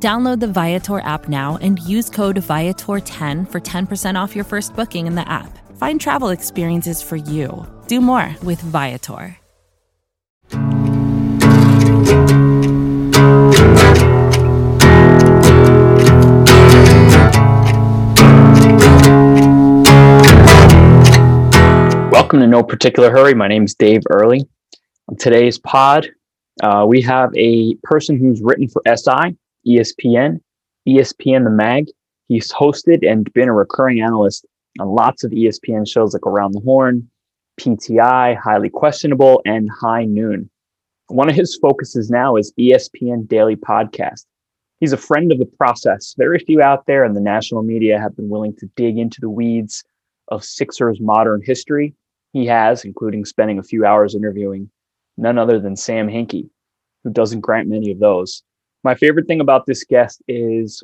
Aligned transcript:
Download 0.00 0.38
the 0.38 0.46
Viator 0.46 1.00
app 1.00 1.28
now 1.28 1.58
and 1.60 1.80
use 1.80 2.08
code 2.08 2.36
Viator10 2.36 3.50
for 3.50 3.60
10% 3.60 4.14
off 4.14 4.36
your 4.36 4.44
first 4.44 4.76
booking 4.76 5.08
in 5.08 5.16
the 5.16 5.28
app. 5.28 5.58
Find 5.76 6.00
travel 6.00 6.28
experiences 6.28 7.02
for 7.02 7.16
you. 7.16 7.66
Do 7.88 8.00
more 8.00 8.32
with 8.44 8.60
Viator. 8.60 9.36
Welcome 22.12 22.38
to 22.38 22.46
No 22.46 22.62
Particular 22.62 23.10
Hurry. 23.10 23.34
My 23.34 23.48
name 23.48 23.64
is 23.64 23.74
Dave 23.74 24.02
Early. 24.08 24.48
On 25.08 25.16
today's 25.16 25.58
pod, 25.58 26.08
uh, 26.62 26.86
we 26.86 27.02
have 27.02 27.30
a 27.36 27.74
person 27.82 28.16
who's 28.16 28.40
written 28.40 28.68
for 28.68 28.80
SI, 28.86 29.36
ESPN, 29.68 30.40
ESPN 30.88 31.44
The 31.44 31.50
Mag. 31.50 31.86
He's 32.28 32.52
hosted 32.52 33.08
and 33.08 33.32
been 33.32 33.48
a 33.48 33.54
recurring 33.54 34.00
analyst 34.00 34.46
on 34.80 34.88
lots 34.88 35.24
of 35.24 35.30
ESPN 35.30 35.88
shows 35.88 36.12
like 36.14 36.26
Around 36.26 36.52
the 36.52 36.60
Horn, 36.60 37.08
PTI, 37.60 38.36
Highly 38.36 38.70
Questionable, 38.70 39.42
and 39.44 39.68
High 39.70 40.04
Noon. 40.04 40.48
One 41.08 41.28
of 41.28 41.34
his 41.34 41.58
focuses 41.60 42.10
now 42.10 42.36
is 42.36 42.52
ESPN 42.58 43.28
Daily 43.28 43.56
Podcast. 43.56 44.24
He's 44.80 44.92
a 44.92 44.98
friend 44.98 45.32
of 45.32 45.38
the 45.38 45.46
process. 45.46 46.14
Very 46.16 46.38
few 46.38 46.62
out 46.62 46.86
there 46.86 47.04
in 47.04 47.14
the 47.14 47.20
national 47.20 47.62
media 47.62 47.98
have 47.98 48.14
been 48.14 48.28
willing 48.28 48.54
to 48.56 48.70
dig 48.76 48.98
into 48.98 49.20
the 49.20 49.30
weeds 49.30 49.84
of 50.28 50.44
Sixers 50.44 51.00
modern 51.00 51.42
history 51.44 51.94
he 52.32 52.46
has, 52.46 52.84
including 52.84 53.24
spending 53.24 53.58
a 53.58 53.62
few 53.62 53.84
hours 53.84 54.14
interviewing 54.14 54.70
none 55.16 55.38
other 55.38 55.58
than 55.58 55.76
Sam 55.76 56.08
Hinkie, 56.08 56.48
who 57.02 57.10
doesn't 57.10 57.40
grant 57.40 57.68
many 57.68 57.90
of 57.90 57.98
those. 57.98 58.42
My 58.84 58.94
favorite 58.94 59.26
thing 59.26 59.40
about 59.40 59.66
this 59.66 59.84
guest 59.84 60.22
is 60.28 60.82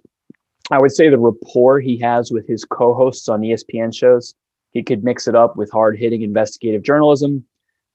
I 0.70 0.78
would 0.80 0.92
say 0.92 1.08
the 1.08 1.18
rapport 1.18 1.80
he 1.80 1.98
has 1.98 2.32
with 2.32 2.46
his 2.48 2.64
co 2.64 2.94
hosts 2.94 3.28
on 3.28 3.42
ESPN 3.42 3.94
shows. 3.94 4.34
He 4.70 4.82
could 4.82 5.04
mix 5.04 5.28
it 5.28 5.34
up 5.34 5.56
with 5.56 5.70
hard 5.70 5.98
hitting 5.98 6.22
investigative 6.22 6.82
journalism, 6.82 7.44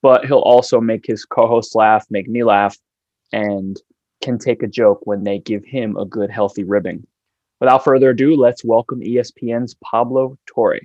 but 0.01 0.25
he'll 0.25 0.39
also 0.39 0.79
make 0.79 1.05
his 1.05 1.25
co 1.25 1.47
hosts 1.47 1.75
laugh, 1.75 2.05
make 2.09 2.29
me 2.29 2.43
laugh, 2.43 2.77
and 3.33 3.77
can 4.21 4.37
take 4.37 4.63
a 4.63 4.67
joke 4.67 5.01
when 5.05 5.23
they 5.23 5.39
give 5.39 5.63
him 5.65 5.97
a 5.97 6.05
good, 6.05 6.29
healthy 6.29 6.63
ribbing. 6.63 7.05
Without 7.59 7.83
further 7.83 8.11
ado, 8.11 8.35
let's 8.35 8.63
welcome 8.63 9.01
ESPN's 9.01 9.75
Pablo 9.83 10.37
Torre. 10.45 10.79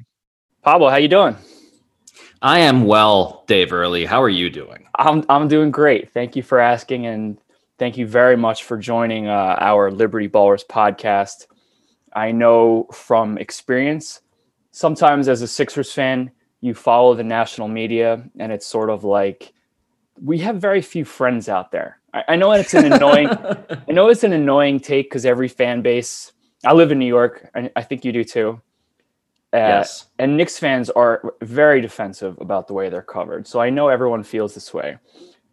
Pablo, 0.63 0.89
how 0.89 0.97
you 0.97 1.09
doing? 1.09 1.37
I 2.43 2.61
am 2.61 2.85
well, 2.85 3.45
Dave 3.47 3.73
Early. 3.73 4.05
How 4.05 4.23
are 4.23 4.29
you 4.29 4.51
doing? 4.51 4.87
I'm 4.97 5.25
I'm 5.29 5.49
doing 5.49 5.71
great. 5.71 6.13
Thank 6.13 6.35
you 6.35 6.43
for 6.43 6.59
asking, 6.59 7.07
and 7.07 7.39
thank 7.79 7.97
you 7.97 8.07
very 8.07 8.37
much 8.37 8.65
for 8.65 8.77
joining 8.77 9.27
uh, 9.27 9.57
our 9.61 9.91
Liberty 9.91 10.29
Ballers 10.29 10.65
podcast. 10.67 11.47
I 12.13 12.33
know 12.33 12.87
from 12.93 13.39
experience, 13.39 14.21
sometimes 14.71 15.29
as 15.29 15.43
a 15.43 15.49
Sixers 15.49 15.93
fan, 15.93 16.31
you 16.61 16.75
follow 16.75 17.15
the 17.15 17.25
national 17.25 17.69
media, 17.69 18.25
and 18.39 18.53
it's 18.53 18.67
sort 18.67 18.91
of 18.91 19.05
like 19.05 19.53
we 20.21 20.39
have 20.39 20.57
very 20.57 20.81
few 20.81 21.05
friends 21.05 21.49
out 21.49 21.73
there. 21.73 21.99
I, 22.13 22.25
I 22.29 22.37
know 22.37 22.53
it's 22.53 22.75
an 22.75 22.93
annoying. 22.93 23.29
I 23.89 23.93
know 23.93 24.09
it's 24.09 24.25
an 24.25 24.33
annoying 24.33 24.81
take 24.81 25.11
because 25.11 25.27
every 25.27 25.49
fan 25.49 25.83
base. 25.83 26.33
I 26.65 26.73
live 26.73 26.93
in 26.93 26.99
New 26.99 27.07
York, 27.07 27.51
and 27.55 27.71
I 27.77 27.83
think 27.83 28.05
you 28.05 28.13
do 28.13 28.25
too. 28.25 28.63
Uh, 29.53 29.59
yes. 29.59 30.07
And 30.19 30.37
Knicks 30.37 30.59
fans 30.59 30.91
are 30.91 31.35
very 31.43 31.81
defensive 31.81 32.41
about 32.41 32.67
the 32.67 32.73
way 32.73 32.89
they're 32.89 33.03
covered. 33.03 33.47
So 33.47 33.61
I 33.61 33.71
know 33.71 33.89
everyone 33.89 34.25
feels 34.25 34.55
this 34.55 34.73
way. 34.73 34.99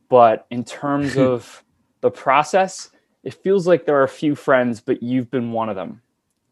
But 0.09 0.47
in 0.49 0.63
terms 0.63 1.17
of 1.17 1.63
the 2.01 2.11
process, 2.11 2.89
it 3.23 3.33
feels 3.33 3.67
like 3.67 3.85
there 3.85 3.97
are 3.97 4.03
a 4.03 4.09
few 4.09 4.35
friends, 4.35 4.81
but 4.81 5.01
you've 5.01 5.29
been 5.31 5.51
one 5.51 5.69
of 5.69 5.75
them. 5.75 6.01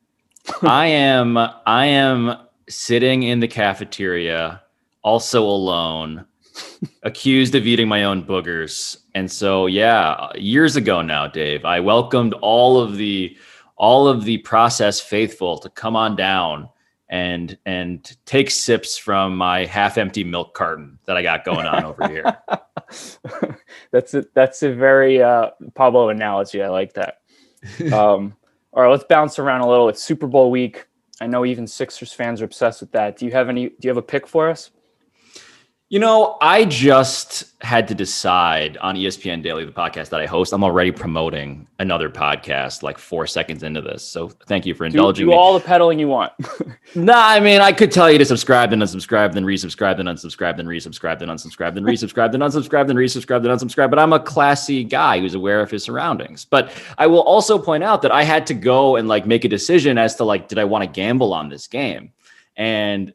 I 0.61 0.87
am 0.87 1.37
I 1.37 1.85
am 1.85 2.37
sitting 2.69 3.23
in 3.23 3.39
the 3.39 3.47
cafeteria, 3.47 4.61
also 5.03 5.43
alone, 5.43 6.25
accused 7.03 7.55
of 7.55 7.67
eating 7.67 7.87
my 7.87 8.03
own 8.03 8.23
boogers. 8.23 8.97
And 9.15 9.31
so 9.31 9.65
yeah, 9.65 10.29
years 10.35 10.75
ago 10.75 11.01
now, 11.01 11.27
Dave, 11.27 11.65
I 11.65 11.79
welcomed 11.79 12.33
all 12.35 12.79
of 12.79 12.97
the 12.97 13.35
all 13.75 14.07
of 14.07 14.25
the 14.25 14.37
process 14.39 14.99
faithful 14.99 15.57
to 15.57 15.69
come 15.69 15.95
on 15.95 16.15
down 16.15 16.69
and 17.09 17.57
and 17.65 18.15
take 18.25 18.51
sips 18.51 18.97
from 18.97 19.35
my 19.35 19.65
half 19.65 19.97
empty 19.97 20.23
milk 20.23 20.53
carton 20.53 20.99
that 21.05 21.17
I 21.17 21.23
got 21.23 21.43
going 21.43 21.65
on 21.65 21.83
over 21.83 22.07
here. 22.07 22.37
that's 23.91 24.13
a, 24.13 24.25
that's 24.35 24.63
a 24.63 24.73
very 24.73 25.21
uh, 25.21 25.49
Pablo 25.73 26.09
analogy. 26.09 26.61
I 26.61 26.69
like 26.69 26.93
that. 26.93 27.15
Um, 27.93 28.35
all 28.71 28.83
right, 28.83 28.91
let's 28.91 29.03
bounce 29.03 29.39
around 29.39 29.61
a 29.61 29.67
little. 29.67 29.89
It's 29.89 30.01
Super 30.01 30.27
Bowl 30.27 30.51
week. 30.51 30.85
I 31.19 31.27
know 31.27 31.43
even 31.43 31.67
Sixers 31.67 32.13
fans 32.13 32.41
are 32.41 32.45
obsessed 32.45 32.79
with 32.79 32.91
that. 32.91 33.17
Do 33.17 33.25
you 33.25 33.31
have 33.31 33.49
any? 33.49 33.69
Do 33.69 33.75
you 33.81 33.89
have 33.89 33.97
a 33.97 34.01
pick 34.01 34.27
for 34.27 34.49
us? 34.49 34.71
You 35.91 35.97
know, 35.97 36.37
I 36.39 36.65
just 36.65 37.45
had 37.61 37.87
to 37.87 37.95
decide 37.95 38.77
on 38.77 38.95
ESPN 38.95 39.41
Daily, 39.41 39.65
the 39.65 39.71
podcast 39.71 40.09
that 40.09 40.21
I 40.21 40.27
host. 40.27 40.53
I'm 40.53 40.63
already 40.63 40.91
promoting 40.91 41.65
another 41.79 42.11
podcast 42.11 42.83
like 42.83 42.99
four 42.99 43.25
seconds 43.25 43.63
into 43.63 43.81
this. 43.81 44.03
So 44.03 44.29
thank 44.29 44.67
you 44.67 44.75
for 44.75 44.85
indulging 44.85 45.25
do, 45.25 45.31
do 45.31 45.35
me. 45.35 45.41
all 45.41 45.55
the 45.55 45.59
peddling 45.59 45.97
you 45.97 46.07
want. 46.07 46.31
nah, 46.95 47.29
I 47.29 47.39
mean, 47.39 47.59
I 47.59 47.71
could 47.71 47.91
tell 47.91 48.11
you 48.11 48.19
to 48.19 48.25
subscribe, 48.25 48.69
then 48.69 48.81
unsubscribe, 48.81 49.33
then 49.33 49.45
resubscribe, 49.45 49.97
then 49.97 50.05
unsubscribe, 50.05 50.57
then 50.57 50.67
resubscribe, 50.67 51.17
then 51.17 51.29
unsubscribe, 51.29 51.73
then 51.73 51.83
resubscribe, 51.83 52.31
then 52.31 52.41
unsubscribe, 52.41 52.85
then 52.85 52.95
resubscribe, 52.95 53.41
then 53.41 53.57
unsubscribe. 53.57 53.89
But 53.89 53.97
I'm 53.97 54.13
a 54.13 54.19
classy 54.19 54.83
guy 54.83 55.19
who's 55.19 55.33
aware 55.33 55.59
of 55.59 55.71
his 55.71 55.83
surroundings. 55.83 56.45
But 56.45 56.71
I 56.99 57.07
will 57.07 57.21
also 57.21 57.57
point 57.57 57.83
out 57.83 58.03
that 58.03 58.11
I 58.11 58.21
had 58.21 58.45
to 58.45 58.53
go 58.53 58.95
and 58.95 59.07
like 59.07 59.25
make 59.25 59.43
a 59.43 59.49
decision 59.49 59.97
as 59.97 60.13
to 60.17 60.23
like, 60.23 60.49
did 60.49 60.59
I 60.59 60.65
want 60.65 60.83
to 60.83 60.87
gamble 60.87 61.33
on 61.33 61.49
this 61.49 61.65
game? 61.65 62.13
And 62.55 63.11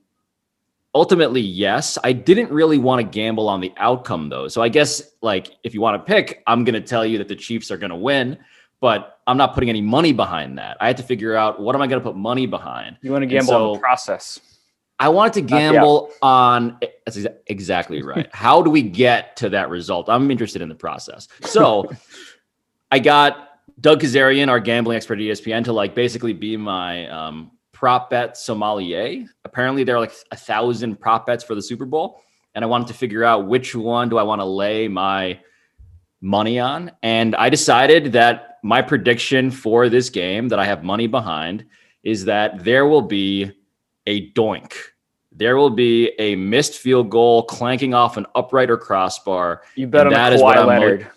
ultimately 0.94 1.40
yes. 1.40 1.98
I 2.04 2.12
didn't 2.12 2.50
really 2.50 2.78
want 2.78 3.00
to 3.00 3.04
gamble 3.04 3.48
on 3.48 3.60
the 3.60 3.72
outcome 3.76 4.28
though. 4.28 4.48
So 4.48 4.62
i 4.62 4.68
guess 4.68 5.02
like 5.20 5.50
if 5.64 5.74
you 5.74 5.80
want 5.80 6.00
to 6.00 6.12
pick 6.12 6.42
i'm 6.46 6.64
going 6.64 6.74
to 6.74 6.80
tell 6.80 7.04
you 7.04 7.18
that 7.18 7.28
the 7.28 7.36
chiefs 7.36 7.70
are 7.70 7.76
going 7.76 7.90
to 7.90 7.96
win 7.96 8.38
but 8.80 9.20
i'm 9.26 9.36
not 9.36 9.54
putting 9.54 9.68
any 9.68 9.80
money 9.80 10.12
behind 10.12 10.58
that. 10.58 10.76
I 10.80 10.86
had 10.86 10.96
to 10.98 11.02
figure 11.02 11.34
out 11.34 11.60
what 11.60 11.74
am 11.74 11.82
i 11.82 11.86
going 11.86 12.00
to 12.00 12.04
put 12.04 12.16
money 12.16 12.46
behind. 12.46 12.98
You 13.02 13.12
want 13.12 13.22
to 13.22 13.26
gamble 13.26 13.48
so 13.48 13.66
on 13.66 13.72
the 13.74 13.80
process. 13.80 14.40
I 15.00 15.08
wanted 15.08 15.32
to 15.34 15.40
gamble 15.42 16.12
on 16.22 16.78
that's 17.04 17.18
exactly 17.48 18.02
right. 18.02 18.28
How 18.32 18.62
do 18.62 18.70
we 18.70 18.82
get 18.82 19.36
to 19.36 19.48
that 19.50 19.68
result? 19.68 20.08
I'm 20.08 20.30
interested 20.30 20.62
in 20.62 20.68
the 20.68 20.74
process. 20.74 21.28
So 21.42 21.90
i 22.90 22.98
got 22.98 23.58
doug 23.80 24.00
kezirian 24.00 24.48
our 24.48 24.60
gambling 24.60 24.96
expert 24.96 25.18
at 25.18 25.24
espn 25.24 25.64
to 25.64 25.72
like 25.72 25.94
basically 25.94 26.32
be 26.32 26.56
my 26.56 27.08
um, 27.08 27.50
prop 27.74 28.08
bet 28.08 28.38
sommelier. 28.38 29.26
Apparently, 29.44 29.84
there 29.84 29.96
are 29.96 30.00
like 30.00 30.14
a 30.30 30.36
thousand 30.36 30.98
prop 30.98 31.26
bets 31.26 31.44
for 31.44 31.54
the 31.54 31.60
Super 31.60 31.84
Bowl, 31.84 32.22
and 32.54 32.64
I 32.64 32.68
wanted 32.68 32.86
to 32.88 32.94
figure 32.94 33.24
out 33.24 33.46
which 33.46 33.74
one 33.74 34.08
do 34.08 34.16
I 34.16 34.22
want 34.22 34.40
to 34.40 34.46
lay 34.46 34.88
my 34.88 35.38
money 36.22 36.58
on. 36.58 36.90
And 37.02 37.36
I 37.36 37.50
decided 37.50 38.12
that 38.12 38.58
my 38.62 38.80
prediction 38.80 39.50
for 39.50 39.90
this 39.90 40.08
game 40.08 40.48
that 40.48 40.58
I 40.58 40.64
have 40.64 40.82
money 40.82 41.06
behind 41.06 41.66
is 42.02 42.24
that 42.24 42.64
there 42.64 42.86
will 42.86 43.02
be 43.02 43.52
a 44.06 44.30
doink. 44.32 44.72
There 45.32 45.56
will 45.56 45.70
be 45.70 46.12
a 46.18 46.36
missed 46.36 46.74
field 46.78 47.10
goal 47.10 47.42
clanking 47.42 47.92
off 47.92 48.16
an 48.16 48.24
upright 48.34 48.70
or 48.70 48.78
crossbar. 48.78 49.62
You 49.74 49.86
bet 49.88 50.06
on 50.06 50.12
that 50.12 50.32
is 50.32 50.40
what 50.40 50.64
Leonard. 50.66 51.02
Mo- 51.02 51.08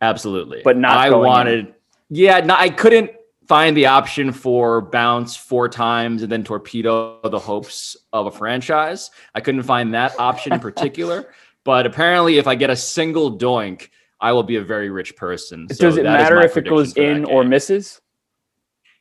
Absolutely. 0.00 0.62
But 0.64 0.78
not 0.78 0.96
I 0.96 1.10
wanted 1.10 1.66
in. 1.66 1.74
yeah, 2.08 2.40
no, 2.40 2.54
I 2.56 2.70
couldn't 2.70 3.10
find 3.46 3.76
the 3.76 3.86
option 3.86 4.32
for 4.32 4.80
bounce 4.80 5.36
four 5.36 5.68
times 5.68 6.22
and 6.22 6.30
then 6.30 6.44
torpedo 6.44 7.20
the 7.22 7.38
hopes 7.38 7.96
of 8.12 8.26
a 8.26 8.30
franchise. 8.30 9.10
I 9.34 9.40
couldn't 9.40 9.62
find 9.64 9.94
that 9.94 10.18
option 10.18 10.52
in 10.52 10.60
particular, 10.60 11.32
but 11.64 11.86
apparently, 11.86 12.38
if 12.38 12.46
I 12.46 12.54
get 12.54 12.70
a 12.70 12.76
single 12.76 13.38
doink, 13.38 13.88
I 14.20 14.32
will 14.32 14.42
be 14.42 14.56
a 14.56 14.64
very 14.64 14.90
rich 14.90 15.16
person. 15.16 15.68
So 15.68 15.86
Does 15.86 15.96
it 15.96 16.04
matter 16.04 16.40
if 16.40 16.56
it 16.56 16.64
goes 16.64 16.96
in 16.96 17.24
or 17.24 17.44
misses? 17.44 18.00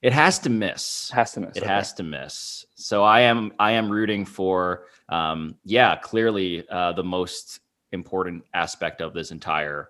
It 0.01 0.11
has 0.11 0.37
to 0.39 0.49
miss. 0.49 1.09
Has 1.11 1.31
to 1.33 1.39
miss. 1.39 1.55
It 1.55 1.63
okay. 1.63 1.71
has 1.71 1.93
to 1.93 2.03
miss. 2.03 2.65
So 2.75 3.03
I 3.03 3.21
am 3.21 3.53
I 3.57 3.71
am 3.71 3.89
rooting 3.89 4.25
for 4.25 4.87
um, 5.07 5.55
yeah, 5.63 5.95
clearly 5.95 6.67
uh, 6.69 6.91
the 6.91 7.03
most 7.03 7.61
important 7.93 8.43
aspect 8.53 8.99
of 8.99 9.13
this 9.13 9.31
entire 9.31 9.87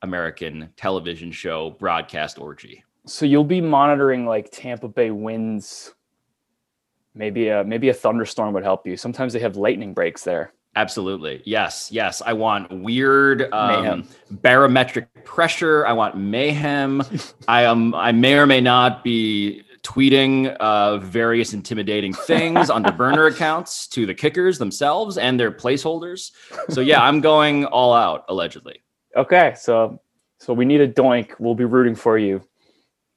American 0.00 0.70
television 0.76 1.32
show 1.32 1.70
broadcast 1.70 2.38
orgy. 2.38 2.82
So 3.06 3.24
you'll 3.24 3.44
be 3.44 3.60
monitoring 3.60 4.26
like 4.26 4.50
Tampa 4.50 4.88
Bay 4.88 5.10
winds. 5.10 5.94
maybe 7.14 7.48
a 7.48 7.64
maybe 7.64 7.88
a 7.88 7.94
thunderstorm 7.94 8.52
would 8.54 8.64
help 8.64 8.86
you. 8.86 8.96
Sometimes 8.96 9.32
they 9.32 9.38
have 9.40 9.56
lightning 9.56 9.94
breaks 9.94 10.24
there. 10.24 10.52
Absolutely. 10.74 11.40
Yes. 11.46 11.90
Yes. 11.90 12.20
I 12.24 12.34
want 12.34 12.70
weird 12.70 13.50
um, 13.52 14.06
barometric 14.30 15.06
pressure. 15.24 15.86
I 15.86 15.92
want 15.94 16.18
mayhem. 16.18 17.02
I 17.48 17.62
am. 17.62 17.94
Um, 17.94 17.94
I 17.94 18.12
may 18.12 18.34
or 18.34 18.46
may 18.46 18.60
not 18.60 19.02
be 19.02 19.62
tweeting 19.82 20.54
uh, 20.56 20.98
various 20.98 21.54
intimidating 21.54 22.12
things 22.12 22.68
onto 22.68 22.90
burner 23.02 23.26
accounts 23.26 23.86
to 23.86 24.04
the 24.04 24.12
kickers 24.14 24.58
themselves 24.58 25.16
and 25.16 25.40
their 25.40 25.52
placeholders. 25.52 26.32
So 26.68 26.80
yeah, 26.82 27.00
I'm 27.00 27.20
going 27.20 27.64
all 27.66 27.94
out 27.94 28.24
allegedly. 28.28 28.82
Okay, 29.16 29.54
so 29.56 30.02
so 30.38 30.52
we 30.52 30.66
need 30.66 30.82
a 30.82 30.88
doink. 30.88 31.30
We'll 31.38 31.54
be 31.54 31.64
rooting 31.64 31.94
for 31.94 32.18
you. 32.18 32.42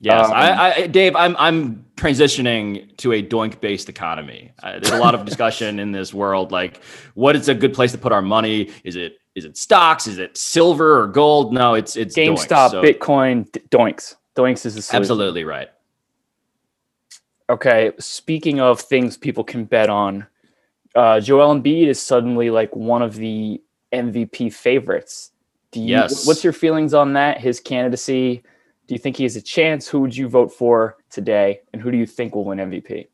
Yes, 0.01 0.28
um, 0.28 0.34
I, 0.34 0.74
I, 0.74 0.88
Dave, 0.88 1.16
I'm 1.16 1.36
I'm 1.38 1.86
transitioning 1.96 2.96
to 2.98 3.12
a 3.12 3.22
doink 3.22 3.60
based 3.60 3.90
economy. 3.90 4.51
Uh, 4.63 4.80
there's 4.80 4.92
a 4.92 4.98
lot 4.98 5.13
of 5.13 5.25
discussion 5.25 5.78
in 5.80 5.92
this 5.92 6.13
world, 6.13 6.51
like 6.51 6.81
what 7.16 7.36
is 7.36 7.50
a 7.50 7.54
good 7.54 7.74
place 7.74 7.92
to 7.92 7.98
put 7.98 8.13
our 8.13 8.22
money? 8.22 8.72
Is 8.86 8.96
it 8.96 9.18
is 9.36 9.44
it 9.44 9.57
stocks? 9.57 10.07
Is 10.07 10.18
it 10.18 10.38
silver 10.38 11.01
or 11.01 11.07
gold? 11.07 11.51
No, 11.51 11.74
it's 11.74 11.98
it's 11.98 12.16
GameStop, 12.16 12.72
so, 12.72 12.81
Bitcoin, 12.81 13.50
doinks. 13.69 14.16
Doinks 14.36 14.66
is 14.66 14.75
the 14.75 14.81
solution. 14.81 15.01
absolutely 15.01 15.44
right. 15.44 15.68
Okay, 17.50 17.92
speaking 18.00 18.62
of 18.62 18.80
things 18.80 19.18
people 19.18 19.44
can 19.44 19.66
bet 19.66 19.90
on, 19.90 20.25
uh, 20.96 21.19
Joel 21.19 21.56
Embiid 21.56 21.88
is 21.88 22.01
suddenly 22.01 22.50
like 22.50 22.74
one 22.75 23.01
of 23.01 23.16
the 23.16 23.62
MVP 23.92 24.54
favorites. 24.54 25.31
Do 25.72 25.81
you, 25.81 25.88
yes. 25.88 26.25
What's 26.25 26.44
your 26.44 26.54
feelings 26.54 26.94
on 26.94 27.13
that? 27.13 27.40
His 27.42 27.60
candidacy 27.60 28.44
do 28.89 28.95
you 28.95 29.00
think 29.00 29.18
he 29.18 29.24
has 29.24 29.36
a 29.36 29.41
chance? 29.41 29.88
Who 29.88 30.01
would 30.01 30.18
you 30.18 30.27
vote 30.27 30.51
for 30.51 30.97
today? 31.12 31.62
And 31.71 31.81
who 31.81 31.91
do 31.91 31.97
you 31.97 32.07
think 32.07 32.33
will 32.33 32.44
win 32.44 32.57
MVP? 32.57 33.07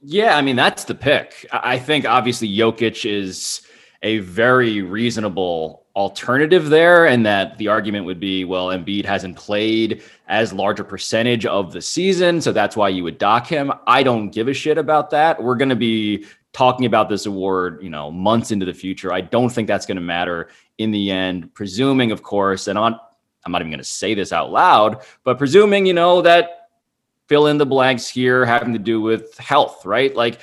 Yeah, 0.00 0.34
I 0.34 0.40
mean, 0.40 0.56
that's 0.56 0.84
the 0.84 0.94
pick. 0.94 1.46
I 1.52 1.78
think 1.78 2.06
obviously 2.06 2.48
Jokic 2.48 3.04
is 3.04 3.60
a 4.02 4.20
very 4.20 4.80
reasonable 4.80 5.84
alternative 5.94 6.70
there, 6.70 7.04
and 7.04 7.26
that 7.26 7.58
the 7.58 7.68
argument 7.68 8.06
would 8.06 8.18
be, 8.18 8.46
well, 8.46 8.68
Embiid 8.68 9.04
hasn't 9.04 9.36
played 9.36 10.02
as 10.28 10.54
large 10.54 10.80
a 10.80 10.84
percentage 10.84 11.44
of 11.44 11.74
the 11.74 11.82
season, 11.82 12.40
so 12.40 12.50
that's 12.50 12.74
why 12.74 12.88
you 12.88 13.04
would 13.04 13.18
dock 13.18 13.46
him. 13.46 13.70
I 13.86 14.02
don't 14.02 14.30
give 14.30 14.48
a 14.48 14.54
shit 14.54 14.78
about 14.78 15.10
that. 15.10 15.42
We're 15.42 15.56
going 15.56 15.68
to 15.68 15.76
be 15.76 16.24
talking 16.54 16.86
about 16.86 17.10
this 17.10 17.26
award, 17.26 17.80
you 17.82 17.90
know, 17.90 18.10
months 18.10 18.52
into 18.52 18.64
the 18.64 18.72
future. 18.72 19.12
I 19.12 19.20
don't 19.20 19.50
think 19.50 19.68
that's 19.68 19.84
going 19.84 19.96
to 19.96 20.02
matter 20.02 20.48
in 20.78 20.92
the 20.92 21.10
end, 21.10 21.52
presuming, 21.52 22.10
of 22.10 22.22
course, 22.22 22.68
and 22.68 22.78
on 22.78 22.98
I'm 23.44 23.52
not 23.52 23.62
even 23.62 23.70
going 23.70 23.78
to 23.78 23.84
say 23.84 24.14
this 24.14 24.32
out 24.32 24.52
loud, 24.52 25.02
but 25.24 25.38
presuming, 25.38 25.86
you 25.86 25.94
know, 25.94 26.22
that 26.22 26.68
fill 27.26 27.46
in 27.46 27.58
the 27.58 27.66
blanks 27.66 28.08
here 28.08 28.44
having 28.44 28.72
to 28.72 28.78
do 28.78 29.00
with 29.00 29.38
health, 29.38 29.86
right? 29.86 30.14
Like 30.14 30.40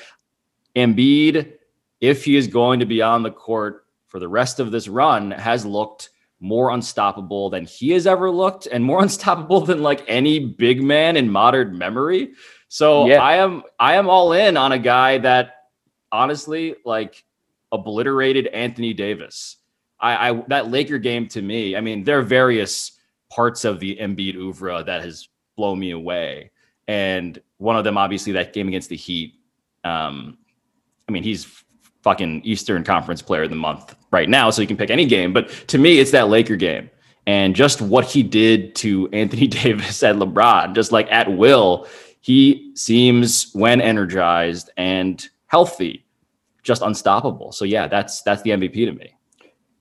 Embiid, 0.76 1.54
if 2.00 2.24
he 2.24 2.36
is 2.36 2.48
going 2.48 2.80
to 2.80 2.86
be 2.86 3.02
on 3.02 3.24
the 3.24 3.32
court 3.32 3.86
for 4.08 4.20
the 4.20 4.28
rest 4.28 4.60
of 4.60 4.72
this 4.72 4.88
run, 4.88 5.32
has 5.32 5.66
looked 5.66 6.10
more 6.40 6.70
unstoppable 6.72 7.50
than 7.50 7.66
he 7.66 7.92
has 7.92 8.08
ever 8.08 8.30
looked 8.30 8.68
and 8.68 8.84
more 8.84 9.02
unstoppable 9.04 9.62
than 9.62 9.82
like 9.84 10.04
any 10.08 10.40
big 10.40 10.82
man 10.82 11.18
in 11.18 11.30
modern 11.30 11.78
memory. 11.78 12.34
So 12.70 13.08
yeah. 13.08 13.22
I 13.22 13.36
am 13.36 13.64
I 13.80 13.96
am 13.96 14.10
all 14.10 14.34
in 14.34 14.58
on 14.58 14.72
a 14.72 14.80
guy 14.80 15.18
that 15.20 15.56
honestly 16.12 16.76
like 16.86 17.24
obliterated 17.72 18.48
Anthony 18.48 18.94
Davis. 18.94 19.58
I, 20.00 20.30
I 20.30 20.44
that 20.48 20.70
Laker 20.70 20.98
game 20.98 21.28
to 21.30 21.42
me, 21.42 21.76
I 21.76 21.82
mean, 21.82 22.04
there 22.04 22.20
are 22.20 22.24
various 22.24 22.94
parts 23.30 23.66
of 23.66 23.80
the 23.80 23.96
Embiid 23.98 24.36
oeuvre 24.36 24.84
that 24.84 25.04
has 25.04 25.28
blown 25.56 25.80
me 25.80 25.92
away. 25.92 26.52
And 26.88 27.42
one 27.58 27.76
of 27.76 27.84
them, 27.84 27.98
obviously, 27.98 28.34
that 28.34 28.54
game 28.54 28.68
against 28.68 28.90
the 28.90 28.96
Heat. 28.96 29.34
Um, 29.84 30.38
I 31.08 31.12
mean, 31.12 31.24
he's 31.24 31.46
fucking 32.04 32.42
Eastern 32.44 32.84
Conference 32.84 33.22
Player 33.22 33.44
of 33.44 33.50
the 33.50 33.56
Month 33.56 33.96
right 34.12 34.30
now, 34.30 34.50
so 34.50 34.62
you 34.62 34.68
can 34.68 34.78
pick 34.78 34.90
any 34.90 35.06
game. 35.06 35.34
But 35.34 35.50
to 35.68 35.78
me, 35.78 36.00
it's 36.00 36.12
that 36.12 36.30
Laker 36.30 36.56
game. 36.56 36.90
And 37.26 37.54
just 37.54 37.82
what 37.82 38.06
he 38.06 38.24
did 38.24 38.74
to 38.76 39.10
Anthony 39.12 39.48
Davis 39.48 40.02
at 40.04 40.16
LeBron, 40.16 40.74
just 40.74 40.92
like 40.92 41.12
at 41.12 41.30
will, 41.32 41.88
he 42.22 42.72
seems 42.76 43.52
when 43.54 43.82
energized 43.82 44.70
and 44.78 45.28
healthy, 45.48 46.06
just 46.64 46.82
unstoppable. 46.82 47.52
So 47.52 47.66
yeah, 47.66 47.88
that's 47.88 48.22
that's 48.22 48.42
the 48.44 48.52
MVP 48.52 48.86
to 48.86 48.94
me. 48.94 49.17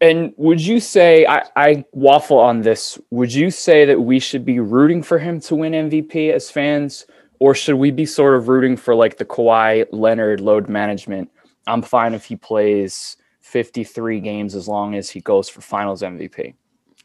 And 0.00 0.34
would 0.36 0.60
you 0.60 0.78
say 0.78 1.24
I, 1.26 1.42
I 1.56 1.84
waffle 1.92 2.38
on 2.38 2.62
this? 2.62 2.98
Would 3.10 3.32
you 3.32 3.50
say 3.50 3.84
that 3.86 4.00
we 4.00 4.18
should 4.18 4.44
be 4.44 4.60
rooting 4.60 5.02
for 5.02 5.18
him 5.18 5.40
to 5.40 5.54
win 5.56 5.72
MVP 5.72 6.32
as 6.32 6.50
fans, 6.50 7.06
or 7.38 7.54
should 7.54 7.76
we 7.76 7.90
be 7.90 8.04
sort 8.04 8.34
of 8.34 8.48
rooting 8.48 8.76
for 8.76 8.94
like 8.94 9.16
the 9.16 9.24
Kawhi 9.24 9.86
Leonard 9.92 10.40
load 10.40 10.68
management? 10.68 11.30
I'm 11.66 11.82
fine 11.82 12.14
if 12.14 12.26
he 12.26 12.36
plays 12.36 13.16
53 13.40 14.20
games 14.20 14.54
as 14.54 14.68
long 14.68 14.94
as 14.94 15.08
he 15.08 15.20
goes 15.20 15.48
for 15.48 15.62
Finals 15.62 16.02
MVP. 16.02 16.54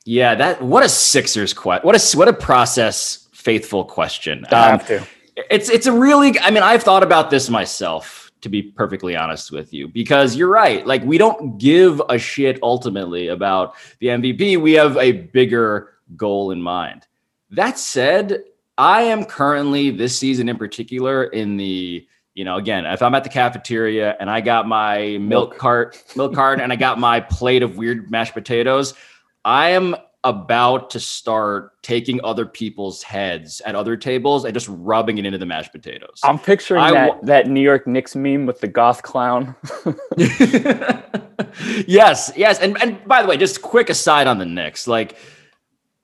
Yeah, 0.03 0.35
that 0.35 0.61
what 0.61 0.83
a 0.83 0.89
Sixers 0.89 1.53
question. 1.53 1.85
What 1.85 1.95
a 1.95 2.17
what 2.17 2.27
a 2.27 2.33
process 2.33 3.27
faithful 3.31 3.85
question. 3.85 4.45
I 4.51 4.69
have 4.69 4.81
um, 4.81 4.87
to. 4.87 5.07
It's 5.49 5.69
it's 5.69 5.85
a 5.85 5.93
really. 5.93 6.37
I 6.39 6.49
mean, 6.49 6.63
I've 6.63 6.83
thought 6.83 7.03
about 7.03 7.29
this 7.29 7.49
myself 7.49 8.20
to 8.41 8.49
be 8.49 8.63
perfectly 8.63 9.15
honest 9.15 9.51
with 9.51 9.73
you, 9.73 9.87
because 9.87 10.35
you're 10.35 10.49
right. 10.49 10.85
Like, 10.85 11.03
we 11.03 11.17
don't 11.17 11.57
give 11.57 12.01
a 12.09 12.17
shit 12.17 12.59
ultimately 12.63 13.27
about 13.27 13.75
the 13.99 14.07
MVP. 14.07 14.59
We 14.61 14.73
have 14.73 14.97
a 14.97 15.11
bigger 15.11 15.93
goal 16.15 16.51
in 16.51 16.61
mind. 16.61 17.07
That 17.51 17.77
said, 17.77 18.43
I 18.77 19.03
am 19.03 19.25
currently 19.25 19.91
this 19.91 20.17
season 20.17 20.49
in 20.49 20.57
particular 20.57 21.25
in 21.25 21.57
the, 21.57 22.07
you 22.33 22.45
know, 22.45 22.55
again, 22.55 22.85
if 22.85 23.01
I'm 23.01 23.13
at 23.13 23.23
the 23.23 23.29
cafeteria 23.29 24.15
and 24.19 24.29
I 24.29 24.41
got 24.41 24.67
my 24.67 25.17
milk 25.19 25.57
cart, 25.57 26.03
milk 26.15 26.33
cart, 26.33 26.59
and 26.59 26.71
I 26.71 26.77
got 26.77 26.97
my 26.97 27.19
plate 27.19 27.61
of 27.61 27.77
weird 27.77 28.09
mashed 28.09 28.33
potatoes, 28.33 28.93
I 29.45 29.69
am 29.71 29.95
about 30.23 30.91
to 30.91 30.99
start 30.99 31.81
taking 31.81 32.19
other 32.23 32.45
people's 32.45 33.01
heads 33.01 33.59
at 33.65 33.73
other 33.73 33.97
tables 33.97 34.45
and 34.45 34.53
just 34.53 34.67
rubbing 34.69 35.17
it 35.17 35.25
into 35.25 35.37
the 35.37 35.45
mashed 35.45 35.71
potatoes. 35.71 36.19
I'm 36.23 36.37
picturing 36.37 36.81
I, 36.81 36.91
that 36.91 37.25
that 37.25 37.47
New 37.47 37.61
York 37.61 37.87
Knicks 37.87 38.15
meme 38.15 38.45
with 38.45 38.59
the 38.59 38.67
goth 38.67 39.01
clown. 39.01 39.55
yes, 41.87 42.31
yes. 42.35 42.59
And 42.59 42.79
and 42.81 43.03
by 43.07 43.23
the 43.23 43.27
way, 43.27 43.37
just 43.37 43.61
quick 43.61 43.89
aside 43.89 44.27
on 44.27 44.37
the 44.37 44.45
Knicks, 44.45 44.87
like 44.87 45.17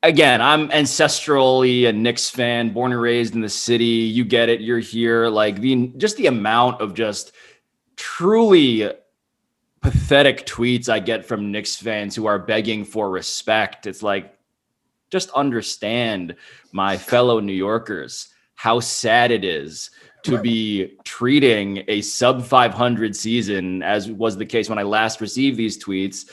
again, 0.01 0.41
I'm 0.41 0.69
ancestrally 0.69 1.87
a 1.87 1.93
Knicks 1.93 2.29
fan, 2.29 2.73
born 2.73 2.91
and 2.91 3.01
raised 3.01 3.35
in 3.35 3.41
the 3.41 3.49
city. 3.49 3.85
You 3.85 4.25
get 4.25 4.49
it, 4.49 4.61
you're 4.61 4.79
here. 4.79 5.27
Like 5.27 5.61
the 5.61 5.93
just 5.97 6.17
the 6.17 6.25
amount 6.25 6.81
of 6.81 6.95
just 6.95 7.33
truly 7.97 8.91
pathetic 9.91 10.45
tweets 10.45 10.89
I 10.89 10.99
get 10.99 11.25
from 11.25 11.49
Knicks 11.49 11.77
fans 11.77 12.13
who 12.13 12.25
are 12.25 12.37
begging 12.37 12.83
for 12.83 13.09
respect. 13.09 13.87
It's 13.87 14.03
like, 14.03 14.37
just 15.09 15.29
understand, 15.29 16.35
my 16.73 16.97
fellow 16.97 17.39
New 17.39 17.53
Yorkers, 17.53 18.27
how 18.55 18.81
sad 18.81 19.31
it 19.31 19.45
is 19.45 19.91
to 20.23 20.41
be 20.41 20.97
treating 21.05 21.85
a 21.87 22.01
sub 22.01 22.43
500 22.43 23.15
season, 23.15 23.81
as 23.81 24.11
was 24.11 24.35
the 24.35 24.45
case 24.45 24.67
when 24.67 24.77
I 24.77 24.83
last 24.83 25.21
received 25.21 25.55
these 25.55 25.81
tweets, 25.81 26.29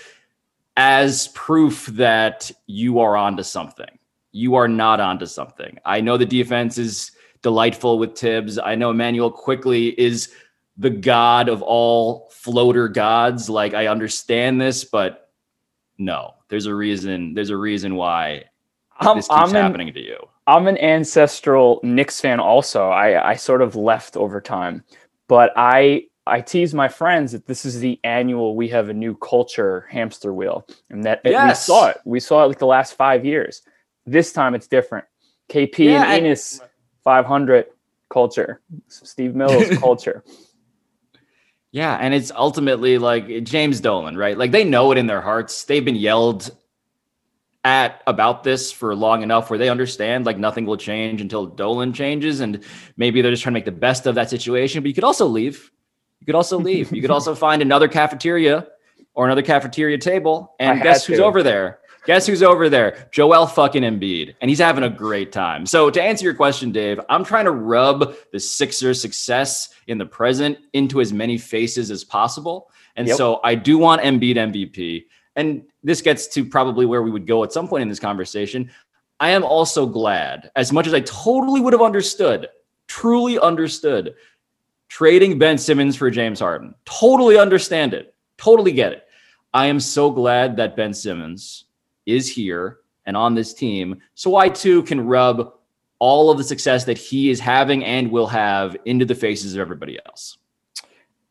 as 0.77 1.29
proof 1.29 1.87
that 1.93 2.51
you 2.67 2.99
are 2.99 3.17
onto 3.17 3.45
something. 3.45 4.01
You 4.33 4.57
are 4.57 4.67
not 4.67 4.99
onto 4.99 5.27
something. 5.27 5.79
I 5.85 6.01
know 6.01 6.17
the 6.17 6.27
defense 6.27 6.77
is 6.77 7.13
delightful 7.41 8.01
with 8.01 8.15
Tibbs. 8.15 8.59
I 8.59 8.75
know 8.75 8.91
Immanuel 8.91 9.31
Quickley 9.31 9.91
is 10.01 10.33
the 10.77 10.91
god 10.91 11.49
of 11.49 11.63
all 11.63 12.29
floater 12.31 12.89
gods. 12.89 13.49
Like 13.49 13.75
I 13.75 13.87
understand 13.87 14.61
this, 14.61 14.85
but 14.85 15.31
no, 15.99 16.35
there's 16.49 16.67
a 16.67 16.75
reason. 16.75 17.35
There's 17.35 17.51
a 17.51 17.57
reason 17.57 17.95
why 17.95 18.45
I'm, 18.99 19.17
this 19.17 19.29
keeps 19.29 19.39
I'm 19.39 19.51
happening 19.51 19.89
an, 19.89 19.95
to 19.95 20.01
you. 20.01 20.19
I'm 20.47 20.67
an 20.67 20.79
ancestral 20.79 21.81
Knicks 21.83 22.21
fan. 22.21 22.41
Also, 22.41 22.89
I 22.89 23.31
I 23.31 23.35
sort 23.35 23.63
of 23.63 23.77
left 23.77 24.17
over 24.17 24.41
time, 24.41 24.85
but 25.29 25.53
I 25.57 26.07
I 26.27 26.41
tease 26.41 26.75
my 26.75 26.89
friends 26.89 27.33
that 27.33 27.47
this 27.47 27.65
is 27.65 27.81
the 27.81 28.01
annual 28.03 28.57
we 28.57 28.69
have 28.69 28.89
a 28.89 28.95
new 28.95 29.17
culture 29.17 29.87
hamster 29.91 30.33
wheel, 30.33 30.67
and 30.91 31.05
that 31.05 31.21
yes. 31.25 31.69
we 31.69 31.73
saw 31.73 31.89
it. 31.89 32.01
We 32.05 32.21
saw 32.21 32.45
it 32.45 32.49
like 32.49 32.59
the 32.59 32.67
last 32.67 32.95
five 32.95 33.25
years. 33.25 33.63
This 34.07 34.33
time 34.33 34.55
it's 34.55 34.67
different. 34.67 35.07
KP 35.49 35.79
yeah, 35.79 36.13
and 36.13 36.25
Enes, 36.25 36.61
500 37.05 37.67
culture. 38.11 38.61
Steve 38.89 39.35
Mills 39.35 39.69
culture. 39.79 40.25
Yeah, 41.75 41.97
and 41.97 42.15
it's 42.15 42.31
ultimately 42.31 42.99
like 42.99 43.43
James 43.43 43.81
Dolan, 43.81 44.17
right? 44.17 44.39
Like 44.39 44.53
they 44.53 44.63
know 44.63 44.93
it 44.93 44.97
in 44.97 45.09
their 45.09 45.21
hearts. 45.21 45.65
They've 45.65 45.85
been 45.85 45.97
yelled 45.97 46.53
at 47.65 48.01
about 48.07 48.45
this 48.45 48.71
for 48.71 48.95
long 48.95 49.25
enough 49.25 49.51
where 49.51 49.59
they 49.59 49.69
understand 49.69 50.25
like 50.25 50.39
nothing 50.39 50.67
will 50.67 50.77
change 50.77 51.21
until 51.21 51.47
Dolan 51.47 51.93
changes 51.93 52.39
and 52.39 52.63
maybe 52.97 53.23
they're 53.23 53.33
just 53.33 53.43
trying 53.43 53.55
to 53.55 53.57
make 53.57 53.65
the 53.65 53.73
best 53.73 54.07
of 54.07 54.15
that 54.15 54.31
situation, 54.31 54.85
but 54.85 54.89
you 54.89 54.95
could 54.95 55.03
also 55.03 55.27
leave. 55.27 55.73
You 56.21 56.27
could 56.27 56.37
also 56.37 56.61
leave. 56.61 56.93
you 56.93 57.03
could 57.03 57.11
also 57.11 57.35
find 57.47 57.61
another 57.61 57.89
cafeteria 57.89 58.69
or 59.15 59.25
another 59.25 59.43
cafeteria 59.43 59.99
table 59.99 60.55
and 60.61 60.81
guess 60.81 61.05
who's 61.05 61.19
over 61.19 61.43
there? 61.43 61.81
Guess 62.07 62.27
who's 62.27 62.43
over 62.43 62.69
there? 62.69 63.09
Joel 63.13 63.47
fucking 63.47 63.83
Embiid, 63.83 64.35
and 64.41 64.51
he's 64.51 64.59
having 64.59 64.85
a 64.85 64.91
great 64.91 65.33
time. 65.33 65.65
So 65.65 65.89
to 65.89 66.03
answer 66.03 66.25
your 66.25 66.35
question, 66.35 66.71
Dave, 66.71 67.01
I'm 67.09 67.25
trying 67.25 67.47
to 67.47 67.51
rub 67.51 68.15
the 68.31 68.39
Sixers' 68.39 69.01
success 69.01 69.71
in 69.87 69.97
the 69.97 70.05
present 70.05 70.59
into 70.75 71.01
as 71.01 71.15
many 71.15 71.39
faces 71.39 71.91
as 71.91 72.05
possible, 72.05 72.71
and 72.97 73.09
yep. 73.09 73.17
so 73.17 73.41
I 73.43 73.55
do 73.55 73.79
want 73.79 74.03
Embiid 74.03 74.37
MVP. 74.37 75.07
And 75.37 75.63
this 75.83 76.03
gets 76.03 76.29
to 76.29 76.45
probably 76.45 76.87
where 76.87 77.03
we 77.03 77.11
would 77.11 77.27
go 77.27 77.43
at 77.43 77.53
some 77.53 77.67
point 77.67 77.83
in 77.83 77.89
this 77.89 77.99
conversation. 77.99 78.71
I 79.19 79.31
am 79.31 79.43
also 79.43 79.87
glad, 79.87 80.51
as 80.57 80.73
much 80.73 80.87
as 80.87 80.95
I 80.95 81.01
totally 81.01 81.61
would 81.61 81.73
have 81.73 81.83
understood, 81.83 82.49
truly 82.87 83.39
understood, 83.39 84.15
trading 84.89 85.39
Ben 85.39 85.57
Simmons 85.57 85.97
for 85.97 86.11
James 86.11 86.41
Harden. 86.41 86.75
Totally 86.85 87.39
understand 87.39 87.95
it. 87.95 88.15
Totally 88.37 88.73
get 88.73 88.93
it. 88.93 89.05
I 89.55 89.67
am 89.67 89.81
so 89.81 90.11
glad 90.11 90.57
that 90.57 90.77
Ben 90.77 90.93
Simmons 90.93 91.65
is 92.07 92.29
here 92.29 92.79
and 93.07 93.17
on 93.17 93.35
this 93.35 93.55
team. 93.55 94.01
So 94.15 94.37
I 94.37 94.49
too 94.49 94.83
can 94.85 95.07
rub 95.07 95.55
all 95.99 96.31
of 96.31 96.39
the 96.39 96.45
success 96.45 96.85
that 96.85 96.99
he 96.99 97.31
is 97.31 97.41
having 97.41 97.85
and 97.85 98.11
will 98.11 98.27
have 98.27 98.77
into 98.85 99.05
the 99.05 99.15
faces 99.15 99.55
of 99.55 99.61
everybody 99.61 99.99
else. 100.07 100.39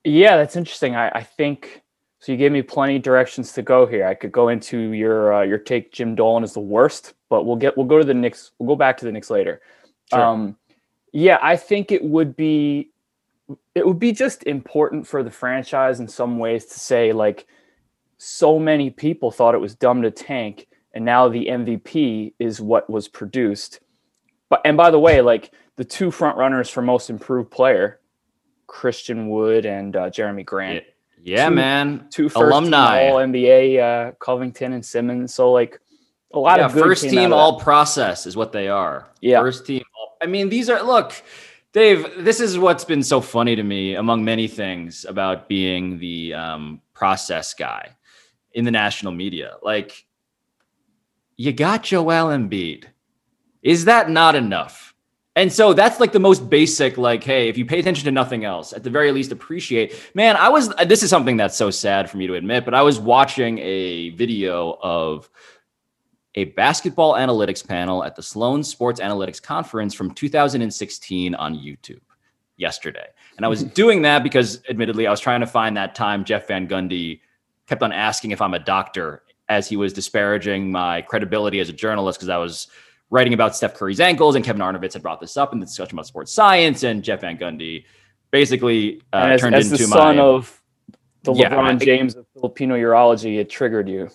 Yeah, 0.03 0.37
that's 0.37 0.55
interesting. 0.55 0.95
I, 0.95 1.09
I 1.09 1.23
think 1.23 1.81
so. 2.19 2.31
You 2.31 2.37
gave 2.37 2.51
me 2.51 2.61
plenty 2.61 2.97
of 2.97 3.01
directions 3.01 3.53
to 3.53 3.61
go 3.61 3.85
here. 3.85 4.05
I 4.05 4.13
could 4.13 4.31
go 4.31 4.49
into 4.49 4.77
your 4.91 5.33
uh, 5.33 5.41
your 5.43 5.57
take. 5.57 5.91
Jim 5.91 6.15
Dolan 6.15 6.43
is 6.43 6.53
the 6.53 6.59
worst, 6.59 7.13
but 7.29 7.45
we'll 7.45 7.55
get 7.55 7.77
we'll 7.77 7.85
go 7.85 7.97
to 7.97 8.03
the 8.03 8.13
Knicks. 8.13 8.51
We'll 8.59 8.67
go 8.67 8.75
back 8.75 8.97
to 8.97 9.05
the 9.05 9.11
Knicks 9.11 9.29
later. 9.29 9.61
Sure. 10.09 10.21
Um, 10.21 10.57
yeah, 11.13 11.37
I 11.41 11.55
think 11.55 11.91
it 11.91 12.03
would 12.03 12.35
be 12.35 12.91
it 13.75 13.85
would 13.85 13.99
be 13.99 14.11
just 14.11 14.43
important 14.43 15.07
for 15.07 15.23
the 15.23 15.31
franchise 15.31 15.99
in 15.99 16.07
some 16.07 16.37
ways 16.37 16.65
to 16.65 16.79
say 16.79 17.13
like 17.13 17.47
so 18.23 18.57
many 18.57 18.89
people 18.89 19.31
thought 19.31 19.53
it 19.53 19.59
was 19.59 19.75
dumb 19.75 20.01
to 20.01 20.09
tank 20.09 20.67
and 20.93 21.03
now 21.03 21.27
the 21.27 21.47
MVP 21.47 22.33
is 22.39 22.61
what 22.61 22.89
was 22.89 23.07
produced. 23.07 23.81
But 24.49 24.61
and 24.63 24.77
by 24.77 24.91
the 24.91 24.99
way, 24.99 25.21
like 25.21 25.51
the 25.75 25.83
two 25.83 26.09
front 26.11 26.37
runners 26.37 26.69
for 26.69 26.81
most 26.81 27.09
improved 27.09 27.51
player, 27.51 27.99
Christian 28.67 29.29
Wood 29.29 29.65
and 29.65 29.95
uh, 29.95 30.09
Jerami 30.09 30.45
Grant. 30.45 30.85
Yeah, 31.21 31.49
two, 31.49 31.55
man. 31.55 32.07
Two 32.11 32.29
first 32.29 32.37
alumni, 32.37 33.09
all 33.09 33.17
NBA, 33.17 33.79
uh, 33.79 34.11
Covington 34.19 34.73
and 34.73 34.85
Simmons. 34.85 35.33
So 35.33 35.51
like 35.51 35.79
a 36.31 36.39
lot 36.39 36.59
yeah, 36.59 36.67
of 36.67 36.73
first 36.73 37.03
team 37.03 37.33
all 37.33 37.59
process 37.59 38.25
is 38.25 38.37
what 38.37 38.51
they 38.51 38.67
are. 38.67 39.09
Yeah, 39.21 39.39
first 39.39 39.65
team. 39.65 39.83
I 40.21 40.27
mean, 40.27 40.49
these 40.49 40.69
are 40.69 40.81
look. 40.81 41.13
Dave, 41.73 42.23
this 42.23 42.39
is 42.39 42.59
what's 42.59 42.85
been 42.85 43.01
so 43.01 43.19
funny 43.19 43.55
to 43.55 43.63
me 43.63 43.95
among 43.95 44.23
many 44.23 44.47
things 44.47 45.05
about 45.05 45.49
being 45.49 45.97
the 45.97 46.35
um, 46.35 46.81
process 46.93 47.55
guy 47.55 47.95
in 48.53 48.65
the 48.65 48.71
national 48.71 49.11
media. 49.11 49.55
Like, 49.61 50.05
you 51.37 51.51
got 51.51 51.83
Joel 51.83 52.27
Embiid. 52.29 52.85
Is 53.61 53.85
that 53.85 54.09
not 54.09 54.35
enough? 54.35 54.93
And 55.35 55.51
so 55.51 55.73
that's 55.73 55.99
like 55.99 56.11
the 56.11 56.19
most 56.19 56.47
basic, 56.47 56.97
like, 56.97 57.23
hey, 57.23 57.49
if 57.49 57.57
you 57.57 57.65
pay 57.65 57.79
attention 57.79 58.05
to 58.05 58.11
nothing 58.11 58.45
else, 58.45 58.71
at 58.71 58.83
the 58.83 58.89
very 58.91 59.11
least 59.11 59.31
appreciate. 59.31 60.11
Man, 60.13 60.35
I 60.35 60.49
was, 60.49 60.69
this 60.85 61.01
is 61.01 61.09
something 61.09 61.37
that's 61.37 61.57
so 61.57 61.71
sad 61.71 62.07
for 62.07 62.17
me 62.17 62.27
to 62.27 62.35
admit, 62.35 62.65
but 62.65 62.75
I 62.75 62.83
was 62.83 62.99
watching 62.99 63.57
a 63.57 64.09
video 64.11 64.77
of 64.83 65.27
a 66.35 66.45
basketball 66.45 67.13
analytics 67.13 67.67
panel 67.67 68.03
at 68.03 68.15
the 68.15 68.21
Sloan 68.21 68.63
Sports 68.63 68.99
Analytics 68.99 69.41
Conference 69.41 69.93
from 69.95 70.13
2016 70.13 71.33
on 71.35 71.55
YouTube 71.55 72.01
yesterday. 72.57 73.07
And 73.37 73.45
I 73.45 73.49
was 73.49 73.63
doing 73.81 74.03
that 74.03 74.21
because, 74.21 74.61
admittedly, 74.69 75.07
I 75.07 75.11
was 75.11 75.19
trying 75.19 75.41
to 75.41 75.47
find 75.47 75.75
that 75.77 75.95
time 75.95 76.25
Jeff 76.25 76.47
Van 76.47 76.67
Gundy 76.67 77.21
kept 77.73 77.81
on 77.81 77.91
asking 77.91 78.29
if 78.29 78.39
I'm 78.39 78.53
a 78.53 78.59
doctor 78.59 79.23
as 79.49 79.67
he 79.67 79.75
was 79.75 79.93
disparaging 79.93 80.71
my 80.71 81.01
credibility 81.01 81.59
as 81.59 81.69
a 81.69 81.73
journalist 81.73 82.19
because 82.19 82.29
I 82.29 82.37
was 82.37 82.67
writing 83.09 83.33
about 83.33 83.55
Steph 83.55 83.73
Curry's 83.73 83.99
ankles 83.99 84.35
and 84.35 84.45
Kevin 84.45 84.61
Arnovitz 84.61 84.93
had 84.93 85.01
brought 85.01 85.19
this 85.19 85.37
up 85.37 85.53
in 85.53 85.59
the 85.59 85.65
discussion 85.65 85.95
about 85.95 86.05
sports 86.05 86.31
science 86.31 86.83
and 86.83 87.03
Jeff 87.03 87.21
Van 87.21 87.35
Gundy 87.35 87.85
basically 88.29 89.01
uh, 89.11 89.29
as, 89.31 89.41
turned 89.41 89.55
as 89.55 89.71
into 89.71 89.83
the 89.83 89.89
son 89.89 90.19
of 90.19 90.61
the 91.23 91.33
yeah, 91.33 91.49
LeBron 91.49 91.83
James 91.83 92.15
of 92.15 92.27
Filipino 92.33 92.75
urology. 92.75 93.39
It 93.39 93.49
triggered 93.49 93.89
you. 93.89 94.09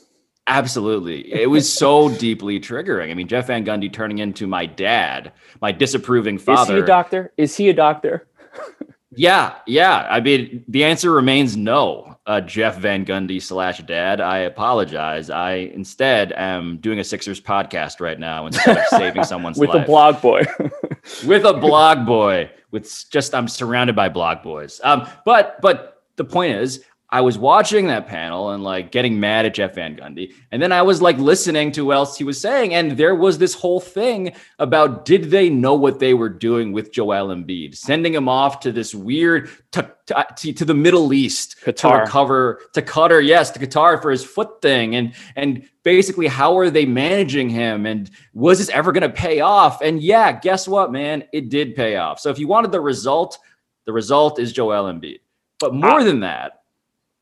Absolutely. 0.46 1.32
It 1.32 1.50
was 1.50 1.70
so 1.70 2.08
deeply 2.18 2.60
triggering. 2.60 3.10
I 3.10 3.14
mean, 3.14 3.26
Jeff 3.26 3.48
Van 3.48 3.64
Gundy 3.64 3.92
turning 3.92 4.18
into 4.18 4.46
my 4.46 4.66
dad, 4.66 5.32
my 5.60 5.72
disapproving 5.72 6.38
father. 6.38 6.74
Is 6.74 6.78
he 6.78 6.82
a 6.82 6.86
doctor? 6.86 7.32
Is 7.36 7.56
he 7.56 7.68
a 7.70 7.74
doctor? 7.74 8.28
yeah, 9.18 9.56
yeah. 9.66 10.06
I 10.08 10.20
mean, 10.20 10.64
the 10.68 10.84
answer 10.84 11.10
remains 11.10 11.56
no. 11.56 12.16
Uh, 12.24 12.40
Jeff 12.40 12.76
Van 12.76 13.04
Gundy 13.04 13.42
slash 13.42 13.80
dad. 13.80 14.20
I 14.20 14.38
apologize. 14.38 15.28
I 15.30 15.54
instead 15.74 16.32
am 16.32 16.76
doing 16.76 17.00
a 17.00 17.04
Sixers 17.04 17.40
podcast 17.40 18.00
right 18.00 18.18
now 18.18 18.46
instead 18.46 18.76
of 18.76 18.84
saving 18.86 19.24
someone's 19.24 19.58
life. 19.58 19.68
with 19.68 19.74
life. 19.76 19.84
a 19.84 19.86
blog 19.86 20.22
boy. 20.22 20.42
with 21.26 21.44
a 21.44 21.54
blog 21.54 22.06
boy. 22.06 22.50
With 22.70 23.10
just 23.10 23.34
I'm 23.34 23.48
surrounded 23.48 23.96
by 23.96 24.08
blog 24.08 24.42
boys. 24.42 24.80
Um, 24.84 25.08
but 25.24 25.60
but 25.62 26.04
the 26.16 26.24
point 26.24 26.56
is, 26.56 26.84
I 27.10 27.22
was 27.22 27.38
watching 27.38 27.86
that 27.86 28.06
panel 28.06 28.50
and 28.50 28.62
like 28.62 28.92
getting 28.92 29.18
mad 29.18 29.46
at 29.46 29.54
Jeff 29.54 29.74
Van 29.76 29.96
Gundy. 29.96 30.34
And 30.52 30.60
then 30.60 30.72
I 30.72 30.82
was 30.82 31.00
like 31.00 31.16
listening 31.16 31.72
to 31.72 31.86
what 31.86 31.96
else 31.96 32.18
he 32.18 32.24
was 32.24 32.38
saying. 32.38 32.74
And 32.74 32.98
there 32.98 33.14
was 33.14 33.38
this 33.38 33.54
whole 33.54 33.80
thing 33.80 34.34
about 34.58 35.06
did 35.06 35.30
they 35.30 35.48
know 35.48 35.72
what 35.72 36.00
they 36.00 36.12
were 36.12 36.28
doing 36.28 36.72
with 36.72 36.92
Joel 36.92 37.28
Embiid, 37.28 37.74
sending 37.74 38.12
him 38.12 38.28
off 38.28 38.60
to 38.60 38.72
this 38.72 38.94
weird, 38.94 39.48
to, 39.72 39.90
to, 40.06 40.52
to 40.52 40.64
the 40.66 40.74
Middle 40.74 41.14
East 41.14 41.56
Qatar. 41.64 41.76
to 41.76 42.00
recover, 42.00 42.60
to 42.74 42.82
Qatar, 42.82 43.26
yes, 43.26 43.50
to 43.52 43.58
Qatar 43.58 44.02
for 44.02 44.10
his 44.10 44.22
foot 44.22 44.60
thing. 44.60 44.94
And, 44.94 45.14
and 45.34 45.66
basically, 45.84 46.26
how 46.26 46.58
are 46.58 46.68
they 46.68 46.84
managing 46.84 47.48
him? 47.48 47.86
And 47.86 48.10
was 48.34 48.58
this 48.58 48.68
ever 48.68 48.92
going 48.92 49.02
to 49.02 49.08
pay 49.08 49.40
off? 49.40 49.80
And 49.80 50.02
yeah, 50.02 50.32
guess 50.32 50.68
what, 50.68 50.92
man? 50.92 51.24
It 51.32 51.48
did 51.48 51.74
pay 51.74 51.96
off. 51.96 52.20
So 52.20 52.28
if 52.28 52.38
you 52.38 52.48
wanted 52.48 52.70
the 52.70 52.82
result, 52.82 53.38
the 53.86 53.94
result 53.94 54.38
is 54.38 54.52
Joel 54.52 54.92
Embiid. 54.92 55.20
But 55.58 55.74
more 55.74 56.04
than 56.04 56.20
that, 56.20 56.57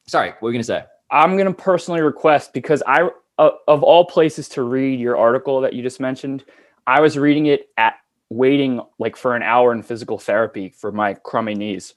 Sorry, 0.09 0.31
what 0.31 0.43
were 0.43 0.51
you 0.51 0.55
going 0.55 0.61
to 0.61 0.65
say? 0.65 0.85
I'm 1.11 1.37
going 1.37 1.47
to 1.47 1.53
personally 1.53 2.01
request 2.01 2.53
because 2.53 2.83
I, 2.87 3.11
uh, 3.39 3.51
of 3.67 3.83
all 3.83 4.05
places 4.05 4.49
to 4.51 4.63
read 4.63 5.01
your 5.01 5.17
article 5.17 5.61
that 5.61 5.73
you 5.73 5.83
just 5.83 6.01
mentioned, 6.01 6.45
I 6.87 7.01
was 7.01 7.19
reading 7.19 7.47
it 7.47 7.69
at 7.77 7.95
waiting 8.31 8.81
like 8.99 9.17
for 9.17 9.35
an 9.35 9.43
hour 9.43 9.73
in 9.73 9.83
physical 9.83 10.19
therapy 10.19 10.69
for 10.69 10.93
my 10.93 11.15
crummy 11.15 11.55
knees, 11.55 11.95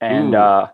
and 0.00 0.34
Ooh. 0.34 0.38
uh, 0.38 0.68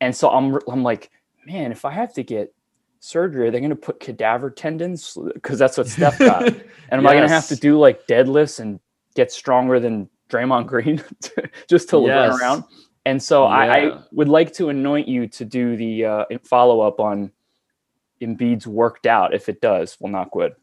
and 0.00 0.14
so 0.14 0.30
I'm 0.30 0.58
I'm 0.68 0.82
like, 0.82 1.10
man, 1.46 1.72
if 1.72 1.84
I 1.84 1.92
have 1.92 2.14
to 2.14 2.22
get 2.22 2.54
surgery, 3.00 3.48
are 3.48 3.50
they 3.50 3.60
going 3.60 3.70
to 3.70 3.76
put 3.76 4.00
cadaver 4.00 4.50
tendons 4.50 5.16
because 5.34 5.58
that's 5.58 5.76
what 5.76 5.88
Steph 5.88 6.18
got, 6.18 6.42
and 6.46 6.54
am 6.90 7.02
yes. 7.02 7.10
I 7.10 7.14
going 7.14 7.28
to 7.28 7.34
have 7.34 7.48
to 7.48 7.56
do 7.56 7.78
like 7.78 8.06
deadlifts 8.06 8.60
and 8.60 8.80
get 9.14 9.30
stronger 9.30 9.78
than 9.78 10.08
Draymond 10.30 10.66
Green 10.66 11.02
just 11.68 11.90
to 11.90 12.00
yes. 12.00 12.30
run 12.30 12.40
around? 12.40 12.64
And 13.06 13.22
so 13.22 13.44
yeah. 13.44 13.54
I, 13.54 13.64
I, 13.64 13.98
would 14.12 14.28
like 14.28 14.52
to 14.54 14.68
anoint 14.68 15.08
you 15.08 15.26
to 15.28 15.44
do 15.44 15.76
the 15.76 16.04
uh, 16.04 16.24
follow 16.44 16.80
up 16.80 17.00
on 17.00 17.32
Embiid's 18.20 18.66
worked 18.66 19.06
out 19.06 19.34
if 19.34 19.48
it 19.48 19.60
does. 19.60 19.96
Well, 20.00 20.12
not 20.12 20.30
good. 20.30 20.54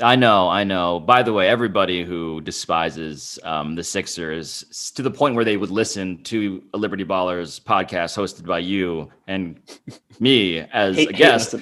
I 0.00 0.14
know, 0.14 0.48
I 0.48 0.62
know. 0.62 1.00
By 1.00 1.24
the 1.24 1.32
way, 1.32 1.48
everybody 1.48 2.04
who 2.04 2.40
despises 2.40 3.38
um, 3.42 3.74
the 3.74 3.82
Sixers 3.82 4.92
to 4.94 5.02
the 5.02 5.10
point 5.10 5.34
where 5.34 5.44
they 5.44 5.56
would 5.56 5.70
listen 5.72 6.22
to 6.24 6.62
a 6.72 6.78
Liberty 6.78 7.04
Ballers 7.04 7.60
podcast 7.60 8.16
hosted 8.16 8.46
by 8.46 8.60
you 8.60 9.10
and 9.26 9.60
me 10.20 10.60
as 10.60 10.94
hate, 10.94 11.10
a 11.10 11.12
guest, 11.12 11.56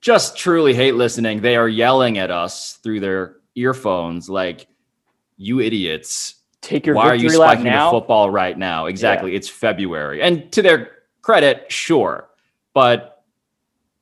just 0.00 0.38
truly 0.38 0.72
hate 0.72 0.94
listening. 0.94 1.42
They 1.42 1.56
are 1.56 1.68
yelling 1.68 2.16
at 2.16 2.30
us 2.30 2.78
through 2.82 3.00
their 3.00 3.36
earphones 3.54 4.30
like, 4.30 4.68
"You 5.36 5.60
idiots! 5.60 6.35
Take 6.62 6.86
your 6.86 6.94
why 6.94 7.08
are 7.08 7.14
you 7.14 7.30
spiking 7.30 7.64
the 7.64 7.88
football 7.90 8.30
right 8.30 8.56
now? 8.56 8.86
Exactly. 8.86 9.32
Yeah. 9.32 9.38
It's 9.38 9.48
February. 9.48 10.22
And 10.22 10.50
to 10.52 10.62
their 10.62 10.90
credit, 11.22 11.70
sure. 11.70 12.28
But 12.74 13.24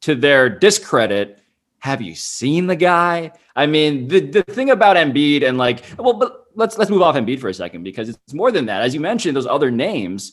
to 0.02 0.14
their 0.14 0.48
discredit, 0.48 1.40
have 1.78 2.02
you 2.02 2.14
seen 2.14 2.66
the 2.66 2.76
guy? 2.76 3.32
I 3.54 3.66
mean, 3.66 4.08
the, 4.08 4.20
the 4.20 4.42
thing 4.42 4.70
about 4.70 4.96
Embiid 4.96 5.46
and 5.46 5.58
like, 5.58 5.84
well, 5.98 6.14
but 6.14 6.46
let's 6.54 6.78
let's 6.78 6.90
move 6.90 7.02
off 7.02 7.14
Embiid 7.14 7.40
for 7.40 7.48
a 7.48 7.54
second 7.54 7.82
because 7.82 8.08
it's 8.08 8.34
more 8.34 8.50
than 8.50 8.66
that. 8.66 8.82
As 8.82 8.94
you 8.94 9.00
mentioned, 9.00 9.36
those 9.36 9.46
other 9.46 9.70
names. 9.70 10.32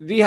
The 0.00 0.24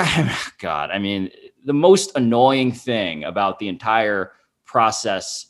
God, 0.60 0.90
I 0.92 1.00
mean, 1.00 1.32
the 1.66 1.74
most 1.74 2.12
annoying 2.16 2.72
thing 2.72 3.26
about 3.26 3.60
the 3.60 3.68
entire 3.68 4.32
process 4.64 5.48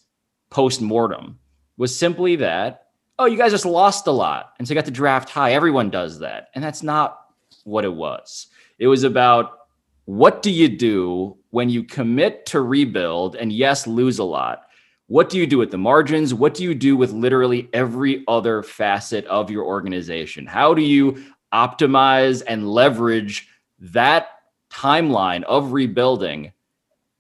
post 0.49 0.81
mortem 0.81 1.39
was 1.77 1.97
simply 1.97 2.37
that 2.37 2.84
oh, 3.17 3.25
you 3.25 3.37
guys 3.37 3.51
just 3.51 3.65
lost 3.65 4.07
a 4.07 4.11
lot. 4.11 4.53
And 4.57 4.67
so 4.67 4.73
you 4.73 4.75
got 4.75 4.85
to 4.85 4.91
draft 4.91 5.29
high. 5.29 5.53
Everyone 5.53 5.89
does 5.89 6.19
that. 6.19 6.49
And 6.53 6.63
that's 6.63 6.83
not 6.83 7.19
what 7.63 7.85
it 7.85 7.93
was. 7.93 8.47
It 8.79 8.87
was 8.87 9.03
about 9.03 9.59
what 10.05 10.41
do 10.41 10.51
you 10.51 10.69
do 10.69 11.37
when 11.49 11.69
you 11.69 11.83
commit 11.83 12.45
to 12.47 12.61
rebuild 12.61 13.35
and 13.35 13.51
yes, 13.51 13.87
lose 13.87 14.19
a 14.19 14.23
lot? 14.23 14.63
What 15.07 15.29
do 15.29 15.37
you 15.37 15.47
do 15.47 15.57
with 15.57 15.71
the 15.71 15.77
margins? 15.77 16.33
What 16.33 16.53
do 16.53 16.63
you 16.63 16.75
do 16.75 16.97
with 16.97 17.11
literally 17.11 17.69
every 17.73 18.23
other 18.27 18.63
facet 18.63 19.25
of 19.25 19.49
your 19.49 19.63
organization? 19.63 20.45
How 20.45 20.73
do 20.73 20.81
you 20.81 21.23
optimize 21.53 22.43
and 22.47 22.69
leverage 22.69 23.47
that 23.79 24.27
timeline 24.69 25.43
of 25.43 25.71
rebuilding 25.71 26.51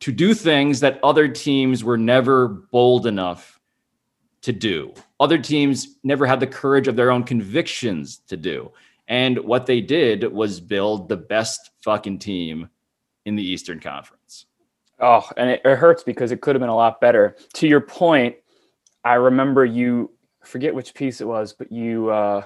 to 0.01 0.11
do 0.11 0.33
things 0.33 0.81
that 0.81 0.99
other 1.03 1.27
teams 1.27 1.83
were 1.83 1.97
never 1.97 2.47
bold 2.47 3.07
enough 3.07 3.59
to 4.41 4.51
do. 4.51 4.93
Other 5.19 5.37
teams 5.37 5.97
never 6.03 6.25
had 6.25 6.39
the 6.39 6.47
courage 6.47 6.87
of 6.87 6.95
their 6.95 7.11
own 7.11 7.23
convictions 7.23 8.17
to 8.27 8.35
do. 8.35 8.71
And 9.07 9.39
what 9.39 9.65
they 9.65 9.81
did 9.81 10.31
was 10.31 10.59
build 10.59 11.07
the 11.07 11.17
best 11.17 11.71
fucking 11.83 12.19
team 12.19 12.69
in 13.25 13.35
the 13.35 13.43
Eastern 13.43 13.79
Conference. 13.79 14.47
Oh, 14.99 15.27
and 15.37 15.49
it, 15.49 15.61
it 15.63 15.77
hurts 15.77 16.03
because 16.03 16.31
it 16.31 16.41
could 16.41 16.55
have 16.55 16.61
been 16.61 16.69
a 16.69 16.75
lot 16.75 17.01
better. 17.01 17.35
To 17.55 17.67
your 17.67 17.81
point, 17.81 18.35
I 19.03 19.15
remember 19.15 19.65
you 19.65 20.11
forget 20.43 20.73
which 20.73 20.93
piece 20.93 21.21
it 21.21 21.27
was, 21.27 21.53
but 21.53 21.71
you 21.71 22.09
uh, 22.09 22.43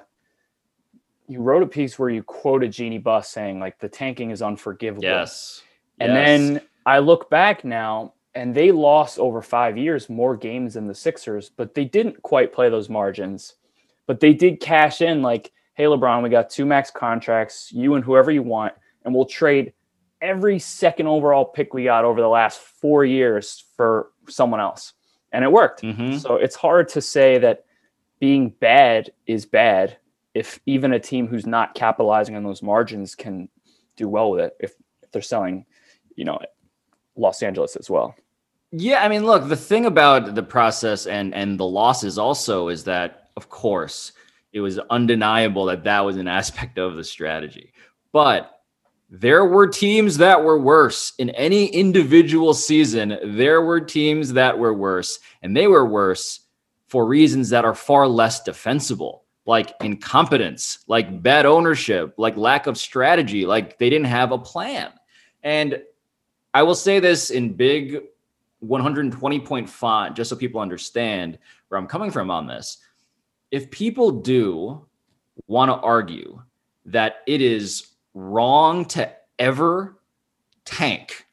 you 1.27 1.41
wrote 1.41 1.63
a 1.63 1.67
piece 1.67 1.99
where 1.99 2.09
you 2.09 2.23
quoted 2.23 2.71
Jeanie 2.71 2.97
Buss 2.97 3.29
saying 3.29 3.59
like 3.59 3.79
the 3.79 3.89
tanking 3.89 4.31
is 4.31 4.41
unforgivable. 4.41 5.03
Yes. 5.03 5.61
And 5.99 6.13
yes. 6.13 6.25
then 6.25 6.61
I 6.85 6.99
look 6.99 7.29
back 7.29 7.63
now 7.63 8.13
and 8.35 8.53
they 8.53 8.71
lost 8.71 9.19
over 9.19 9.41
five 9.41 9.77
years 9.77 10.09
more 10.09 10.37
games 10.37 10.75
than 10.75 10.87
the 10.87 10.95
Sixers, 10.95 11.49
but 11.49 11.73
they 11.73 11.85
didn't 11.85 12.21
quite 12.21 12.53
play 12.53 12.69
those 12.69 12.89
margins. 12.89 13.55
But 14.05 14.19
they 14.19 14.33
did 14.33 14.59
cash 14.59 15.01
in 15.01 15.21
like, 15.21 15.51
hey 15.75 15.85
LeBron, 15.85 16.23
we 16.23 16.29
got 16.29 16.49
two 16.49 16.65
max 16.65 16.91
contracts, 16.91 17.71
you 17.71 17.95
and 17.95 18.03
whoever 18.03 18.31
you 18.31 18.43
want, 18.43 18.73
and 19.03 19.13
we'll 19.13 19.25
trade 19.25 19.73
every 20.21 20.59
second 20.59 21.07
overall 21.07 21.45
pick 21.45 21.73
we 21.73 21.85
got 21.85 22.05
over 22.05 22.21
the 22.21 22.27
last 22.27 22.59
four 22.59 23.05
years 23.05 23.65
for 23.75 24.11
someone 24.27 24.59
else. 24.59 24.93
And 25.31 25.43
it 25.43 25.51
worked. 25.51 25.81
Mm-hmm. 25.81 26.17
So 26.17 26.35
it's 26.35 26.55
hard 26.55 26.89
to 26.89 27.01
say 27.01 27.37
that 27.37 27.65
being 28.19 28.49
bad 28.49 29.11
is 29.27 29.45
bad 29.45 29.97
if 30.33 30.59
even 30.65 30.93
a 30.93 30.99
team 30.99 31.27
who's 31.27 31.45
not 31.45 31.75
capitalizing 31.75 32.35
on 32.35 32.43
those 32.43 32.61
margins 32.61 33.15
can 33.15 33.49
do 33.95 34.07
well 34.07 34.31
with 34.31 34.41
it 34.41 34.57
if, 34.59 34.73
if 35.01 35.11
they're 35.11 35.21
selling, 35.21 35.65
you 36.15 36.25
know, 36.25 36.39
Los 37.19 37.43
Angeles 37.43 37.75
as 37.75 37.89
well. 37.89 38.15
Yeah, 38.71 39.03
I 39.03 39.09
mean, 39.09 39.25
look, 39.25 39.47
the 39.47 39.55
thing 39.55 39.85
about 39.85 40.35
the 40.35 40.43
process 40.43 41.07
and 41.07 41.33
and 41.33 41.59
the 41.59 41.65
losses 41.65 42.17
also 42.17 42.69
is 42.69 42.83
that 42.85 43.29
of 43.35 43.49
course 43.49 44.11
it 44.53 44.61
was 44.61 44.79
undeniable 44.89 45.65
that 45.65 45.83
that 45.83 46.01
was 46.01 46.17
an 46.17 46.27
aspect 46.39 46.77
of 46.77 46.95
the 46.95 47.03
strategy. 47.03 47.73
But 48.11 48.59
there 49.09 49.45
were 49.45 49.67
teams 49.67 50.17
that 50.17 50.43
were 50.43 50.59
worse 50.59 51.13
in 51.17 51.31
any 51.31 51.65
individual 51.67 52.53
season. 52.53 53.17
There 53.23 53.61
were 53.61 53.81
teams 53.81 54.33
that 54.33 54.57
were 54.57 54.73
worse, 54.73 55.19
and 55.41 55.57
they 55.57 55.65
were 55.65 55.85
worse 55.85 56.41
for 56.87 57.07
reasons 57.07 57.49
that 57.49 57.65
are 57.65 57.73
far 57.73 58.07
less 58.07 58.43
defensible, 58.43 59.25
like 59.47 59.73
incompetence, 59.81 60.79
like 60.87 61.23
bad 61.23 61.47
ownership, 61.47 62.13
like 62.17 62.37
lack 62.37 62.67
of 62.67 62.77
strategy, 62.77 63.47
like 63.47 63.79
they 63.79 63.89
didn't 63.89 64.07
have 64.07 64.31
a 64.31 64.37
plan. 64.37 64.91
And 65.41 65.81
I 66.53 66.63
will 66.63 66.75
say 66.75 66.99
this 66.99 67.29
in 67.29 67.53
big 67.53 68.01
120 68.59 69.39
point 69.39 69.69
font, 69.69 70.15
just 70.15 70.29
so 70.29 70.35
people 70.35 70.61
understand 70.61 71.37
where 71.67 71.79
I'm 71.79 71.87
coming 71.87 72.11
from 72.11 72.31
on 72.31 72.47
this. 72.47 72.77
If 73.51 73.71
people 73.71 74.11
do 74.11 74.85
want 75.47 75.69
to 75.69 75.75
argue 75.75 76.41
that 76.85 77.17
it 77.27 77.41
is 77.41 77.87
wrong 78.13 78.85
to 78.85 79.11
ever 79.37 79.97
tank. 80.65 81.25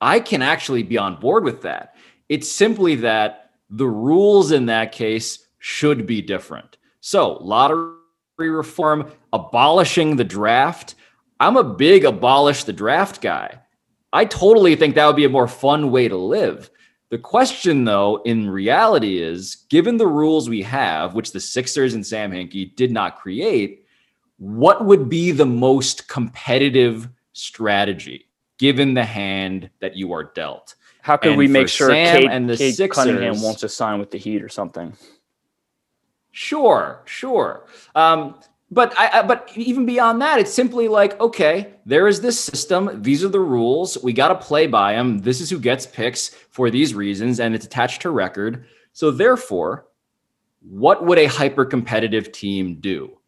I 0.00 0.20
can 0.20 0.42
actually 0.42 0.82
be 0.82 0.98
on 0.98 1.20
board 1.20 1.44
with 1.44 1.62
that. 1.62 1.96
It's 2.28 2.50
simply 2.50 2.96
that 2.96 3.50
the 3.70 3.86
rules 3.86 4.52
in 4.52 4.66
that 4.66 4.92
case 4.92 5.46
should 5.58 6.06
be 6.06 6.20
different. 6.22 6.76
So, 7.00 7.34
lottery 7.34 7.90
reform, 8.38 9.10
abolishing 9.32 10.16
the 10.16 10.24
draft. 10.24 10.94
I'm 11.40 11.56
a 11.56 11.64
big 11.64 12.04
abolish 12.04 12.64
the 12.64 12.72
draft 12.72 13.20
guy. 13.20 13.60
I 14.12 14.24
totally 14.24 14.76
think 14.76 14.94
that 14.94 15.06
would 15.06 15.16
be 15.16 15.24
a 15.24 15.30
more 15.30 15.48
fun 15.48 15.90
way 15.90 16.08
to 16.08 16.16
live. 16.16 16.70
The 17.08 17.18
question, 17.18 17.84
though, 17.84 18.22
in 18.24 18.48
reality 18.48 19.20
is 19.20 19.66
given 19.68 19.96
the 19.96 20.06
rules 20.06 20.48
we 20.48 20.62
have, 20.62 21.14
which 21.14 21.32
the 21.32 21.40
Sixers 21.40 21.94
and 21.94 22.06
Sam 22.06 22.32
Hinkie 22.32 22.74
did 22.74 22.90
not 22.90 23.18
create, 23.18 23.86
what 24.38 24.84
would 24.84 25.08
be 25.08 25.30
the 25.30 25.46
most 25.46 26.08
competitive 26.08 27.08
strategy 27.32 28.26
given 28.58 28.94
the 28.94 29.04
hand 29.04 29.70
that 29.80 29.96
you 29.96 30.12
are 30.12 30.24
dealt? 30.24 30.74
How 31.02 31.16
can 31.16 31.30
and 31.30 31.38
we 31.38 31.48
make 31.48 31.68
sure 31.68 31.90
Sam 31.90 32.22
Cade, 32.22 32.30
and 32.30 32.48
the 32.48 32.56
Cade 32.56 32.76
Sixers, 32.76 33.04
Cunningham 33.04 33.42
wants 33.42 33.60
to 33.60 33.68
sign 33.68 33.98
with 33.98 34.10
the 34.10 34.18
Heat 34.18 34.42
or 34.42 34.48
something? 34.48 34.94
Sure, 36.30 37.02
sure. 37.04 37.66
Um, 37.94 38.36
but 38.72 38.98
I, 38.98 39.20
I, 39.20 39.22
but 39.22 39.50
even 39.54 39.86
beyond 39.86 40.20
that, 40.22 40.38
it's 40.38 40.52
simply 40.52 40.88
like, 40.88 41.20
okay, 41.20 41.74
there 41.86 42.08
is 42.08 42.20
this 42.20 42.40
system. 42.40 43.02
These 43.02 43.22
are 43.24 43.28
the 43.28 43.40
rules. 43.40 43.96
We 44.02 44.12
got 44.12 44.28
to 44.28 44.34
play 44.34 44.66
by 44.66 44.94
them. 44.94 45.18
This 45.20 45.40
is 45.40 45.50
who 45.50 45.58
gets 45.58 45.86
picks 45.86 46.28
for 46.28 46.70
these 46.70 46.94
reasons, 46.94 47.38
and 47.38 47.54
it's 47.54 47.66
attached 47.66 48.02
to 48.02 48.10
record. 48.10 48.64
So 48.92 49.10
therefore, 49.10 49.86
what 50.60 51.04
would 51.04 51.18
a 51.18 51.26
hyper 51.26 51.64
competitive 51.64 52.32
team 52.32 52.80
do? 52.80 53.18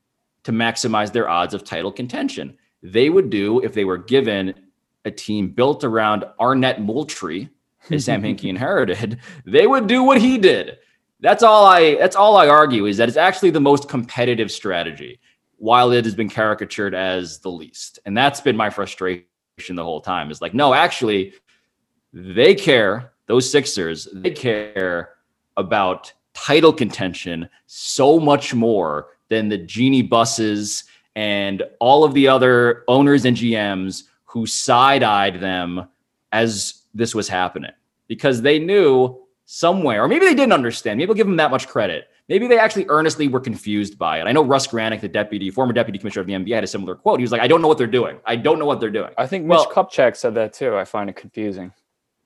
to 0.45 0.53
maximize 0.53 1.13
their 1.13 1.29
odds 1.29 1.55
of 1.55 1.65
title 1.65 1.91
contention. 1.91 2.57
They 2.83 3.11
would 3.11 3.31
do 3.31 3.61
if 3.61 3.75
they 3.75 3.85
were 3.85 3.99
given 3.99 4.55
a 5.05 5.11
team 5.11 5.49
built 5.49 5.85
around 5.85 6.25
Arnett 6.39 6.81
Moultrie, 6.81 7.51
as 7.91 8.05
Sam 8.05 8.23
Hinkie 8.23 8.49
inherited, 8.49 9.19
they 9.45 9.67
would 9.67 9.87
do 9.87 10.03
what 10.03 10.21
he 10.21 10.39
did. 10.39 10.79
That's 11.21 11.43
all 11.43 11.65
I 11.65 11.95
that's 11.95 12.17
all 12.17 12.37
I 12.37 12.49
argue 12.49 12.87
is 12.87 12.99
that 12.99 13.09
it's 13.09 13.17
actually 13.17 13.51
the 13.51 13.61
most 13.61 13.89
competitive 13.89 14.53
strategy, 14.53 15.19
while 15.59 15.93
it 15.93 16.05
has 16.05 16.15
been 16.15 16.29
caricatured 16.29 16.95
as 16.95 17.39
the 17.39 17.51
least. 17.51 17.99
And 18.07 18.17
that's 18.17 18.41
been 18.41 18.57
my 18.57 18.71
frustration 18.71 19.25
the 19.69 19.85
whole 19.85 20.01
time. 20.01 20.31
Is 20.31 20.43
like, 20.43 20.55
no, 20.55 20.75
actually, 20.75 21.35
they 22.13 22.55
care, 22.55 23.13
those 23.27 23.51
Sixers, 23.51 24.09
they 24.13 24.31
care 24.31 25.11
about 25.57 26.13
title 26.35 26.73
contention 26.73 27.49
so 27.67 28.19
much 28.19 28.55
more 28.55 29.09
than 29.29 29.49
the 29.49 29.59
Jeanie 29.59 30.03
Busses 30.03 30.85
and 31.17 31.63
all 31.81 32.05
of 32.05 32.13
the 32.15 32.29
other 32.29 32.85
owners 32.89 33.25
and 33.25 33.37
GMs 33.37 34.05
who 34.25 34.47
side 34.47 35.03
eyed 35.03 35.41
them 35.41 35.89
as 36.33 36.83
this 36.93 37.15
was 37.15 37.29
happening 37.29 37.71
because 38.09 38.43
they 38.43 38.59
knew 38.59 39.21
somewhere, 39.45 40.03
or 40.03 40.09
maybe 40.09 40.27
they 40.27 40.35
didn't 40.35 40.53
understand. 40.53 40.99
Maybe 40.99 41.11
I'll 41.11 41.15
give 41.15 41.27
them 41.27 41.37
that 41.37 41.51
much 41.51 41.69
credit. 41.69 42.09
Maybe 42.29 42.47
they 42.47 42.59
actually 42.59 42.87
earnestly 42.89 43.29
were 43.29 43.41
confused 43.41 43.99
by 43.99 44.19
it. 44.21 44.27
I 44.27 44.33
know 44.33 44.43
Russ 44.43 44.67
Granik, 44.67 45.01
the 45.03 45.09
deputy, 45.09 45.51
former 45.51 45.75
deputy 45.75 45.99
commissioner 45.99 46.23
of 46.23 46.27
the 46.27 46.33
NBA, 46.33 46.55
had 46.55 46.65
a 46.65 46.67
similar 46.67 46.95
quote. 46.95 47.21
He 47.21 47.23
was 47.23 47.33
like, 47.33 47.43
I 47.43 47.47
don't 47.47 47.61
know 47.61 47.69
what 47.69 47.77
they're 47.77 47.87
doing. 47.87 48.19
I 48.25 48.37
don't 48.37 48.59
know 48.59 48.65
what 48.65 48.81
they're 48.81 48.91
doing. 48.91 49.11
I 49.19 49.27
think 49.27 49.45
Mitch 49.45 49.57
well, 49.57 49.71
Kupchak 49.71 50.17
said 50.17 50.35
that 50.37 50.55
too. 50.55 50.77
I 50.77 50.85
find 50.85 51.11
it 51.11 51.17
confusing. 51.17 51.73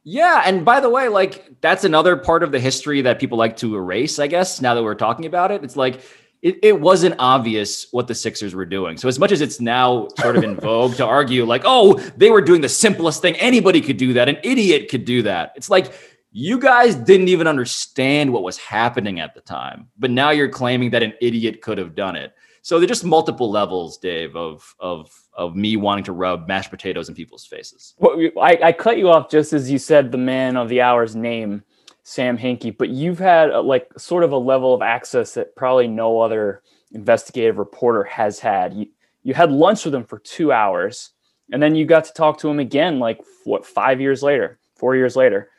Yeah. 0.04 0.42
And 0.46 0.64
by 0.64 0.80
the 0.80 0.88
way, 0.88 1.08
like 1.08 1.60
that's 1.60 1.84
another 1.84 2.16
part 2.16 2.42
of 2.44 2.52
the 2.52 2.60
history 2.60 3.02
that 3.02 3.18
people 3.18 3.36
like 3.36 3.56
to 3.58 3.76
erase, 3.76 4.18
I 4.20 4.28
guess, 4.28 4.60
now 4.60 4.74
that 4.74 4.82
we're 4.82 4.94
talking 4.94 5.26
about 5.26 5.50
it. 5.50 5.64
It's 5.64 5.76
like 5.76 6.00
it, 6.42 6.58
it 6.62 6.80
wasn't 6.80 7.16
obvious 7.18 7.88
what 7.90 8.06
the 8.06 8.14
Sixers 8.14 8.54
were 8.54 8.64
doing. 8.64 8.96
So 8.96 9.08
as 9.08 9.18
much 9.18 9.32
as 9.32 9.40
it's 9.40 9.60
now 9.60 10.06
sort 10.20 10.36
of 10.36 10.44
in 10.44 10.54
vogue 10.60 10.94
to 10.94 11.04
argue 11.04 11.44
like, 11.44 11.62
oh, 11.64 11.94
they 12.16 12.30
were 12.30 12.40
doing 12.40 12.60
the 12.60 12.68
simplest 12.68 13.20
thing. 13.20 13.34
Anybody 13.36 13.80
could 13.80 13.96
do 13.96 14.12
that. 14.12 14.28
An 14.28 14.38
idiot 14.44 14.88
could 14.88 15.04
do 15.04 15.22
that. 15.22 15.52
It's 15.56 15.68
like 15.68 15.92
you 16.38 16.56
guys 16.56 16.94
didn't 16.94 17.26
even 17.26 17.48
understand 17.48 18.32
what 18.32 18.44
was 18.44 18.56
happening 18.58 19.18
at 19.18 19.34
the 19.34 19.40
time. 19.40 19.88
But 19.98 20.12
now 20.12 20.30
you're 20.30 20.48
claiming 20.48 20.90
that 20.90 21.02
an 21.02 21.12
idiot 21.20 21.62
could 21.62 21.78
have 21.78 21.96
done 21.96 22.14
it. 22.14 22.32
So 22.62 22.78
there's 22.78 22.88
just 22.88 23.04
multiple 23.04 23.50
levels, 23.50 23.98
Dave, 23.98 24.36
of 24.36 24.74
of 24.78 25.10
of 25.34 25.56
me 25.56 25.76
wanting 25.76 26.04
to 26.04 26.12
rub 26.12 26.46
mashed 26.46 26.70
potatoes 26.70 27.08
in 27.08 27.16
people's 27.16 27.44
faces. 27.44 27.94
Well, 27.98 28.20
I, 28.40 28.58
I 28.62 28.72
cut 28.72 28.98
you 28.98 29.08
off 29.08 29.30
just 29.30 29.52
as 29.52 29.68
you 29.68 29.78
said 29.78 30.12
the 30.12 30.18
man 30.18 30.56
of 30.56 30.68
the 30.68 30.80
hour's 30.80 31.16
name. 31.16 31.64
Sam 32.04 32.38
Hinkie, 32.38 32.78
but 32.78 32.88
you've 32.88 33.18
had 33.18 33.50
a, 33.50 33.60
like 33.60 33.86
sort 33.98 34.24
of 34.24 34.32
a 34.32 34.38
level 34.38 34.72
of 34.72 34.80
access 34.80 35.34
that 35.34 35.54
probably 35.56 35.88
no 35.88 36.20
other 36.20 36.62
investigative 36.92 37.58
reporter 37.58 38.04
has 38.04 38.38
had. 38.38 38.72
You 38.72 38.86
you 39.24 39.34
had 39.34 39.50
lunch 39.50 39.84
with 39.84 39.94
him 39.94 40.04
for 40.04 40.18
two 40.20 40.52
hours, 40.52 41.10
and 41.52 41.62
then 41.62 41.74
you 41.74 41.84
got 41.84 42.04
to 42.04 42.12
talk 42.14 42.38
to 42.38 42.48
him 42.48 42.60
again, 42.60 42.98
like 42.98 43.20
what 43.44 43.66
five 43.66 44.00
years 44.00 44.22
later, 44.22 44.58
four 44.76 44.94
years 44.94 45.16
later. 45.16 45.50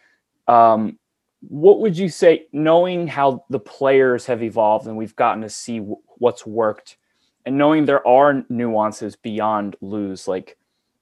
Um, 0.50 0.98
what 1.42 1.80
would 1.80 1.98
you 1.98 2.10
say, 2.10 2.48
knowing 2.52 3.08
how 3.08 3.46
the 3.50 3.60
players 3.60 4.26
have 4.26 4.44
evolved 4.44 4.88
and 4.88 4.98
we've 4.98 5.16
gotten 5.16 5.44
to 5.44 5.50
see 5.50 5.78
w- 5.78 6.02
what's 6.18 6.46
worked, 6.46 6.98
and 7.46 7.58
knowing 7.58 7.86
there 7.86 8.06
are 8.06 8.44
nuances 8.50 9.16
beyond 9.16 9.76
lose, 9.80 10.28
like 10.28 10.58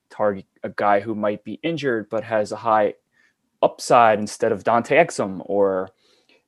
target 0.09 0.45
a 0.63 0.69
guy 0.69 0.99
who 0.99 1.15
might 1.15 1.43
be 1.43 1.59
injured 1.63 2.09
but 2.09 2.23
has 2.23 2.51
a 2.51 2.55
high 2.55 2.93
upside 3.61 4.19
instead 4.19 4.51
of 4.51 4.63
Dante 4.63 4.95
Exum 4.95 5.41
or 5.45 5.89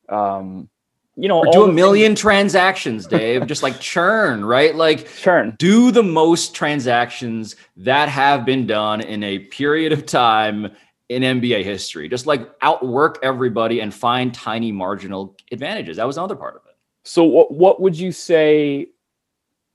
um, 0.08 0.68
you 1.16 1.28
know, 1.28 1.44
do 1.52 1.64
a 1.64 1.72
million 1.72 2.10
things. 2.10 2.20
transactions, 2.20 3.06
Dave, 3.06 3.46
just 3.46 3.62
like 3.62 3.80
churn, 3.80 4.44
right? 4.44 4.74
Like 4.74 5.08
churn. 5.16 5.54
Do 5.58 5.90
the 5.90 6.02
most 6.02 6.54
transactions 6.54 7.56
that 7.76 8.08
have 8.08 8.44
been 8.44 8.66
done 8.66 9.00
in 9.00 9.22
a 9.22 9.40
period 9.40 9.92
of 9.92 10.06
time 10.06 10.70
in 11.10 11.22
NBA 11.22 11.64
history. 11.64 12.08
Just 12.08 12.26
like 12.26 12.48
outwork 12.62 13.18
everybody 13.22 13.80
and 13.80 13.92
find 13.92 14.32
tiny 14.32 14.72
marginal 14.72 15.36
advantages. 15.52 15.98
That 15.98 16.06
was 16.06 16.16
another 16.16 16.36
part 16.36 16.54
of 16.54 16.62
it. 16.66 16.76
So 17.02 17.24
what 17.24 17.52
what 17.52 17.80
would 17.82 17.98
you 17.98 18.12
say 18.12 18.86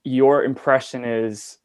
your 0.02 0.44
impression 0.44 1.04
is 1.04 1.58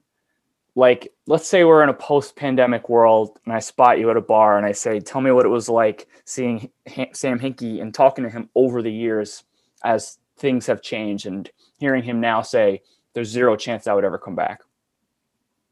like 0.76 1.14
let's 1.26 1.48
say 1.48 1.64
we're 1.64 1.84
in 1.84 1.90
a 1.90 1.94
post-pandemic 1.94 2.90
world 2.90 3.38
and 3.46 3.54
i 3.54 3.60
spot 3.60 4.00
you 4.00 4.10
at 4.10 4.18
a 4.18 4.22
bar 4.22 4.58
and 4.58 4.66
i 4.66 4.72
say 4.72 5.00
tell 5.00 5.22
me 5.22 5.30
what 5.30 5.46
it 5.46 5.50
was 5.50 5.68
like 5.68 6.08
seeing 6.26 6.72
sam 7.14 7.38
hinkie 7.38 7.82
and 7.82 7.94
talking 7.94 8.24
to 8.24 8.30
him 8.30 8.50
over 8.56 8.82
the 8.82 8.92
years 8.92 9.44
as 9.84 10.18
things 10.38 10.66
have 10.66 10.82
changed 10.82 11.28
and 11.28 11.52
hearing 11.78 12.02
him 12.02 12.22
now 12.22 12.42
say 12.42 12.82
there's 13.14 13.28
zero 13.28 13.56
chance 13.56 13.86
i 13.86 13.94
would 13.94 14.06
ever 14.06 14.18
come 14.18 14.36
back 14.36 14.62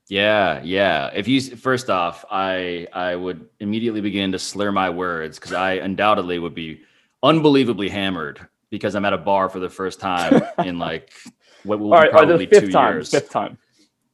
yeah 0.10 0.62
yeah 0.64 1.10
if 1.14 1.28
you 1.28 1.40
first 1.40 1.90
off 1.90 2.26
i 2.32 2.86
i 2.94 3.16
would 3.16 3.48
immediately 3.60 4.02
begin 4.02 4.32
to 4.32 4.40
slur 4.40 4.72
my 4.72 4.90
words 4.90 5.38
because 5.38 5.54
i 5.54 5.74
undoubtedly 5.74 6.40
would 6.40 6.56
be 6.56 6.82
unbelievably 7.24 7.88
hammered 7.88 8.46
because 8.70 8.96
i'm 8.96 9.06
at 9.06 9.14
a 9.14 9.18
bar 9.18 9.50
for 9.50 9.60
the 9.60 9.70
first 9.70 10.00
time 10.00 10.42
in 10.66 10.80
like 10.80 11.14
what 11.64 11.80
will 11.80 11.92
be 12.02 12.10
probably 12.10 12.48
two 12.48 12.70
time, 12.70 12.96
years 12.96 13.12
fifth 13.12 13.30
time 13.30 13.58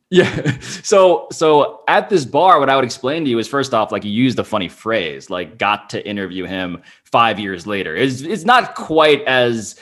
yeah. 0.11 0.59
So 0.59 1.27
so 1.31 1.81
at 1.87 2.09
this 2.09 2.25
bar, 2.25 2.59
what 2.59 2.69
I 2.69 2.75
would 2.75 2.85
explain 2.85 3.23
to 3.23 3.29
you 3.29 3.39
is 3.39 3.47
first 3.47 3.73
off, 3.73 3.91
like 3.91 4.03
you 4.03 4.11
used 4.11 4.37
a 4.37 4.43
funny 4.43 4.69
phrase, 4.69 5.31
like 5.31 5.57
got 5.57 5.89
to 5.89 6.07
interview 6.07 6.45
him 6.45 6.83
five 7.05 7.39
years 7.39 7.65
later. 7.65 7.95
It's 7.95 8.21
it's 8.21 8.45
not 8.45 8.75
quite 8.75 9.23
as 9.23 9.79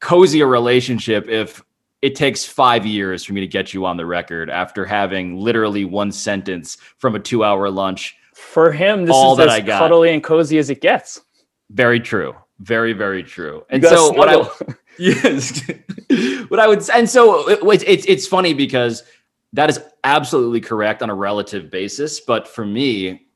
cozy 0.00 0.40
a 0.40 0.46
relationship 0.46 1.28
if 1.28 1.62
it 2.02 2.14
takes 2.14 2.44
five 2.44 2.86
years 2.86 3.24
for 3.24 3.32
me 3.32 3.40
to 3.40 3.46
get 3.46 3.74
you 3.74 3.84
on 3.84 3.96
the 3.96 4.06
record 4.06 4.50
after 4.50 4.84
having 4.84 5.36
literally 5.36 5.84
one 5.84 6.12
sentence 6.12 6.76
from 6.98 7.14
a 7.14 7.18
two 7.18 7.44
hour 7.44 7.70
lunch. 7.70 8.16
For 8.34 8.70
him, 8.70 9.04
this 9.04 9.14
all 9.14 9.32
is 9.32 9.38
that 9.38 9.48
as 9.48 9.54
I 9.54 9.60
got. 9.60 9.78
cuddly 9.80 10.12
and 10.12 10.22
cozy 10.22 10.58
as 10.58 10.70
it 10.70 10.80
gets. 10.80 11.20
Very 11.70 11.98
true. 11.98 12.34
Very, 12.60 12.92
very 12.92 13.22
true. 13.22 13.64
And 13.70 13.84
so 13.84 14.12
what 14.12 14.28
I 14.28 14.74
yes, 14.98 15.62
what 16.48 16.60
I 16.60 16.68
would 16.68 16.88
and 16.90 17.08
so 17.08 17.48
uh, 17.48 17.70
it, 17.70 17.82
it's 17.86 18.06
it's 18.06 18.26
funny 18.26 18.54
because 18.54 19.02
that 19.52 19.70
is 19.70 19.80
absolutely 20.04 20.60
correct 20.60 21.02
on 21.02 21.10
a 21.10 21.14
relative 21.14 21.70
basis. 21.70 22.20
But 22.20 22.46
for 22.46 22.64
me, 22.64 23.26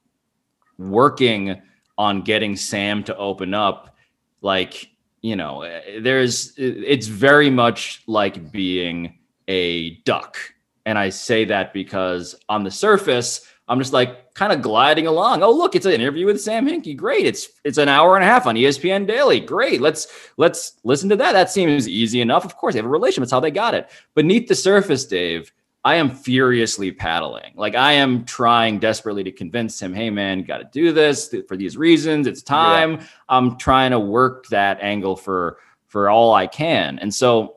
working 0.78 1.60
on 1.98 2.22
getting 2.22 2.56
Sam 2.56 3.02
to 3.04 3.16
open 3.16 3.54
up, 3.54 3.96
like, 4.40 4.88
you 5.22 5.36
know, 5.36 5.62
eh, 5.62 6.00
there's, 6.00 6.50
eh, 6.58 6.74
it's 6.86 7.06
very 7.06 7.48
much 7.48 8.02
like 8.06 8.52
being 8.52 9.18
a 9.48 9.94
duck. 10.00 10.36
And 10.84 10.98
I 10.98 11.08
say 11.08 11.44
that 11.46 11.72
because 11.72 12.34
on 12.48 12.64
the 12.64 12.70
surface, 12.70 13.46
I'm 13.68 13.78
just 13.78 13.92
like 13.92 14.34
kind 14.34 14.52
of 14.52 14.60
gliding 14.60 15.06
along. 15.06 15.42
Oh, 15.42 15.52
look, 15.52 15.76
it's 15.76 15.86
an 15.86 15.92
interview 15.92 16.26
with 16.26 16.40
Sam 16.40 16.66
Hinkie. 16.66 16.96
Great. 16.96 17.24
It's 17.24 17.48
it's 17.64 17.78
an 17.78 17.88
hour 17.88 18.16
and 18.16 18.24
a 18.24 18.26
half 18.26 18.46
on 18.46 18.56
ESPN 18.56 19.06
Daily. 19.06 19.38
Great. 19.38 19.80
Let's 19.80 20.08
let's 20.36 20.74
listen 20.84 21.08
to 21.10 21.16
that. 21.16 21.32
That 21.32 21.50
seems 21.50 21.88
easy 21.88 22.20
enough. 22.20 22.44
Of 22.44 22.56
course, 22.56 22.74
they 22.74 22.80
have 22.80 22.86
a 22.86 22.90
relationship. 22.90 23.22
That's 23.22 23.32
how 23.32 23.40
they 23.40 23.50
got 23.52 23.74
it. 23.74 23.88
Beneath 24.14 24.48
the 24.48 24.54
surface, 24.56 25.06
Dave, 25.06 25.52
I 25.84 25.96
am 25.96 26.10
furiously 26.10 26.92
paddling. 26.92 27.52
Like 27.56 27.74
I 27.74 27.92
am 27.92 28.24
trying 28.24 28.78
desperately 28.78 29.24
to 29.24 29.32
convince 29.32 29.80
him, 29.80 29.92
hey 29.92 30.10
man, 30.10 30.42
got 30.42 30.58
to 30.58 30.68
do 30.72 30.92
this 30.92 31.34
for 31.48 31.56
these 31.56 31.76
reasons. 31.76 32.26
It's 32.26 32.42
time. 32.42 32.92
Yeah. 32.92 33.06
I'm 33.28 33.58
trying 33.58 33.90
to 33.90 33.98
work 33.98 34.46
that 34.48 34.78
angle 34.80 35.16
for 35.16 35.58
for 35.88 36.08
all 36.08 36.34
I 36.34 36.46
can. 36.46 36.98
And 37.00 37.12
so 37.12 37.56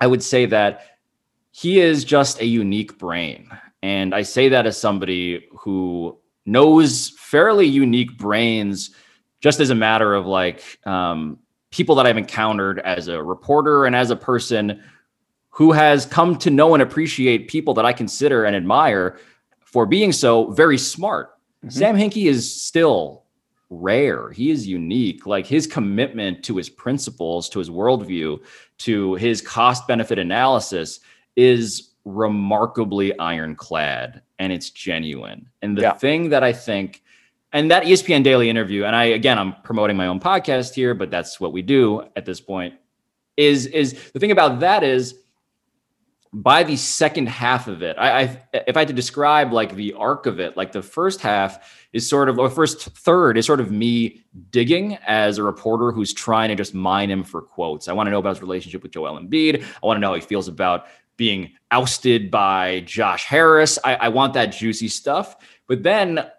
I 0.00 0.06
would 0.06 0.22
say 0.22 0.46
that 0.46 0.98
he 1.50 1.80
is 1.80 2.04
just 2.04 2.40
a 2.40 2.46
unique 2.46 2.98
brain. 2.98 3.50
And 3.82 4.14
I 4.14 4.22
say 4.22 4.48
that 4.48 4.66
as 4.66 4.78
somebody 4.78 5.48
who 5.58 6.16
knows 6.46 7.10
fairly 7.18 7.66
unique 7.66 8.16
brains 8.16 8.90
just 9.40 9.60
as 9.60 9.70
a 9.70 9.74
matter 9.74 10.14
of 10.14 10.26
like 10.26 10.78
um, 10.86 11.38
people 11.70 11.94
that 11.96 12.06
I've 12.06 12.16
encountered 12.16 12.78
as 12.80 13.08
a 13.08 13.22
reporter 13.22 13.84
and 13.84 13.96
as 13.96 14.10
a 14.10 14.16
person 14.16 14.82
who 15.60 15.72
has 15.72 16.06
come 16.06 16.38
to 16.38 16.48
know 16.48 16.72
and 16.72 16.82
appreciate 16.82 17.46
people 17.46 17.74
that 17.74 17.84
I 17.84 17.92
consider 17.92 18.46
and 18.46 18.56
admire 18.56 19.18
for 19.60 19.84
being 19.84 20.10
so 20.10 20.52
very 20.52 20.78
smart. 20.78 21.34
Mm-hmm. 21.62 21.68
Sam 21.68 21.96
Hinkie 21.96 22.30
is 22.30 22.62
still 22.62 23.24
rare. 23.68 24.30
He 24.30 24.50
is 24.50 24.66
unique. 24.66 25.26
Like 25.26 25.46
his 25.46 25.66
commitment 25.66 26.42
to 26.44 26.56
his 26.56 26.70
principles, 26.70 27.50
to 27.50 27.58
his 27.58 27.68
worldview, 27.68 28.40
to 28.78 29.14
his 29.16 29.42
cost 29.42 29.86
benefit 29.86 30.18
analysis 30.18 31.00
is 31.36 31.90
remarkably 32.06 33.16
ironclad 33.18 34.22
and 34.38 34.54
it's 34.54 34.70
genuine. 34.70 35.46
And 35.60 35.76
the 35.76 35.82
yeah. 35.82 35.92
thing 35.92 36.30
that 36.30 36.42
I 36.42 36.54
think, 36.54 37.02
and 37.52 37.70
that 37.70 37.82
ESPN 37.82 38.24
Daily 38.24 38.48
interview, 38.48 38.84
and 38.84 38.96
I 38.96 39.04
again, 39.04 39.38
I'm 39.38 39.54
promoting 39.62 39.98
my 39.98 40.06
own 40.06 40.20
podcast 40.20 40.72
here, 40.72 40.94
but 40.94 41.10
that's 41.10 41.38
what 41.38 41.52
we 41.52 41.60
do 41.60 42.04
at 42.16 42.24
this 42.24 42.40
point. 42.40 42.76
Is 43.36 43.66
is 43.66 44.10
the 44.14 44.18
thing 44.18 44.30
about 44.30 44.60
that 44.60 44.82
is 44.82 45.16
by 46.32 46.62
the 46.62 46.76
second 46.76 47.28
half 47.28 47.66
of 47.66 47.82
it, 47.82 47.96
I, 47.98 48.20
I, 48.20 48.42
if 48.52 48.76
I 48.76 48.80
had 48.80 48.88
to 48.88 48.94
describe 48.94 49.52
like 49.52 49.74
the 49.74 49.94
arc 49.94 50.26
of 50.26 50.38
it, 50.38 50.56
like 50.56 50.70
the 50.70 50.82
first 50.82 51.20
half 51.20 51.88
is 51.92 52.08
sort 52.08 52.28
of, 52.28 52.38
or 52.38 52.48
first 52.48 52.82
third 52.90 53.36
is 53.36 53.46
sort 53.46 53.60
of 53.60 53.72
me 53.72 54.24
digging 54.50 54.96
as 55.06 55.38
a 55.38 55.42
reporter 55.42 55.90
who's 55.90 56.12
trying 56.12 56.48
to 56.48 56.54
just 56.54 56.72
mine 56.72 57.10
him 57.10 57.24
for 57.24 57.42
quotes. 57.42 57.88
I 57.88 57.92
want 57.94 58.06
to 58.06 58.12
know 58.12 58.20
about 58.20 58.36
his 58.36 58.42
relationship 58.42 58.82
with 58.82 58.92
Joel 58.92 59.18
Embiid. 59.18 59.64
I 59.82 59.86
want 59.86 59.96
to 59.96 60.00
know 60.00 60.10
how 60.10 60.14
he 60.14 60.20
feels 60.20 60.46
about 60.46 60.86
being 61.16 61.50
ousted 61.72 62.30
by 62.30 62.80
Josh 62.86 63.24
Harris. 63.24 63.78
I, 63.84 63.96
I 63.96 64.08
want 64.08 64.34
that 64.34 64.46
juicy 64.46 64.88
stuff. 64.88 65.36
But 65.66 65.82
then 65.82 66.30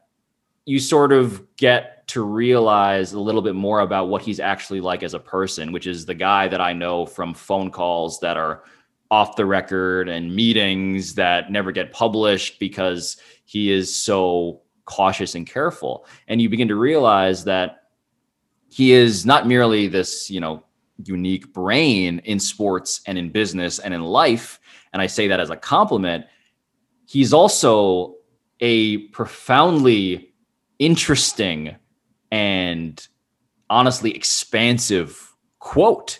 you 0.65 0.79
sort 0.79 1.11
of 1.11 1.45
get 1.57 2.07
to 2.07 2.23
realize 2.23 3.11
a 3.13 3.19
little 3.19 3.41
bit 3.41 3.55
more 3.55 3.81
about 3.81 4.07
what 4.07 4.21
he's 4.21 4.39
actually 4.39 4.79
like 4.79 5.03
as 5.03 5.13
a 5.13 5.19
person, 5.19 5.71
which 5.71 5.85
is 5.85 6.05
the 6.05 6.13
guy 6.13 6.47
that 6.47 6.61
I 6.61 6.71
know 6.71 7.05
from 7.05 7.33
phone 7.33 7.71
calls 7.71 8.19
that 8.21 8.37
are 8.37 8.63
off 9.11 9.35
the 9.35 9.45
record 9.45 10.07
and 10.07 10.33
meetings 10.33 11.13
that 11.15 11.51
never 11.51 11.71
get 11.71 11.91
published 11.91 12.59
because 12.59 13.17
he 13.43 13.69
is 13.69 13.93
so 13.93 14.61
cautious 14.85 15.35
and 15.35 15.45
careful. 15.45 16.07
And 16.27 16.41
you 16.41 16.49
begin 16.49 16.69
to 16.69 16.75
realize 16.75 17.43
that 17.43 17.89
he 18.69 18.93
is 18.93 19.25
not 19.25 19.47
merely 19.47 19.87
this, 19.87 20.29
you 20.29 20.39
know, 20.39 20.63
unique 21.03 21.51
brain 21.51 22.19
in 22.19 22.39
sports 22.39 23.01
and 23.05 23.17
in 23.17 23.29
business 23.29 23.79
and 23.79 23.93
in 23.93 24.01
life. 24.01 24.59
And 24.93 25.01
I 25.01 25.07
say 25.07 25.27
that 25.27 25.41
as 25.41 25.49
a 25.49 25.57
compliment. 25.57 26.25
He's 27.05 27.33
also 27.33 28.15
a 28.61 28.99
profoundly 29.09 30.33
interesting 30.79 31.75
and 32.31 33.05
honestly 33.69 34.15
expansive 34.15 35.35
quote 35.59 36.19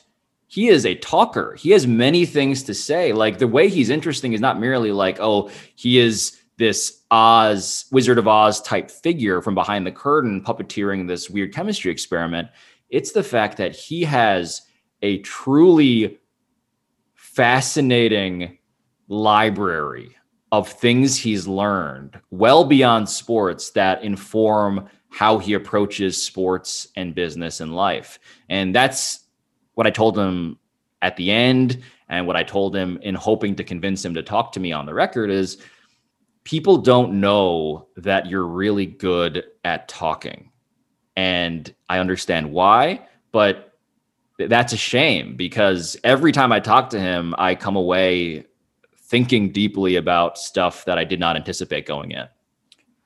he 0.52 0.68
is 0.68 0.86
a 0.86 0.96
talker. 0.96 1.56
He 1.56 1.70
has 1.70 1.88
many 1.88 2.26
things 2.26 2.62
to 2.64 2.74
say. 2.74 3.14
Like 3.14 3.38
the 3.38 3.48
way 3.48 3.70
he's 3.70 3.90
interesting 3.90 4.34
is 4.34 4.42
not 4.42 4.60
merely 4.60 4.92
like, 4.92 5.18
oh, 5.22 5.50
he 5.76 5.98
is 5.98 6.42
this 6.58 7.04
Oz, 7.10 7.86
Wizard 7.94 8.18
of 8.18 8.28
Oz 8.28 8.62
type 8.62 8.92
figure 8.92 9.42
from 9.42 9.56
behind 9.56 9.88
the 9.88 9.94
curtain 9.94 10.44
puppeteering 10.44 11.08
this 11.08 11.30
weird 11.30 11.54
chemistry 11.54 11.90
experiment. 11.90 12.50
It's 12.90 13.14
the 13.14 13.24
fact 13.24 13.56
that 13.60 13.74
he 13.74 14.04
has 14.04 14.64
a 15.02 15.20
truly 15.20 16.20
fascinating 17.14 18.58
library 19.08 20.18
of 20.52 20.68
things 20.68 21.16
he's 21.16 21.48
learned 21.48 22.20
well 22.30 22.66
beyond 22.66 23.08
sports 23.08 23.70
that 23.70 24.04
inform 24.04 24.90
how 25.08 25.38
he 25.38 25.54
approaches 25.54 26.22
sports 26.22 26.90
and 26.98 27.16
business 27.16 27.62
and 27.62 27.74
life. 27.74 28.20
And 28.50 28.76
that's 28.76 29.21
what 29.82 29.88
I 29.88 29.90
told 29.90 30.16
him 30.16 30.60
at 31.02 31.16
the 31.16 31.32
end 31.32 31.82
and 32.08 32.28
what 32.28 32.36
I 32.36 32.44
told 32.44 32.76
him 32.76 33.00
in 33.02 33.16
hoping 33.16 33.56
to 33.56 33.64
convince 33.64 34.06
him 34.06 34.14
to 34.14 34.22
talk 34.22 34.52
to 34.52 34.60
me 34.60 34.72
on 34.72 34.86
the 34.86 34.94
record 34.94 35.32
is 35.32 35.58
people 36.44 36.78
don't 36.78 37.20
know 37.20 37.88
that 37.98 38.28
you're 38.28 38.46
really 38.46 38.86
good 38.86 39.44
at 39.66 39.88
talking. 39.88 40.52
And 41.16 41.74
I 41.90 41.98
understand 41.98 42.52
why, 42.52 43.08
but 43.32 43.74
that's 44.38 44.72
a 44.72 44.78
shame 44.78 45.36
because 45.36 45.98
every 46.04 46.32
time 46.32 46.52
I 46.52 46.60
talk 46.60 46.92
to 46.92 47.00
him, 47.00 47.34
I 47.40 47.56
come 47.56 47.76
away 47.76 48.46
thinking 48.96 49.52
deeply 49.52 49.96
about 49.96 50.38
stuff 50.38 50.86
that 50.86 51.00
I 51.00 51.06
did 51.06 51.20
not 51.20 51.36
anticipate 51.36 51.88
going 51.88 52.12
in. 52.12 52.28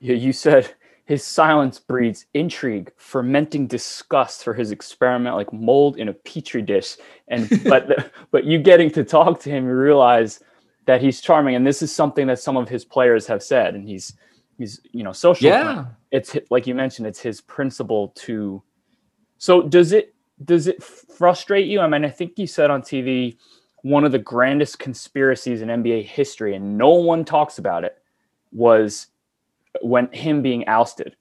Yeah, 0.00 0.16
you 0.16 0.34
said 0.34 0.74
his 1.06 1.24
silence 1.24 1.78
breeds 1.78 2.26
intrigue, 2.34 2.92
fermenting 2.96 3.68
disgust 3.68 4.42
for 4.42 4.52
his 4.52 4.72
experiment 4.72 5.36
like 5.36 5.52
mold 5.52 5.96
in 5.96 6.08
a 6.08 6.12
petri 6.12 6.60
dish. 6.60 6.96
And 7.28 7.48
but 7.64 8.12
but 8.32 8.44
you 8.44 8.58
getting 8.58 8.90
to 8.90 9.04
talk 9.04 9.40
to 9.40 9.50
him, 9.50 9.64
you 9.64 9.74
realize 9.74 10.40
that 10.86 11.00
he's 11.00 11.20
charming. 11.20 11.54
And 11.54 11.66
this 11.66 11.80
is 11.80 11.94
something 11.94 12.26
that 12.26 12.40
some 12.40 12.56
of 12.56 12.68
his 12.68 12.84
players 12.84 13.26
have 13.28 13.42
said. 13.42 13.76
And 13.76 13.88
he's 13.88 14.14
he's 14.58 14.80
you 14.90 15.04
know 15.04 15.12
social. 15.12 15.46
Yeah, 15.46 15.86
it's 16.10 16.36
like 16.50 16.66
you 16.66 16.74
mentioned, 16.74 17.06
it's 17.06 17.20
his 17.20 17.40
principle 17.40 18.08
to. 18.16 18.62
So 19.38 19.62
does 19.62 19.92
it 19.92 20.12
does 20.44 20.66
it 20.66 20.82
frustrate 20.82 21.66
you? 21.66 21.80
I 21.80 21.86
mean, 21.86 22.04
I 22.04 22.10
think 22.10 22.36
you 22.36 22.48
said 22.48 22.70
on 22.70 22.82
TV 22.82 23.36
one 23.82 24.04
of 24.04 24.10
the 24.10 24.18
grandest 24.18 24.80
conspiracies 24.80 25.62
in 25.62 25.68
NBA 25.68 26.06
history, 26.06 26.56
and 26.56 26.76
no 26.76 26.90
one 26.94 27.24
talks 27.24 27.58
about 27.58 27.84
it, 27.84 27.96
was 28.50 29.06
when 29.82 30.10
him 30.12 30.42
being 30.42 30.66
ousted. 30.68 31.16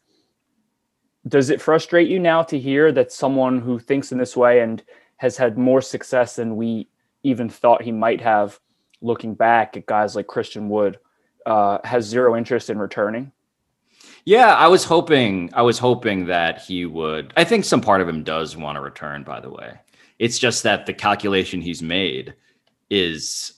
Does 1.28 1.50
it 1.50 1.62
frustrate 1.62 2.08
you 2.08 2.20
now 2.20 2.44
to 2.44 2.60
hear 2.60 2.92
that 2.92 3.12
someone 3.12 3.60
who 3.60 3.80
thinks 3.80 4.12
in 4.12 4.18
this 4.18 4.38
way 4.38 4.60
and 4.60 4.84
has 5.18 5.38
had 5.38 5.58
more 5.58 5.82
success 5.82 6.36
than 6.36 6.56
we 6.56 6.88
even 7.24 7.50
thought 7.50 7.82
he 7.82 7.92
might 7.92 8.22
have, 8.22 8.60
looking 9.02 9.34
back 9.34 9.76
at 9.76 9.88
guys 9.88 10.16
like 10.16 10.28
Christian 10.28 10.70
Wood, 10.70 11.00
uh, 11.46 11.80
has 11.84 12.06
zero 12.06 12.36
interest 12.36 12.70
in 12.70 12.78
returning. 12.78 13.32
Yeah, 14.26 14.56
I 14.56 14.68
was 14.68 14.84
hoping. 14.84 15.50
I 15.54 15.62
was 15.62 15.80
hoping 15.80 16.26
that 16.26 16.62
he 16.62 16.86
would. 16.86 17.34
I 17.38 17.44
think 17.44 17.66
some 17.66 17.82
part 17.82 18.02
of 18.02 18.10
him 18.10 18.24
does 18.24 18.58
want 18.58 18.76
to 18.76 18.82
return. 18.82 19.24
By 19.24 19.40
the 19.40 19.52
way, 19.52 19.80
it's 20.20 20.40
just 20.40 20.64
that 20.64 20.86
the 20.86 20.94
calculation 20.94 21.62
he's 21.62 21.82
made 21.82 22.36
is 22.90 23.54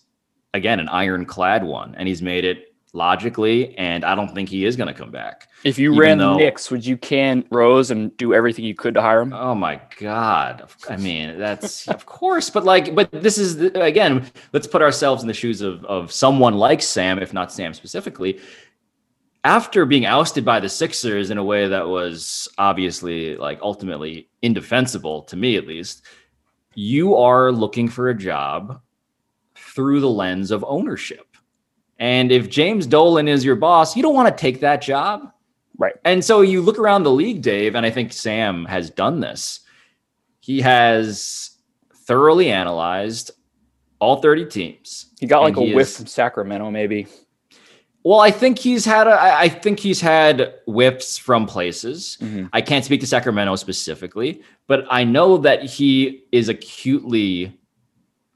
again 0.53 0.79
an 0.79 0.89
ironclad 0.89 1.63
one, 1.63 1.95
and 1.95 2.07
he's 2.07 2.21
made 2.21 2.45
it 2.45 2.75
logically, 2.93 3.77
and 3.77 4.03
I 4.03 4.15
don't 4.15 4.33
think 4.33 4.49
he 4.49 4.65
is 4.65 4.75
going 4.75 4.87
to 4.87 4.93
come 4.93 5.11
back. 5.11 5.47
If 5.63 5.77
you 5.79 5.97
ran 5.97 6.17
though, 6.17 6.33
the 6.33 6.39
Knicks, 6.39 6.71
would 6.71 6.85
you 6.85 6.97
can 6.97 7.45
Rose 7.51 7.91
and 7.91 8.15
do 8.17 8.33
everything 8.33 8.65
you 8.65 8.75
could 8.75 8.93
to 8.93 9.01
hire 9.01 9.21
him? 9.21 9.33
Oh 9.33 9.55
my 9.55 9.81
god! 9.99 10.69
I 10.89 10.97
mean, 10.97 11.37
that's 11.37 11.87
of 11.87 12.05
course, 12.05 12.49
but 12.49 12.63
like, 12.63 12.95
but 12.95 13.09
this 13.11 13.37
is 13.37 13.61
again. 13.75 14.29
Let's 14.53 14.67
put 14.67 14.81
ourselves 14.81 15.21
in 15.21 15.27
the 15.27 15.33
shoes 15.33 15.61
of 15.61 15.83
of 15.85 16.11
someone 16.11 16.55
like 16.55 16.81
Sam, 16.81 17.19
if 17.19 17.33
not 17.33 17.51
Sam 17.51 17.73
specifically. 17.73 18.39
After 19.43 19.85
being 19.85 20.05
ousted 20.05 20.43
by 20.43 20.59
the 20.59 20.67
Sixers 20.67 21.29
in 21.29 21.37
a 21.37 21.43
way 21.43 21.67
that 21.67 21.87
was 21.87 22.49
obviously 22.57 23.37
like 23.37 23.59
ultimately 23.61 24.29
indefensible 24.41 25.21
to 25.23 25.37
me, 25.37 25.55
at 25.55 25.67
least, 25.67 26.03
you 26.75 27.15
are 27.15 27.51
looking 27.51 27.87
for 27.87 28.09
a 28.09 28.17
job 28.17 28.81
through 29.55 29.99
the 29.99 30.09
lens 30.09 30.51
of 30.51 30.65
ownership 30.67 31.26
and 31.99 32.31
if 32.31 32.49
James 32.49 32.85
Dolan 32.85 33.27
is 33.27 33.43
your 33.43 33.55
boss, 33.55 33.95
you 33.95 34.03
don't 34.03 34.15
want 34.15 34.35
to 34.35 34.41
take 34.41 34.59
that 34.61 34.81
job. 34.81 35.31
Right. 35.77 35.95
And 36.05 36.23
so 36.23 36.41
you 36.41 36.61
look 36.61 36.79
around 36.79 37.03
the 37.03 37.11
league, 37.11 37.41
Dave, 37.41 37.75
and 37.75 37.85
I 37.85 37.89
think 37.89 38.11
Sam 38.13 38.65
has 38.65 38.89
done 38.89 39.19
this. 39.19 39.61
He 40.39 40.61
has 40.61 41.51
thoroughly 41.93 42.51
analyzed 42.51 43.31
all 43.99 44.21
30 44.21 44.45
teams. 44.45 45.07
He 45.19 45.27
got 45.27 45.41
like 45.41 45.57
a 45.57 45.61
whiff 45.61 45.87
is, 45.87 45.97
from 45.97 46.05
Sacramento, 46.07 46.71
maybe. 46.71 47.07
Well, 48.03 48.19
I 48.19 48.31
think 48.31 48.57
he's 48.57 48.85
had 48.85 49.07
a 49.07 49.19
I 49.19 49.49
think 49.49 49.79
he's 49.79 49.99
had 49.99 50.53
whiffs 50.65 51.17
from 51.17 51.45
places. 51.45 52.17
Mm-hmm. 52.21 52.45
I 52.53 52.61
can't 52.61 52.85
speak 52.85 53.01
to 53.01 53.07
Sacramento 53.07 53.55
specifically, 53.57 54.41
but 54.67 54.85
I 54.89 55.03
know 55.03 55.37
that 55.39 55.63
he 55.63 56.23
is 56.31 56.47
acutely 56.47 57.59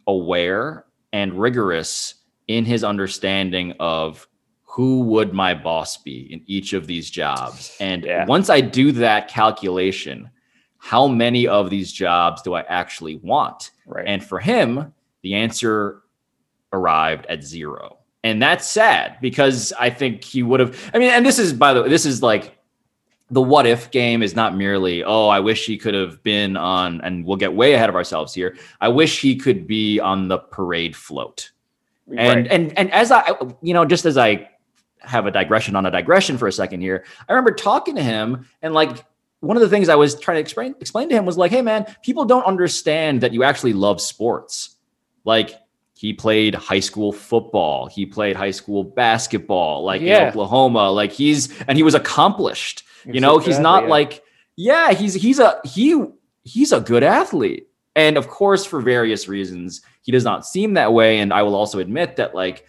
aware 0.07 0.85
and 1.13 1.39
rigorous 1.39 2.15
in 2.57 2.65
his 2.65 2.83
understanding 2.83 3.73
of 3.79 4.27
who 4.63 5.01
would 5.01 5.33
my 5.33 5.53
boss 5.53 5.97
be 5.97 6.31
in 6.31 6.41
each 6.45 6.71
of 6.73 6.87
these 6.87 7.09
jobs. 7.09 7.75
And 7.81 8.05
yeah. 8.05 8.25
once 8.25 8.49
I 8.49 8.61
do 8.61 8.93
that 8.93 9.27
calculation, 9.27 10.29
how 10.77 11.07
many 11.07 11.45
of 11.47 11.69
these 11.69 11.91
jobs 11.91 12.41
do 12.41 12.53
I 12.53 12.61
actually 12.61 13.17
want? 13.17 13.71
Right. 13.85 14.05
And 14.07 14.23
for 14.23 14.39
him, 14.39 14.93
the 15.23 15.35
answer 15.35 16.03
arrived 16.71 17.25
at 17.25 17.43
zero. 17.43 17.97
And 18.23 18.41
that's 18.41 18.69
sad 18.69 19.17
because 19.21 19.73
I 19.79 19.89
think 19.89 20.23
he 20.23 20.41
would 20.41 20.59
have. 20.59 20.91
I 20.93 20.99
mean, 20.99 21.09
and 21.11 21.25
this 21.25 21.37
is, 21.37 21.53
by 21.53 21.73
the 21.73 21.83
way, 21.83 21.89
this 21.89 22.05
is 22.05 22.23
like 22.23 22.57
the 23.29 23.41
what 23.41 23.65
if 23.65 23.91
game 23.91 24.23
is 24.23 24.35
not 24.35 24.55
merely, 24.55 25.03
oh, 25.03 25.27
I 25.27 25.39
wish 25.39 25.65
he 25.65 25.77
could 25.77 25.93
have 25.93 26.21
been 26.23 26.55
on, 26.55 27.01
and 27.01 27.25
we'll 27.25 27.37
get 27.37 27.53
way 27.53 27.73
ahead 27.73 27.89
of 27.89 27.95
ourselves 27.95 28.33
here. 28.33 28.55
I 28.79 28.89
wish 28.89 29.21
he 29.21 29.35
could 29.35 29.67
be 29.67 29.99
on 29.99 30.27
the 30.27 30.37
parade 30.37 30.95
float 30.95 31.51
and 32.17 32.43
right. 32.43 32.47
and 32.51 32.77
and 32.77 32.91
as 32.91 33.11
I, 33.11 33.31
you 33.61 33.73
know, 33.73 33.85
just 33.85 34.05
as 34.05 34.17
I 34.17 34.49
have 34.99 35.25
a 35.25 35.31
digression 35.31 35.75
on 35.75 35.85
a 35.85 35.91
digression 35.91 36.37
for 36.37 36.47
a 36.47 36.51
second 36.51 36.81
here, 36.81 37.05
I 37.27 37.33
remember 37.33 37.51
talking 37.51 37.95
to 37.95 38.03
him 38.03 38.47
and 38.61 38.73
like 38.73 39.05
one 39.41 39.57
of 39.57 39.61
the 39.61 39.69
things 39.69 39.89
I 39.89 39.95
was 39.95 40.19
trying 40.19 40.35
to 40.35 40.41
explain 40.41 40.75
explain 40.79 41.09
to 41.09 41.15
him 41.15 41.25
was 41.25 41.37
like, 41.37 41.51
hey 41.51 41.61
man, 41.61 41.85
people 42.03 42.25
don't 42.25 42.45
understand 42.45 43.21
that 43.21 43.33
you 43.33 43.43
actually 43.43 43.73
love 43.73 43.99
sports. 43.99 44.75
Like 45.25 45.55
he 45.95 46.13
played 46.13 46.55
high 46.55 46.79
school 46.79 47.11
football, 47.11 47.87
he 47.87 48.05
played 48.05 48.35
high 48.35 48.51
school 48.51 48.83
basketball, 48.83 49.83
like 49.83 50.01
yeah. 50.01 50.23
in 50.23 50.29
Oklahoma. 50.29 50.91
Like 50.91 51.11
he's 51.11 51.59
and 51.63 51.77
he 51.77 51.83
was 51.83 51.95
accomplished. 51.95 52.83
You 53.03 53.19
know, 53.19 53.39
he's 53.39 53.57
not 53.57 53.83
yeah. 53.83 53.89
like, 53.89 54.23
yeah, 54.55 54.91
he's 54.93 55.15
he's 55.15 55.39
a 55.39 55.59
he 55.65 56.03
he's 56.43 56.71
a 56.71 56.79
good 56.79 57.03
athlete. 57.03 57.67
And 57.95 58.17
of 58.17 58.27
course, 58.27 58.65
for 58.65 58.81
various 58.81 59.27
reasons, 59.27 59.81
he 60.01 60.11
does 60.11 60.23
not 60.23 60.45
seem 60.45 60.73
that 60.75 60.93
way. 60.93 61.19
And 61.19 61.33
I 61.33 61.43
will 61.43 61.55
also 61.55 61.79
admit 61.79 62.15
that, 62.15 62.33
like, 62.33 62.65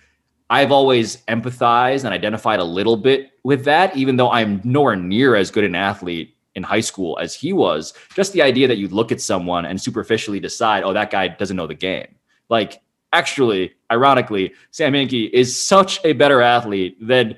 I've 0.50 0.72
always 0.72 1.18
empathized 1.28 2.04
and 2.04 2.12
identified 2.12 2.60
a 2.60 2.64
little 2.64 2.96
bit 2.96 3.30
with 3.42 3.64
that, 3.64 3.96
even 3.96 4.16
though 4.16 4.30
I'm 4.30 4.60
nowhere 4.64 4.96
near 4.96 5.34
as 5.34 5.50
good 5.50 5.64
an 5.64 5.74
athlete 5.74 6.36
in 6.54 6.62
high 6.62 6.80
school 6.80 7.18
as 7.20 7.34
he 7.34 7.52
was. 7.52 7.94
Just 8.14 8.32
the 8.32 8.42
idea 8.42 8.68
that 8.68 8.76
you 8.76 8.88
look 8.88 9.10
at 9.12 9.20
someone 9.20 9.64
and 9.64 9.80
superficially 9.80 10.40
decide, 10.40 10.82
oh, 10.82 10.92
that 10.92 11.10
guy 11.10 11.28
doesn't 11.28 11.56
know 11.56 11.66
the 11.66 11.74
game. 11.74 12.16
Like, 12.50 12.82
actually, 13.12 13.72
ironically, 13.90 14.52
Sam 14.70 14.92
Hinkie 14.92 15.30
is 15.30 15.58
such 15.58 16.04
a 16.04 16.12
better 16.12 16.42
athlete 16.42 16.98
than 17.00 17.36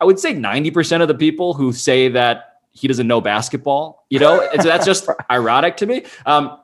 I 0.00 0.04
would 0.04 0.18
say 0.18 0.34
90% 0.34 1.02
of 1.02 1.08
the 1.08 1.14
people 1.14 1.54
who 1.54 1.72
say 1.72 2.08
that 2.08 2.60
he 2.72 2.88
doesn't 2.88 3.06
know 3.06 3.20
basketball, 3.20 4.06
you 4.08 4.18
know? 4.18 4.40
and 4.40 4.62
so 4.62 4.68
that's 4.68 4.86
just 4.86 5.08
ironic 5.30 5.76
to 5.78 5.86
me. 5.86 6.04
Um, 6.26 6.58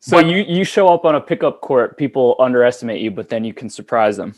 so 0.00 0.18
but, 0.18 0.26
you 0.26 0.38
you 0.38 0.64
show 0.64 0.88
up 0.88 1.04
on 1.04 1.14
a 1.14 1.20
pickup 1.20 1.60
court, 1.60 1.96
people 1.96 2.36
underestimate 2.38 3.00
you, 3.00 3.10
but 3.10 3.28
then 3.28 3.44
you 3.44 3.54
can 3.54 3.68
surprise 3.70 4.16
them. 4.16 4.34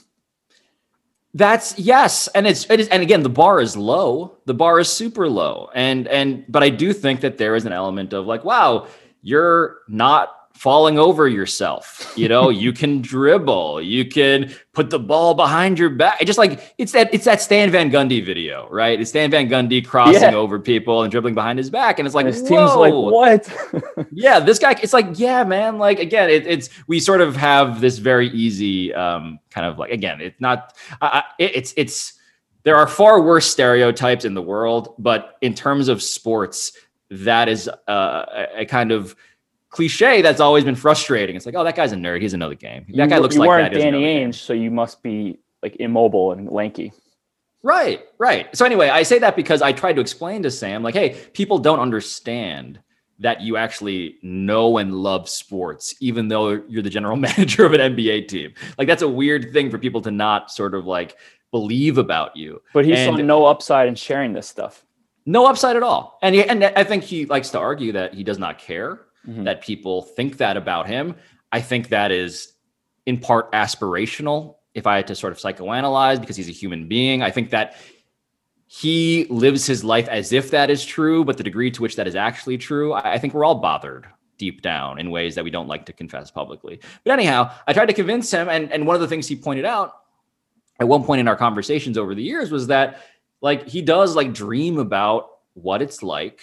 That's 1.35 1.79
yes, 1.79 2.29
and 2.29 2.47
it's 2.47 2.69
it 2.71 2.81
is, 2.81 2.89
and 2.89 3.03
again, 3.03 3.23
the 3.23 3.29
bar 3.29 3.61
is 3.61 3.77
low. 3.77 4.39
The 4.47 4.55
bar 4.55 4.81
is 4.81 4.89
super 4.91 5.29
low, 5.29 5.71
and 5.75 6.09
and 6.09 6.45
but 6.49 6.63
I 6.63 6.71
do 6.71 6.93
think 6.93 7.21
that 7.21 7.39
there 7.39 7.55
is 7.55 7.67
an 7.67 7.73
element 7.73 8.13
of 8.13 8.27
like, 8.27 8.45
wow, 8.45 8.87
you're 9.23 9.79
not 9.89 10.38
falling 10.59 10.99
over 10.99 11.29
yourself. 11.29 12.13
You 12.17 12.29
know, 12.29 12.49
you 12.65 12.73
can 12.73 13.01
dribble, 13.01 13.83
you 13.83 14.05
can 14.05 14.53
put 14.73 14.91
the 14.91 14.99
ball 14.99 15.35
behind 15.35 15.79
your 15.79 15.91
back. 15.91 16.21
just 16.25 16.39
like 16.39 16.75
it's 16.79 16.93
that 16.93 17.13
it's 17.15 17.25
that 17.25 17.41
Stan 17.41 17.71
Van 17.71 17.91
Gundy 17.91 18.25
video, 18.25 18.69
right? 18.69 19.01
It's 19.01 19.11
Stan 19.11 19.31
Van 19.31 19.49
Gundy 19.49 19.85
crossing 19.85 20.21
yeah. 20.21 20.35
over 20.35 20.59
people 20.59 21.03
and 21.03 21.11
dribbling 21.11 21.35
behind 21.35 21.59
his 21.59 21.71
back, 21.71 21.99
and 21.99 22.07
it's 22.07 22.15
like 22.15 22.27
and 22.27 22.35
his 22.35 22.43
Whoa. 22.43 22.49
team's 22.49 22.75
like 22.75 22.93
what? 22.93 24.07
yeah, 24.13 24.41
this 24.41 24.59
guy. 24.59 24.73
It's 24.83 24.93
like 24.93 25.19
yeah, 25.19 25.45
man. 25.45 25.79
Like 25.79 26.01
again, 26.01 26.29
it, 26.29 26.47
it's 26.47 26.69
we 26.89 27.01
sort 27.01 27.21
of 27.21 27.37
have 27.37 27.81
this 27.81 27.99
very 27.99 28.29
easy 28.31 28.93
um, 28.95 29.39
kind 29.51 29.67
of 29.67 29.79
like 29.79 29.93
again, 29.93 30.21
it's 30.21 30.41
not. 30.41 30.75
It, 31.39 31.57
it's 31.57 31.75
it's 31.77 32.15
there 32.65 32.77
are 32.77 32.89
far 32.89 33.23
worse 33.23 33.47
stereotypes 33.47 34.25
in 34.25 34.35
the 34.35 34.43
world, 34.43 34.95
but 34.99 35.37
in 35.41 35.55
terms 35.55 35.89
of 35.89 36.03
sports, 36.03 36.73
that 37.11 37.49
is 37.49 37.69
uh, 37.69 38.47
a, 38.57 38.61
a 38.61 38.67
kind 38.67 38.93
of 38.93 39.17
cliche 39.71 40.23
that's 40.23 40.41
always 40.41 40.65
been 40.65 40.75
frustrating. 40.75 41.37
It's 41.37 41.47
like, 41.47 41.55
oh, 41.55 41.65
that 41.65 41.77
guy's 41.77 41.93
a 41.93 41.97
nerd. 41.97 42.23
He's 42.23 42.33
the 42.33 42.39
game. 42.39 42.87
That 42.89 43.05
you, 43.05 43.07
guy 43.07 43.19
looks 43.19 43.35
you 43.35 43.41
like 43.41 43.49
weren't 43.49 43.73
that. 43.73 43.79
Danny 43.79 44.05
Ainge, 44.05 44.35
so 44.35 44.53
you 44.53 44.71
must 44.71 45.03
be 45.03 45.39
like 45.63 45.77
immobile 45.81 46.33
and 46.33 46.51
lanky. 46.51 46.93
Right, 47.63 48.05
right. 48.19 48.55
So 48.57 48.65
anyway, 48.65 48.89
I 48.89 49.03
say 49.03 49.19
that 49.19 49.35
because 49.35 49.63
I 49.63 49.73
tried 49.73 49.95
to 49.95 50.01
explain 50.01 50.43
to 50.45 50.51
Sam, 50.51 50.83
like, 50.83 50.95
hey, 50.95 51.17
people 51.33 51.59
don't 51.59 51.81
understand 51.81 52.79
that 53.21 53.41
you 53.41 53.57
actually 53.57 54.17
know 54.23 54.79
and 54.79 54.95
love 54.95 55.29
sports, 55.29 55.95
even 56.01 56.29
though 56.29 56.63
you're 56.69 56.83
the 56.83 56.91
general 56.91 57.17
manager 57.29 57.67
of 57.67 57.73
an 57.73 57.97
NBA 57.97 58.29
team. 58.29 58.55
Like 58.79 58.87
that's 58.87 59.03
a 59.03 59.09
weird 59.09 59.53
thing 59.53 59.71
for 59.71 59.79
people 59.79 60.01
to 60.03 60.11
not 60.11 60.51
sort 60.51 60.75
of 60.75 60.87
like 60.87 61.17
believe 61.51 61.99
about 61.99 62.37
you. 62.37 62.63
But 62.73 62.85
he 62.85 62.95
and, 62.95 63.17
saw 63.17 63.23
no 63.23 63.47
upside 63.47 63.89
in 63.89 63.97
sharing 63.97 64.33
this 64.33 64.49
stuff. 64.49 64.85
No 65.27 65.47
upside 65.47 65.77
at 65.77 65.83
all. 65.83 66.19
And 66.23 66.35
he, 66.35 66.45
and 66.45 66.65
I 66.65 66.85
think 66.85 67.03
he 67.03 67.27
likes 67.27 67.51
to 67.51 67.59
argue 67.59 67.93
that 67.93 68.15
he 68.15 68.25
does 68.25 68.39
not 68.39 68.59
care 68.59 69.01
mm-hmm. 69.27 69.45
that 69.45 69.63
people 69.63 70.03
think 70.03 70.39
that 70.39 70.57
about 70.57 70.87
him. 70.87 71.15
I 71.53 71.61
think 71.61 71.89
that 71.89 72.11
is 72.13 72.53
in 73.07 73.19
part 73.19 73.51
aspirational. 73.53 74.57
If 74.75 74.87
I 74.87 74.97
had 74.97 75.07
to 75.09 75.15
sort 75.15 75.33
of 75.33 75.39
psychoanalyze, 75.39 76.21
because 76.21 76.37
he's 76.37 76.49
a 76.49 76.53
human 76.53 76.89
being, 76.89 77.23
I 77.23 77.31
think 77.31 77.51
that 77.51 77.77
he 78.67 79.27
lives 79.31 79.67
his 79.67 79.83
life 79.83 80.07
as 80.09 80.33
if 80.33 80.51
that 80.51 80.69
is 80.69 80.85
true, 80.85 81.25
but 81.25 81.39
the 81.39 81.43
degree 81.43 81.71
to 81.71 81.83
which 81.83 81.97
that 81.97 82.07
is 82.07 82.15
actually 82.15 82.59
true, 82.59 82.93
I 82.93 83.19
think 83.19 83.33
we're 83.33 83.45
all 83.45 83.57
bothered 83.57 84.07
deep 84.37 84.63
down 84.63 85.01
in 85.01 85.11
ways 85.11 85.35
that 85.35 85.43
we 85.43 85.51
don't 85.51 85.69
like 85.69 85.87
to 85.87 85.93
confess 85.93 86.31
publicly. 86.31 86.79
But 87.03 87.13
anyhow, 87.13 87.51
I 87.67 87.73
tried 87.73 87.87
to 87.87 87.95
convince 87.95 88.31
him, 88.31 88.49
and 88.49 88.71
and 88.73 88.87
one 88.87 88.95
of 88.95 89.01
the 89.01 89.09
things 89.09 89.27
he 89.27 89.37
pointed 89.37 89.65
out 89.65 89.95
at 90.81 90.87
one 90.87 91.03
point 91.03 91.21
in 91.21 91.29
our 91.29 91.37
conversations 91.37 91.99
over 91.99 92.15
the 92.15 92.23
years 92.23 92.51
was 92.51 92.69
that 92.69 93.03
like 93.41 93.67
he 93.67 93.83
does 93.83 94.15
like 94.15 94.33
dream 94.33 94.79
about 94.79 95.31
what 95.55 95.83
it's 95.83 96.03
like 96.03 96.41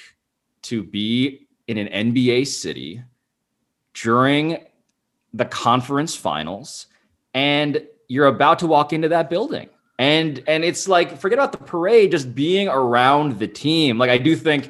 to 0.64 0.84
be 0.84 1.45
in 1.68 1.78
an 1.78 2.14
NBA 2.14 2.48
city 2.48 3.04
during 3.94 4.58
the 5.34 5.46
conference 5.46 6.16
finals 6.16 6.88
and 7.34 7.86
you're 8.08 8.28
about 8.28 8.60
to 8.60 8.68
walk 8.68 8.94
into 8.94 9.10
that 9.10 9.30
building. 9.30 9.70
And 9.98 10.44
and 10.48 10.64
it's 10.64 10.88
like 10.88 11.18
forget 11.20 11.40
about 11.40 11.52
the 11.54 11.58
parade 11.58 12.12
just 12.12 12.36
being 12.36 12.68
around 12.68 13.40
the 13.40 13.48
team. 13.48 13.98
Like 13.98 14.10
i 14.10 14.18
do 14.18 14.36
think 14.36 14.70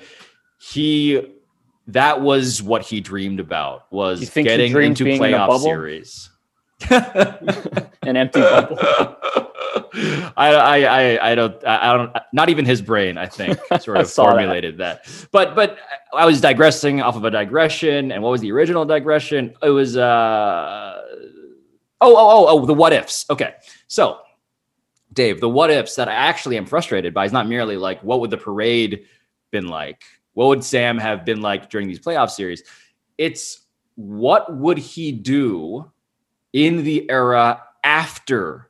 he 0.59 1.35
that 1.87 2.21
was 2.21 2.61
what 2.61 2.83
he 2.83 3.01
dreamed 3.01 3.39
about 3.39 3.91
was 3.91 4.29
getting 4.29 4.75
into 4.75 5.05
playoff 5.05 5.61
series. 5.61 6.29
An 8.03 8.17
empty 8.17 8.41
bubble 8.41 8.77
I, 10.37 10.53
I, 10.53 10.77
I, 10.83 11.31
I 11.31 11.35
don't, 11.35 11.65
I 11.65 11.93
don't, 11.97 12.15
not 12.33 12.49
even 12.49 12.65
his 12.65 12.81
brain, 12.81 13.17
I 13.17 13.25
think, 13.25 13.59
sort 13.81 13.97
of 13.97 14.09
formulated 14.09 14.77
that. 14.77 15.03
that. 15.03 15.27
But, 15.31 15.55
but 15.55 15.77
I 16.13 16.25
was 16.25 16.41
digressing 16.41 17.01
off 17.01 17.15
of 17.15 17.25
a 17.25 17.31
digression. 17.31 18.11
And 18.11 18.23
what 18.23 18.29
was 18.29 18.41
the 18.41 18.51
original 18.51 18.85
digression? 18.85 19.53
It 19.61 19.69
was, 19.69 19.97
uh, 19.97 21.01
oh, 22.01 22.15
oh, 22.15 22.15
oh, 22.17 22.45
oh, 22.47 22.65
the 22.65 22.73
what 22.73 22.93
ifs. 22.93 23.25
Okay. 23.29 23.53
So 23.87 24.19
Dave, 25.15 25.39
the 25.39 25.49
what 25.49 25.71
ifs 25.71 25.95
that 25.95 26.09
I 26.09 26.13
actually 26.13 26.57
am 26.57 26.65
frustrated 26.65 27.13
by 27.13 27.25
is 27.25 27.31
not 27.31 27.47
merely 27.47 27.77
like 27.77 28.01
what 28.03 28.19
would 28.19 28.29
the 28.29 28.37
parade 28.37 29.05
been 29.49 29.67
like? 29.67 30.03
What 30.33 30.47
would 30.47 30.63
Sam 30.63 30.97
have 30.97 31.25
been 31.25 31.41
like 31.41 31.69
during 31.69 31.87
these 31.87 31.99
playoff 31.99 32.29
series? 32.29 32.63
It's 33.17 33.61
what 33.95 34.53
would 34.53 34.77
he 34.77 35.13
do 35.13 35.89
in 36.51 36.83
the 36.83 37.09
era 37.09 37.63
after 37.83 38.69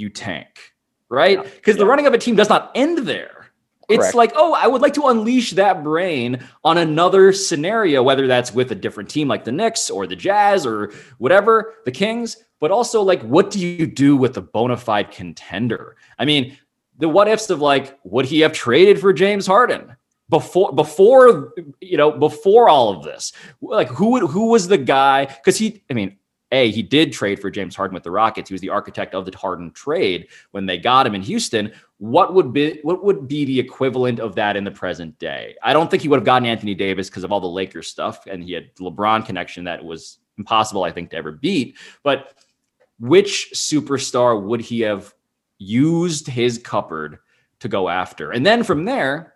you 0.00 0.10
tank, 0.10 0.74
right? 1.08 1.42
Because 1.42 1.76
yeah. 1.76 1.80
the 1.80 1.86
running 1.86 2.06
of 2.06 2.14
a 2.14 2.18
team 2.18 2.34
does 2.34 2.48
not 2.48 2.72
end 2.74 2.98
there. 2.98 3.40
It's 3.88 3.98
Correct. 3.98 4.14
like, 4.14 4.32
oh, 4.36 4.54
I 4.54 4.68
would 4.68 4.82
like 4.82 4.94
to 4.94 5.08
unleash 5.08 5.50
that 5.52 5.82
brain 5.82 6.44
on 6.62 6.78
another 6.78 7.32
scenario, 7.32 8.04
whether 8.04 8.28
that's 8.28 8.54
with 8.54 8.70
a 8.70 8.76
different 8.76 9.10
team 9.10 9.26
like 9.26 9.44
the 9.44 9.50
Knicks 9.50 9.90
or 9.90 10.06
the 10.06 10.14
Jazz 10.14 10.64
or 10.64 10.92
whatever, 11.18 11.74
the 11.84 11.90
Kings, 11.90 12.36
but 12.60 12.70
also 12.70 13.02
like, 13.02 13.20
what 13.22 13.50
do 13.50 13.58
you 13.58 13.88
do 13.88 14.16
with 14.16 14.36
a 14.36 14.42
bona 14.42 14.76
fide 14.76 15.10
contender? 15.10 15.96
I 16.20 16.24
mean, 16.24 16.56
the 16.98 17.08
what 17.08 17.26
ifs 17.26 17.50
of 17.50 17.60
like, 17.60 17.98
would 18.04 18.26
he 18.26 18.40
have 18.40 18.52
traded 18.52 19.00
for 19.00 19.12
James 19.12 19.46
Harden? 19.46 19.96
Before, 20.28 20.72
before 20.72 21.52
you 21.80 21.96
know, 21.96 22.12
before 22.12 22.68
all 22.68 22.96
of 22.96 23.02
this, 23.02 23.32
like 23.60 23.88
who 23.88 24.10
would, 24.10 24.30
who 24.30 24.50
was 24.50 24.68
the 24.68 24.78
guy? 24.78 25.24
Because 25.24 25.58
he, 25.58 25.82
I 25.90 25.94
mean, 25.94 26.16
a, 26.52 26.70
he 26.70 26.82
did 26.82 27.12
trade 27.12 27.40
for 27.40 27.50
James 27.50 27.76
Harden 27.76 27.94
with 27.94 28.02
the 28.02 28.10
Rockets. 28.10 28.48
He 28.48 28.54
was 28.54 28.60
the 28.60 28.68
architect 28.68 29.14
of 29.14 29.24
the 29.24 29.36
Harden 29.36 29.70
trade 29.70 30.28
when 30.50 30.66
they 30.66 30.78
got 30.78 31.06
him 31.06 31.14
in 31.14 31.22
Houston. 31.22 31.72
What 31.98 32.34
would 32.34 32.52
be 32.52 32.80
what 32.82 33.04
would 33.04 33.28
be 33.28 33.44
the 33.44 33.60
equivalent 33.60 34.20
of 34.20 34.34
that 34.34 34.56
in 34.56 34.64
the 34.64 34.70
present 34.70 35.18
day? 35.18 35.54
I 35.62 35.72
don't 35.72 35.90
think 35.90 36.02
he 36.02 36.08
would 36.08 36.18
have 36.18 36.24
gotten 36.24 36.46
Anthony 36.46 36.74
Davis 36.74 37.08
because 37.08 37.24
of 37.24 37.32
all 37.32 37.40
the 37.40 37.46
Lakers 37.46 37.88
stuff, 37.88 38.26
and 38.26 38.42
he 38.42 38.52
had 38.52 38.74
LeBron 38.76 39.24
connection 39.24 39.64
that 39.64 39.84
was 39.84 40.18
impossible, 40.38 40.84
I 40.84 40.90
think, 40.90 41.10
to 41.10 41.16
ever 41.16 41.32
beat. 41.32 41.76
But 42.02 42.34
which 42.98 43.50
superstar 43.54 44.42
would 44.42 44.60
he 44.60 44.80
have 44.80 45.14
used 45.58 46.26
his 46.26 46.58
cupboard 46.58 47.18
to 47.60 47.68
go 47.68 47.88
after? 47.88 48.32
And 48.32 48.44
then 48.44 48.64
from 48.64 48.84
there, 48.84 49.34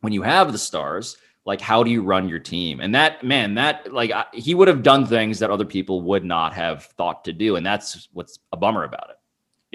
when 0.00 0.12
you 0.12 0.22
have 0.22 0.52
the 0.52 0.58
stars, 0.58 1.16
like 1.50 1.60
how 1.60 1.82
do 1.82 1.90
you 1.90 2.00
run 2.00 2.28
your 2.28 2.38
team 2.38 2.78
and 2.78 2.94
that 2.94 3.24
man 3.24 3.54
that 3.54 3.92
like 3.92 4.12
I, 4.12 4.24
he 4.32 4.54
would 4.54 4.68
have 4.68 4.84
done 4.84 5.04
things 5.04 5.40
that 5.40 5.50
other 5.50 5.64
people 5.64 6.00
would 6.02 6.24
not 6.24 6.54
have 6.54 6.84
thought 6.96 7.24
to 7.24 7.32
do 7.32 7.56
and 7.56 7.66
that's 7.66 8.08
what's 8.12 8.38
a 8.52 8.56
bummer 8.56 8.84
about 8.84 9.10
it 9.10 9.16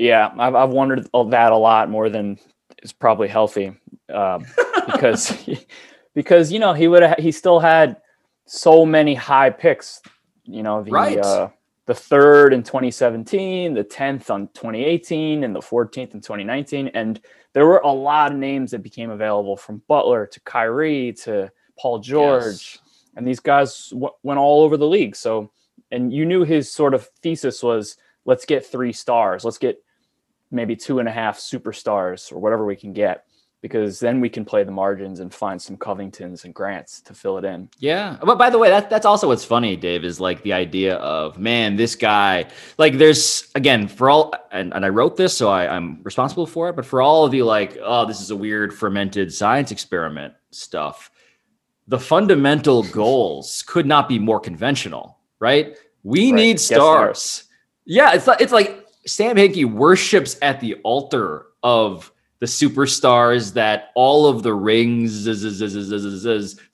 yeah 0.02 0.32
i've, 0.38 0.56
I've 0.56 0.70
wondered 0.70 1.04
that 1.04 1.52
a 1.52 1.58
lot 1.58 1.90
more 1.90 2.10
than 2.10 2.40
is 2.82 2.94
probably 2.94 3.28
healthy 3.28 3.74
uh, 4.08 4.40
because 4.86 5.50
because 6.14 6.50
you 6.50 6.60
know 6.60 6.72
he 6.72 6.88
would 6.88 7.04
have 7.04 7.18
he 7.18 7.34
still 7.34 7.60
had 7.60 7.98
so 8.46 8.86
many 8.86 9.14
high 9.14 9.50
picks 9.50 10.02
you 10.46 10.64
know 10.64 10.82
the 10.82 10.92
right. 10.92 11.18
uh, 11.18 11.50
the 11.88 11.94
third 11.94 12.54
in 12.54 12.64
2017 12.64 13.74
the 13.74 13.84
10th 13.84 14.30
on 14.30 14.48
2018 14.54 15.44
and 15.44 15.54
the 15.54 15.60
14th 15.60 16.14
in 16.14 16.22
2019 16.22 16.88
and 16.94 17.20
there 17.52 17.66
were 17.66 17.80
a 17.80 17.92
lot 17.92 18.32
of 18.32 18.38
names 18.38 18.72
that 18.72 18.82
became 18.82 19.10
available 19.10 19.58
from 19.58 19.82
Butler 19.90 20.26
to 20.28 20.40
Kyrie 20.42 21.14
to 21.24 21.52
Paul 21.80 22.00
George, 22.00 22.44
yes. 22.44 22.80
and 23.16 23.28
these 23.28 23.40
guys 23.40 23.90
w- 23.90 24.14
went 24.24 24.40
all 24.40 24.64
over 24.64 24.78
the 24.78 24.88
league. 24.88 25.16
So, 25.16 25.52
and 25.92 26.12
you 26.12 26.26
knew 26.26 26.44
his 26.44 26.72
sort 26.72 26.94
of 26.94 27.08
thesis 27.22 27.62
was 27.62 27.98
let's 28.26 28.46
get 28.46 28.66
three 28.66 28.94
stars, 28.94 29.44
let's 29.44 29.58
get 29.58 29.82
maybe 30.52 30.76
two 30.76 31.00
and 31.00 31.08
a 31.08 31.12
half 31.12 31.38
superstars 31.38 32.32
or 32.32 32.40
whatever 32.40 32.66
we 32.66 32.76
can 32.76 32.94
get 32.94 33.26
because 33.66 34.00
then 34.00 34.22
we 34.22 34.30
can 34.30 34.46
play 34.46 34.64
the 34.64 34.72
margins 34.72 35.22
and 35.22 35.34
find 35.34 35.60
some 35.60 35.76
Covingtons 35.76 36.46
and 36.46 36.54
Grants 36.54 37.02
to 37.02 37.16
fill 37.16 37.40
it 37.40 37.46
in. 37.46 37.68
Yeah. 37.80 38.16
But 38.24 38.38
by 38.38 38.52
the 38.52 38.60
way, 38.60 38.70
that, 38.70 38.92
that's 38.92 39.08
also 39.08 39.30
what's 39.30 39.44
funny, 39.44 39.76
Dave, 39.76 40.06
is 40.06 40.20
like 40.20 40.44
the 40.44 40.54
idea 40.54 40.98
of, 40.98 41.40
man, 41.40 41.76
this 41.76 41.96
guy, 41.96 42.46
like 42.78 43.00
there's, 43.00 43.50
again, 43.56 43.88
for 43.88 44.08
all, 44.08 44.34
and, 44.52 44.72
and 44.72 44.86
I 44.86 44.90
wrote 44.90 45.18
this, 45.18 45.36
so 45.36 45.50
I, 45.50 45.68
I'm 45.76 46.04
responsible 46.04 46.46
for 46.46 46.70
it, 46.70 46.76
but 46.76 46.86
for 46.86 47.02
all 47.02 47.26
of 47.26 47.34
you 47.34 47.44
like, 47.44 47.76
oh, 47.82 48.06
this 48.06 48.22
is 48.22 48.30
a 48.30 48.36
weird 48.36 48.72
fermented 48.72 49.34
science 49.34 49.72
experiment 49.72 50.36
stuff, 50.52 51.10
the 51.88 52.00
fundamental 52.00 52.84
goals 52.84 53.64
could 53.68 53.86
not 53.86 54.10
be 54.10 54.20
more 54.20 54.40
conventional, 54.40 55.18
right? 55.40 55.78
We 56.04 56.32
right. 56.32 56.36
need 56.36 56.60
stars. 56.60 57.44
Yeah. 57.86 58.14
It's 58.14 58.28
like, 58.28 58.42
it's 58.42 58.54
like 58.54 58.86
Sam 59.06 59.36
Hinkie 59.36 59.72
worships 59.72 60.38
at 60.42 60.60
the 60.60 60.76
altar 60.84 61.48
of 61.64 62.12
the 62.40 62.46
superstars 62.46 63.54
that 63.54 63.92
all 63.96 64.28
of 64.28 64.44
the 64.44 64.54
rings 64.54 65.26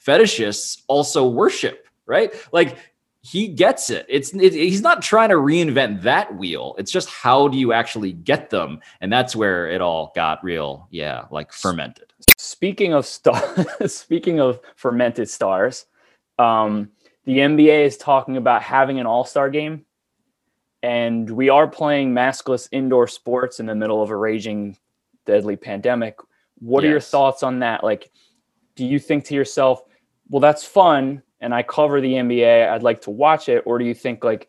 fetishists 0.03 0.81
also 0.87 1.27
worship, 1.27 1.87
right? 2.05 2.33
Like 2.51 2.77
he 3.21 3.47
gets 3.47 3.89
it. 3.89 4.05
It's 4.09 4.33
it, 4.33 4.53
he's 4.53 4.81
not 4.81 5.01
trying 5.01 5.29
to 5.29 5.35
reinvent 5.35 6.01
that 6.01 6.35
wheel. 6.35 6.75
It's 6.77 6.91
just 6.91 7.09
how 7.09 7.47
do 7.47 7.57
you 7.57 7.71
actually 7.71 8.13
get 8.13 8.49
them, 8.49 8.81
and 8.99 9.13
that's 9.13 9.35
where 9.35 9.69
it 9.69 9.79
all 9.79 10.11
got 10.15 10.43
real. 10.43 10.87
Yeah, 10.89 11.25
like 11.29 11.53
fermented. 11.53 12.11
Speaking 12.43 12.91
of 12.93 13.05
stars, 13.05 13.67
speaking 13.93 14.39
of 14.39 14.59
fermented 14.75 15.29
stars, 15.29 15.85
um, 16.39 16.89
the 17.25 17.37
NBA 17.37 17.85
is 17.85 17.97
talking 17.97 18.35
about 18.35 18.63
having 18.63 18.99
an 18.99 19.05
All 19.05 19.25
Star 19.25 19.47
game, 19.51 19.85
and 20.81 21.29
we 21.29 21.49
are 21.49 21.67
playing 21.67 22.15
maskless 22.15 22.67
indoor 22.71 23.07
sports 23.07 23.59
in 23.59 23.67
the 23.67 23.75
middle 23.75 24.01
of 24.01 24.09
a 24.09 24.15
raging 24.15 24.75
deadly 25.27 25.55
pandemic. 25.55 26.17
What 26.57 26.83
yes. 26.83 26.87
are 26.87 26.91
your 26.93 26.99
thoughts 26.99 27.43
on 27.43 27.59
that? 27.59 27.83
Like, 27.83 28.09
do 28.75 28.87
you 28.87 28.97
think 28.97 29.25
to 29.25 29.35
yourself, 29.35 29.83
well, 30.27 30.39
that's 30.39 30.63
fun 30.63 31.21
and 31.41 31.53
I 31.53 31.61
cover 31.61 32.01
the 32.01 32.13
NBA, 32.13 32.69
I'd 32.69 32.81
like 32.81 33.01
to 33.01 33.11
watch 33.11 33.49
it? 33.49 33.61
Or 33.67 33.77
do 33.77 33.85
you 33.85 33.93
think, 33.93 34.23
like, 34.23 34.47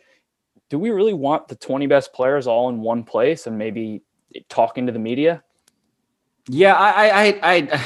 do 0.70 0.78
we 0.78 0.88
really 0.88 1.12
want 1.12 1.46
the 1.46 1.56
20 1.56 1.86
best 1.88 2.14
players 2.14 2.46
all 2.46 2.70
in 2.70 2.80
one 2.80 3.04
place 3.04 3.46
and 3.46 3.58
maybe 3.58 4.02
talking 4.48 4.86
to 4.86 4.92
the 4.92 4.98
media? 4.98 5.42
Yeah, 6.48 6.74
I, 6.74 7.08
I, 7.08 7.40
I, 7.42 7.84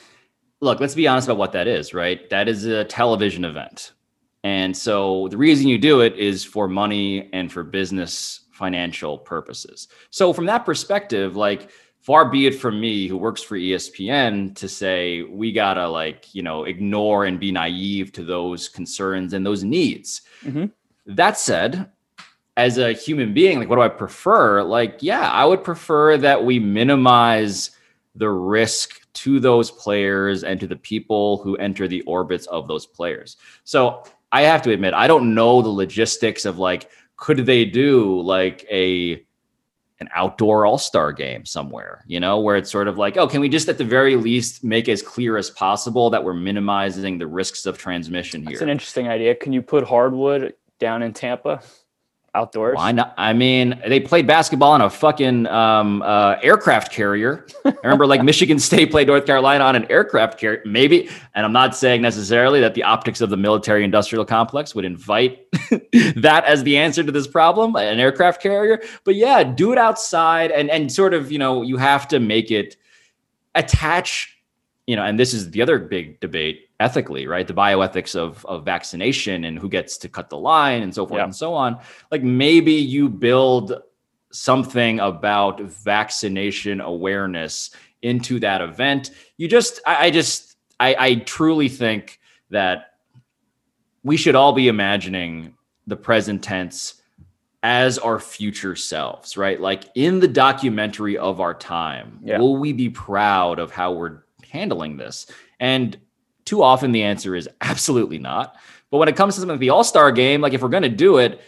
look, 0.60 0.80
let's 0.80 0.94
be 0.94 1.06
honest 1.06 1.28
about 1.28 1.38
what 1.38 1.52
that 1.52 1.66
is, 1.66 1.94
right? 1.94 2.28
That 2.30 2.48
is 2.48 2.64
a 2.64 2.84
television 2.84 3.44
event. 3.44 3.92
And 4.42 4.74
so 4.74 5.28
the 5.28 5.36
reason 5.36 5.68
you 5.68 5.78
do 5.78 6.00
it 6.00 6.16
is 6.16 6.44
for 6.44 6.66
money 6.66 7.28
and 7.32 7.52
for 7.52 7.62
business 7.62 8.40
financial 8.52 9.18
purposes. 9.18 9.88
So 10.10 10.32
from 10.32 10.46
that 10.46 10.64
perspective, 10.64 11.36
like 11.36 11.70
far 12.00 12.30
be 12.30 12.46
it 12.46 12.54
from 12.54 12.80
me 12.80 13.06
who 13.06 13.16
works 13.16 13.42
for 13.42 13.56
espn 13.56 14.54
to 14.54 14.68
say 14.68 15.22
we 15.22 15.52
gotta 15.52 15.86
like 15.86 16.34
you 16.34 16.42
know 16.42 16.64
ignore 16.64 17.26
and 17.26 17.38
be 17.38 17.52
naive 17.52 18.12
to 18.12 18.24
those 18.24 18.68
concerns 18.68 19.32
and 19.32 19.44
those 19.44 19.62
needs 19.62 20.22
mm-hmm. 20.42 20.64
that 21.06 21.38
said 21.38 21.90
as 22.56 22.78
a 22.78 22.92
human 22.92 23.32
being 23.34 23.58
like 23.58 23.68
what 23.68 23.76
do 23.76 23.82
i 23.82 23.88
prefer 23.88 24.62
like 24.62 24.98
yeah 25.00 25.30
i 25.30 25.44
would 25.44 25.62
prefer 25.62 26.16
that 26.16 26.42
we 26.42 26.58
minimize 26.58 27.70
the 28.14 28.30
risk 28.30 29.00
to 29.12 29.40
those 29.40 29.70
players 29.70 30.44
and 30.44 30.58
to 30.60 30.66
the 30.66 30.76
people 30.76 31.38
who 31.38 31.56
enter 31.56 31.86
the 31.86 32.02
orbits 32.02 32.46
of 32.46 32.68
those 32.68 32.86
players. 32.86 33.36
So 33.64 34.04
i 34.32 34.42
have 34.42 34.62
to 34.62 34.72
admit 34.72 34.94
i 34.94 35.06
don't 35.06 35.34
know 35.34 35.62
the 35.62 35.68
logistics 35.68 36.44
of 36.44 36.58
like 36.58 36.90
could 37.16 37.38
they 37.38 37.64
do 37.64 38.20
like 38.20 38.66
a 38.70 39.24
an 40.00 40.08
outdoor 40.14 40.64
all-star 40.64 41.12
game 41.12 41.44
somewhere 41.44 42.04
you 42.06 42.18
know 42.18 42.40
where 42.40 42.56
it's 42.56 42.70
sort 42.70 42.88
of 42.88 42.96
like 42.96 43.16
oh 43.16 43.26
can 43.26 43.40
we 43.40 43.48
just 43.48 43.68
at 43.68 43.76
the 43.76 43.84
very 43.84 44.16
least 44.16 44.64
make 44.64 44.88
as 44.88 45.02
clear 45.02 45.36
as 45.36 45.50
possible 45.50 46.08
that 46.10 46.22
we're 46.22 46.34
minimizing 46.34 47.18
the 47.18 47.26
risks 47.26 47.66
of 47.66 47.76
transmission 47.76 48.42
here? 48.42 48.52
It's 48.52 48.62
an 48.62 48.70
interesting 48.70 49.08
idea. 49.08 49.34
Can 49.34 49.52
you 49.52 49.60
put 49.60 49.84
hardwood 49.84 50.54
down 50.78 51.02
in 51.02 51.12
tampa 51.12 51.60
outdoors. 52.34 52.76
Why 52.76 52.92
not? 52.92 53.14
I 53.16 53.32
mean, 53.32 53.80
they 53.86 54.00
played 54.00 54.26
basketball 54.26 54.72
on 54.72 54.80
a 54.80 54.90
fucking 54.90 55.46
um, 55.46 56.02
uh, 56.02 56.36
aircraft 56.42 56.92
carrier. 56.92 57.46
I 57.64 57.74
remember 57.82 58.06
like 58.06 58.22
Michigan 58.22 58.58
State 58.58 58.90
played 58.90 59.06
North 59.06 59.26
Carolina 59.26 59.64
on 59.64 59.76
an 59.76 59.90
aircraft 59.90 60.38
carrier. 60.38 60.62
Maybe, 60.64 61.08
and 61.34 61.44
I'm 61.44 61.52
not 61.52 61.76
saying 61.76 62.02
necessarily 62.02 62.60
that 62.60 62.74
the 62.74 62.82
optics 62.82 63.20
of 63.20 63.30
the 63.30 63.36
military 63.36 63.84
industrial 63.84 64.24
complex 64.24 64.74
would 64.74 64.84
invite 64.84 65.46
that 66.16 66.44
as 66.46 66.62
the 66.62 66.76
answer 66.76 67.02
to 67.02 67.12
this 67.12 67.26
problem, 67.26 67.74
an 67.76 67.98
aircraft 67.98 68.42
carrier. 68.42 68.80
But 69.04 69.16
yeah, 69.16 69.42
do 69.42 69.72
it 69.72 69.78
outside 69.78 70.50
and 70.50 70.70
and 70.70 70.90
sort 70.92 71.14
of 71.14 71.32
you 71.32 71.38
know 71.38 71.62
you 71.62 71.76
have 71.76 72.08
to 72.08 72.20
make 72.20 72.50
it 72.50 72.76
attach 73.54 74.39
you 74.90 74.96
know, 74.96 75.04
and 75.04 75.16
this 75.16 75.32
is 75.32 75.52
the 75.52 75.62
other 75.62 75.78
big 75.78 76.18
debate 76.18 76.68
ethically, 76.80 77.28
right? 77.28 77.46
The 77.46 77.54
bioethics 77.54 78.16
of 78.16 78.44
of 78.46 78.64
vaccination 78.64 79.44
and 79.44 79.56
who 79.56 79.68
gets 79.68 79.96
to 79.98 80.08
cut 80.08 80.30
the 80.30 80.36
line 80.36 80.82
and 80.82 80.92
so 80.92 81.06
forth 81.06 81.18
yeah. 81.18 81.24
and 81.26 81.36
so 81.36 81.54
on. 81.54 81.78
Like 82.10 82.24
maybe 82.24 82.72
you 82.72 83.08
build 83.08 83.72
something 84.32 84.98
about 84.98 85.60
vaccination 85.60 86.80
awareness 86.80 87.70
into 88.02 88.40
that 88.40 88.60
event. 88.60 89.12
You 89.36 89.46
just, 89.46 89.80
I, 89.86 90.06
I 90.06 90.10
just, 90.10 90.56
I, 90.80 90.96
I 90.98 91.14
truly 91.14 91.68
think 91.68 92.18
that 92.50 92.94
we 94.02 94.16
should 94.16 94.34
all 94.34 94.52
be 94.52 94.66
imagining 94.66 95.54
the 95.86 95.96
present 95.96 96.42
tense 96.42 97.00
as 97.62 97.96
our 97.98 98.18
future 98.18 98.74
selves, 98.74 99.36
right? 99.36 99.60
Like 99.60 99.84
in 99.94 100.18
the 100.18 100.28
documentary 100.28 101.16
of 101.16 101.40
our 101.40 101.54
time, 101.54 102.18
yeah. 102.24 102.38
will 102.38 102.56
we 102.56 102.72
be 102.72 102.88
proud 102.88 103.60
of 103.60 103.70
how 103.70 103.92
we're 103.92 104.22
handling 104.50 104.96
this? 104.96 105.26
And 105.58 105.98
too 106.44 106.62
often 106.62 106.92
the 106.92 107.02
answer 107.02 107.34
is 107.34 107.48
absolutely 107.60 108.18
not. 108.18 108.56
But 108.90 108.98
when 108.98 109.08
it 109.08 109.16
comes 109.16 109.34
to 109.34 109.40
something 109.40 109.54
like 109.54 109.60
the 109.60 109.70
All 109.70 109.84
Star 109.84 110.10
game, 110.12 110.40
like 110.40 110.52
if 110.52 110.62
we're 110.62 110.68
going 110.68 110.82
to 110.82 110.88
do 110.88 111.18
it, 111.18 111.40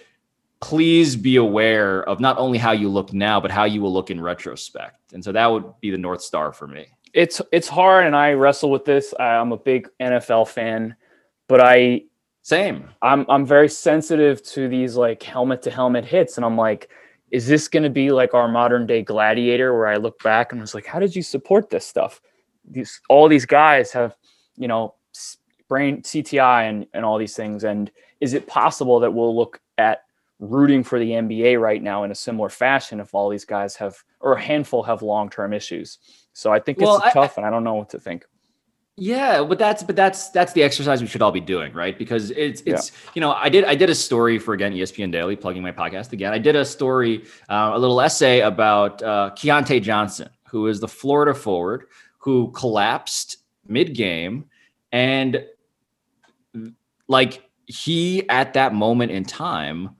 please 0.60 1.16
be 1.16 1.36
aware 1.36 2.04
of 2.04 2.20
not 2.20 2.38
only 2.38 2.56
how 2.56 2.70
you 2.70 2.88
look 2.88 3.12
now, 3.12 3.40
but 3.40 3.50
how 3.50 3.64
you 3.64 3.82
will 3.82 3.92
look 3.92 4.10
in 4.10 4.20
retrospect. 4.20 5.12
And 5.12 5.22
so 5.22 5.32
that 5.32 5.46
would 5.46 5.64
be 5.80 5.90
the 5.90 5.98
North 5.98 6.22
Star 6.22 6.52
for 6.52 6.68
me. 6.68 6.86
It's 7.12 7.42
it's 7.50 7.68
hard, 7.68 8.06
and 8.06 8.16
I 8.16 8.32
wrestle 8.32 8.70
with 8.70 8.86
this. 8.86 9.12
I'm 9.20 9.52
a 9.52 9.56
big 9.58 9.86
NFL 10.00 10.48
fan, 10.48 10.96
but 11.46 11.60
I 11.60 12.04
same. 12.42 12.88
I'm 13.02 13.26
I'm 13.28 13.44
very 13.44 13.68
sensitive 13.68 14.42
to 14.44 14.68
these 14.68 14.96
like 14.96 15.22
helmet 15.22 15.60
to 15.62 15.70
helmet 15.70 16.06
hits, 16.06 16.36
and 16.38 16.46
I'm 16.46 16.56
like, 16.56 16.88
is 17.30 17.46
this 17.46 17.68
going 17.68 17.82
to 17.82 17.90
be 17.90 18.10
like 18.10 18.32
our 18.32 18.48
modern 18.48 18.86
day 18.86 19.02
gladiator, 19.02 19.76
where 19.76 19.88
I 19.88 19.96
look 19.96 20.22
back 20.22 20.52
and 20.52 20.60
I 20.60 20.62
was 20.62 20.74
like, 20.74 20.86
how 20.86 21.00
did 21.00 21.14
you 21.14 21.22
support 21.22 21.68
this 21.68 21.84
stuff? 21.84 22.22
These 22.68 23.00
all 23.08 23.28
these 23.28 23.46
guys 23.46 23.92
have, 23.92 24.16
you 24.56 24.68
know, 24.68 24.94
brain 25.68 26.02
CTE 26.02 26.68
and 26.68 26.86
and 26.94 27.04
all 27.04 27.18
these 27.18 27.36
things, 27.36 27.64
and 27.64 27.90
is 28.20 28.34
it 28.34 28.46
possible 28.46 29.00
that 29.00 29.12
we'll 29.12 29.34
look 29.34 29.60
at 29.78 30.02
rooting 30.42 30.82
for 30.82 30.98
the 30.98 31.10
NBA 31.10 31.60
right 31.60 31.82
now 31.82 32.02
in 32.02 32.10
a 32.10 32.14
similar 32.14 32.48
fashion 32.48 32.98
if 32.98 33.14
all 33.14 33.28
these 33.28 33.44
guys 33.44 33.76
have 33.76 33.96
or 34.20 34.34
a 34.34 34.40
handful 34.40 34.82
have 34.82 35.00
long 35.00 35.30
term 35.30 35.52
issues. 35.52 35.98
So 36.32 36.52
I 36.52 36.58
think 36.58 36.78
it's 36.78 36.86
well, 36.86 37.00
tough, 37.12 37.36
and 37.36 37.46
I 37.46 37.50
don't 37.50 37.64
know 37.64 37.74
what 37.74 37.90
to 37.90 38.00
think. 38.00 38.24
Yeah, 38.96 39.42
but 39.42 39.58
that's 39.58 39.82
but 39.82 39.96
that's 39.96 40.28
that's 40.30 40.52
the 40.52 40.62
exercise 40.62 41.00
we 41.00 41.06
should 41.06 41.22
all 41.22 41.32
be 41.32 41.40
doing, 41.40 41.72
right? 41.72 41.96
Because 41.96 42.30
it's 42.32 42.62
it's 42.66 42.90
yeah. 42.90 43.10
you 43.14 43.20
know 43.20 43.32
I 43.32 43.48
did 43.48 43.64
I 43.64 43.74
did 43.74 43.88
a 43.88 43.94
story 43.94 44.38
for 44.38 44.52
again 44.52 44.72
ESPN 44.72 45.10
Daily, 45.10 45.36
plugging 45.36 45.62
my 45.62 45.72
podcast 45.72 46.12
again. 46.12 46.32
I 46.32 46.38
did 46.38 46.56
a 46.56 46.64
story, 46.64 47.24
uh, 47.48 47.70
a 47.72 47.78
little 47.78 48.00
essay 48.00 48.40
about 48.40 49.02
uh, 49.02 49.30
Keyontae 49.34 49.80
Johnson, 49.80 50.28
who 50.48 50.66
is 50.66 50.80
the 50.80 50.88
Florida 50.88 51.32
forward 51.32 51.86
who 52.22 52.52
collapsed 52.52 53.38
mid 53.66 53.94
game, 53.94 54.44
and 54.92 55.44
like 57.08 57.42
he 57.66 58.28
at 58.28 58.54
that 58.54 58.74
moment 58.74 59.10
in 59.10 59.24
time 59.24 59.90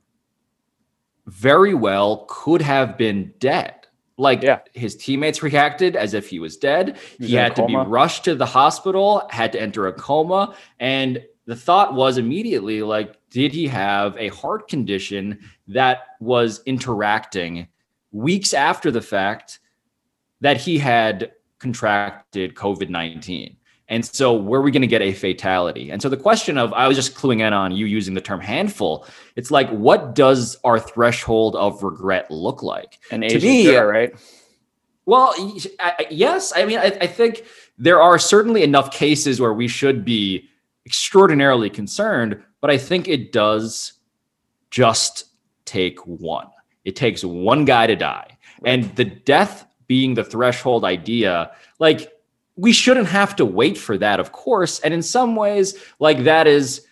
very 1.27 1.75
well 1.75 2.27
could 2.29 2.63
have 2.63 2.97
been 2.97 3.33
dead. 3.39 3.75
Like 4.19 4.43
yeah. 4.43 4.61
his 4.73 4.97
teammates 4.97 5.43
reacted 5.43 5.97
as 5.97 6.15
if 6.15 6.29
he 6.29 6.39
was 6.39 6.57
dead. 6.57 6.99
He, 7.19 7.29
he 7.29 7.35
had 7.35 7.57
to 7.57 7.67
be 7.67 7.75
rushed 7.75 8.25
to 8.25 8.35
the 8.35 8.47
hospital, 8.47 9.27
had 9.31 9.53
to 9.53 9.61
enter 9.61 9.87
a 9.87 9.93
coma. 9.93 10.55
And 10.79 11.23
the 11.47 11.57
thought 11.57 11.95
was 11.95 12.19
immediately 12.19 12.83
like, 12.83 13.17
did 13.31 13.53
he 13.53 13.67
have 13.69 14.17
a 14.17 14.29
heart 14.29 14.69
condition 14.69 15.41
that 15.69 16.01
was 16.21 16.63
interacting 16.67 17.69
weeks 18.13 18.53
after 18.53 18.91
the 18.91 19.01
fact 19.01 19.59
that 20.41 20.57
he 20.57 20.79
had 20.79 21.33
contracted 21.63 22.55
COVID 22.55 22.91
19? 22.91 23.57
And 23.89 24.05
so, 24.05 24.35
were 24.35 24.63
we 24.63 24.71
going 24.71 24.83
to 24.83 24.89
get 24.89 25.03
a 25.03 25.13
fatality? 25.13 25.91
And 25.91 26.01
so, 26.01 26.09
the 26.09 26.17
question 26.17 26.57
of 26.57 26.73
I 26.73 26.89
was 26.89 26.97
just 26.97 27.15
cluing 27.15 27.41
in 27.47 27.53
on 27.53 27.73
you 27.73 27.87
using 27.87 28.15
the 28.15 28.21
term 28.21 28.41
handful. 28.41 29.07
It's 29.37 29.51
like, 29.51 29.69
what 29.71 30.15
does 30.15 30.57
our 30.65 30.79
threshold 30.79 31.57
of 31.57 31.83
regret 31.83 32.31
look 32.31 32.63
like? 32.63 32.99
And 33.11 33.23
to 33.23 33.39
me, 33.39 33.67
fair, 33.67 33.87
right? 33.87 34.15
Well, 35.05 35.35
I, 35.81 36.07
yes. 36.11 36.53
I 36.55 36.65
mean, 36.65 36.79
I, 36.79 36.97
I 37.01 37.07
think 37.07 37.45
there 37.77 38.01
are 38.01 38.19
certainly 38.19 38.63
enough 38.63 38.93
cases 38.93 39.41
where 39.41 39.53
we 39.53 39.69
should 39.69 40.05
be 40.05 40.49
extraordinarily 40.87 41.69
concerned, 41.69 42.43
but 42.61 42.71
I 42.71 42.79
think 42.79 43.09
it 43.09 43.33
does 43.33 43.95
just 44.71 45.25
take 45.65 45.99
one. 46.07 46.49
It 46.85 46.97
takes 46.97 47.25
one 47.25 47.65
guy 47.65 47.87
to 47.87 47.97
die. 47.97 48.39
And 48.65 48.95
the 48.97 49.05
death 49.05 49.67
being 49.93 50.15
the 50.15 50.25
threshold 50.25 50.87
idea, 50.87 51.51
like 51.79 52.11
we 52.57 52.73
shouldn't 52.73 53.09
have 53.09 53.37
to 53.37 53.45
wait 53.45 53.77
for 53.77 53.99
that, 53.99 54.21
of 54.21 54.33
course. 54.33 54.81
And 54.81 54.95
in 54.95 55.03
some 55.03 55.37
ways, 55.37 55.67
like 55.99 56.25
that 56.25 56.47
is 56.47 56.87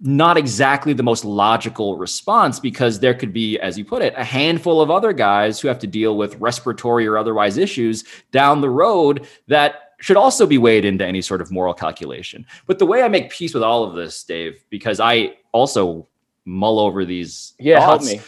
not 0.00 0.38
exactly 0.38 0.94
the 0.94 1.02
most 1.02 1.26
logical 1.26 1.98
response 1.98 2.58
because 2.58 3.00
there 3.00 3.12
could 3.12 3.34
be, 3.34 3.58
as 3.58 3.76
you 3.76 3.84
put 3.84 4.00
it, 4.00 4.14
a 4.16 4.24
handful 4.24 4.80
of 4.80 4.90
other 4.90 5.12
guys 5.12 5.60
who 5.60 5.68
have 5.68 5.78
to 5.80 5.86
deal 5.86 6.16
with 6.16 6.36
respiratory 6.36 7.06
or 7.06 7.18
otherwise 7.18 7.58
issues 7.58 8.04
down 8.32 8.62
the 8.62 8.70
road 8.70 9.28
that 9.48 9.92
should 10.00 10.16
also 10.16 10.46
be 10.46 10.56
weighed 10.56 10.86
into 10.86 11.04
any 11.04 11.20
sort 11.20 11.42
of 11.42 11.50
moral 11.50 11.74
calculation. 11.74 12.46
But 12.66 12.78
the 12.78 12.86
way 12.86 13.02
I 13.02 13.08
make 13.08 13.28
peace 13.28 13.52
with 13.52 13.62
all 13.62 13.84
of 13.84 13.94
this, 13.94 14.24
Dave, 14.24 14.64
because 14.70 15.00
I 15.00 15.34
also 15.52 16.08
mull 16.46 16.78
over 16.78 17.04
these 17.04 17.52
yeah, 17.60 17.80
thoughts, 17.80 18.08
help 18.10 18.24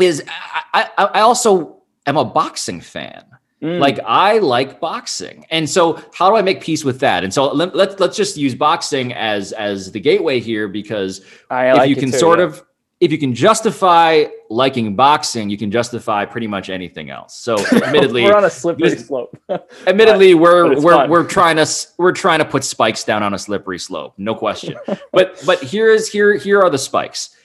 me. 0.00 0.06
is 0.06 0.24
I, 0.72 0.90
I, 0.98 1.04
I 1.04 1.20
also 1.20 1.83
am 2.06 2.16
a 2.16 2.24
boxing 2.24 2.80
fan. 2.80 3.24
Mm. 3.62 3.78
Like 3.78 3.98
I 4.04 4.38
like 4.38 4.78
boxing. 4.78 5.46
And 5.50 5.68
so 5.68 6.02
how 6.12 6.28
do 6.28 6.36
I 6.36 6.42
make 6.42 6.60
peace 6.60 6.84
with 6.84 7.00
that? 7.00 7.24
And 7.24 7.32
so 7.32 7.50
let, 7.52 7.74
let's 7.74 7.98
let's 7.98 8.16
just 8.16 8.36
use 8.36 8.54
boxing 8.54 9.14
as 9.14 9.52
as 9.52 9.90
the 9.90 10.00
gateway 10.00 10.40
here 10.40 10.68
because 10.68 11.24
I 11.50 11.70
if 11.70 11.76
like 11.78 11.88
you 11.88 11.96
can 11.96 12.10
too, 12.10 12.18
sort 12.18 12.40
yeah. 12.40 12.46
of 12.46 12.64
if 13.00 13.10
you 13.10 13.18
can 13.18 13.34
justify 13.34 14.24
liking 14.50 14.96
boxing, 14.96 15.50
you 15.50 15.58
can 15.58 15.70
justify 15.70 16.24
pretty 16.24 16.46
much 16.46 16.70
anything 16.70 17.10
else. 17.10 17.34
So, 17.36 17.56
admittedly, 17.72 18.24
we're 18.24 18.36
on 18.36 18.44
a 18.44 18.50
slippery 18.50 18.96
slope. 18.96 19.36
admittedly, 19.86 20.34
we're 20.34 20.80
we're 20.80 20.92
fun. 20.92 21.10
we're 21.10 21.24
trying 21.24 21.56
to 21.56 21.66
we're 21.98 22.12
trying 22.12 22.38
to 22.38 22.44
put 22.44 22.64
spikes 22.64 23.04
down 23.04 23.22
on 23.22 23.34
a 23.34 23.38
slippery 23.38 23.78
slope, 23.78 24.14
no 24.16 24.34
question. 24.34 24.76
but 25.12 25.42
but 25.44 25.62
here 25.62 25.90
is 25.90 26.08
here 26.08 26.34
here 26.36 26.60
are 26.62 26.70
the 26.70 26.78
spikes. 26.78 27.36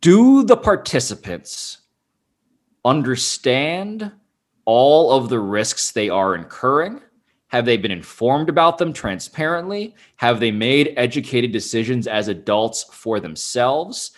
Do 0.00 0.42
the 0.44 0.56
participants 0.56 1.79
understand 2.84 4.12
all 4.64 5.12
of 5.12 5.28
the 5.28 5.40
risks 5.40 5.92
they 5.92 6.08
are 6.08 6.34
incurring? 6.34 7.00
Have 7.48 7.64
they 7.64 7.76
been 7.76 7.90
informed 7.90 8.48
about 8.48 8.78
them 8.78 8.92
transparently? 8.92 9.96
Have 10.16 10.38
they 10.38 10.52
made 10.52 10.94
educated 10.96 11.50
decisions 11.50 12.06
as 12.06 12.28
adults 12.28 12.84
for 12.84 13.18
themselves? 13.18 14.12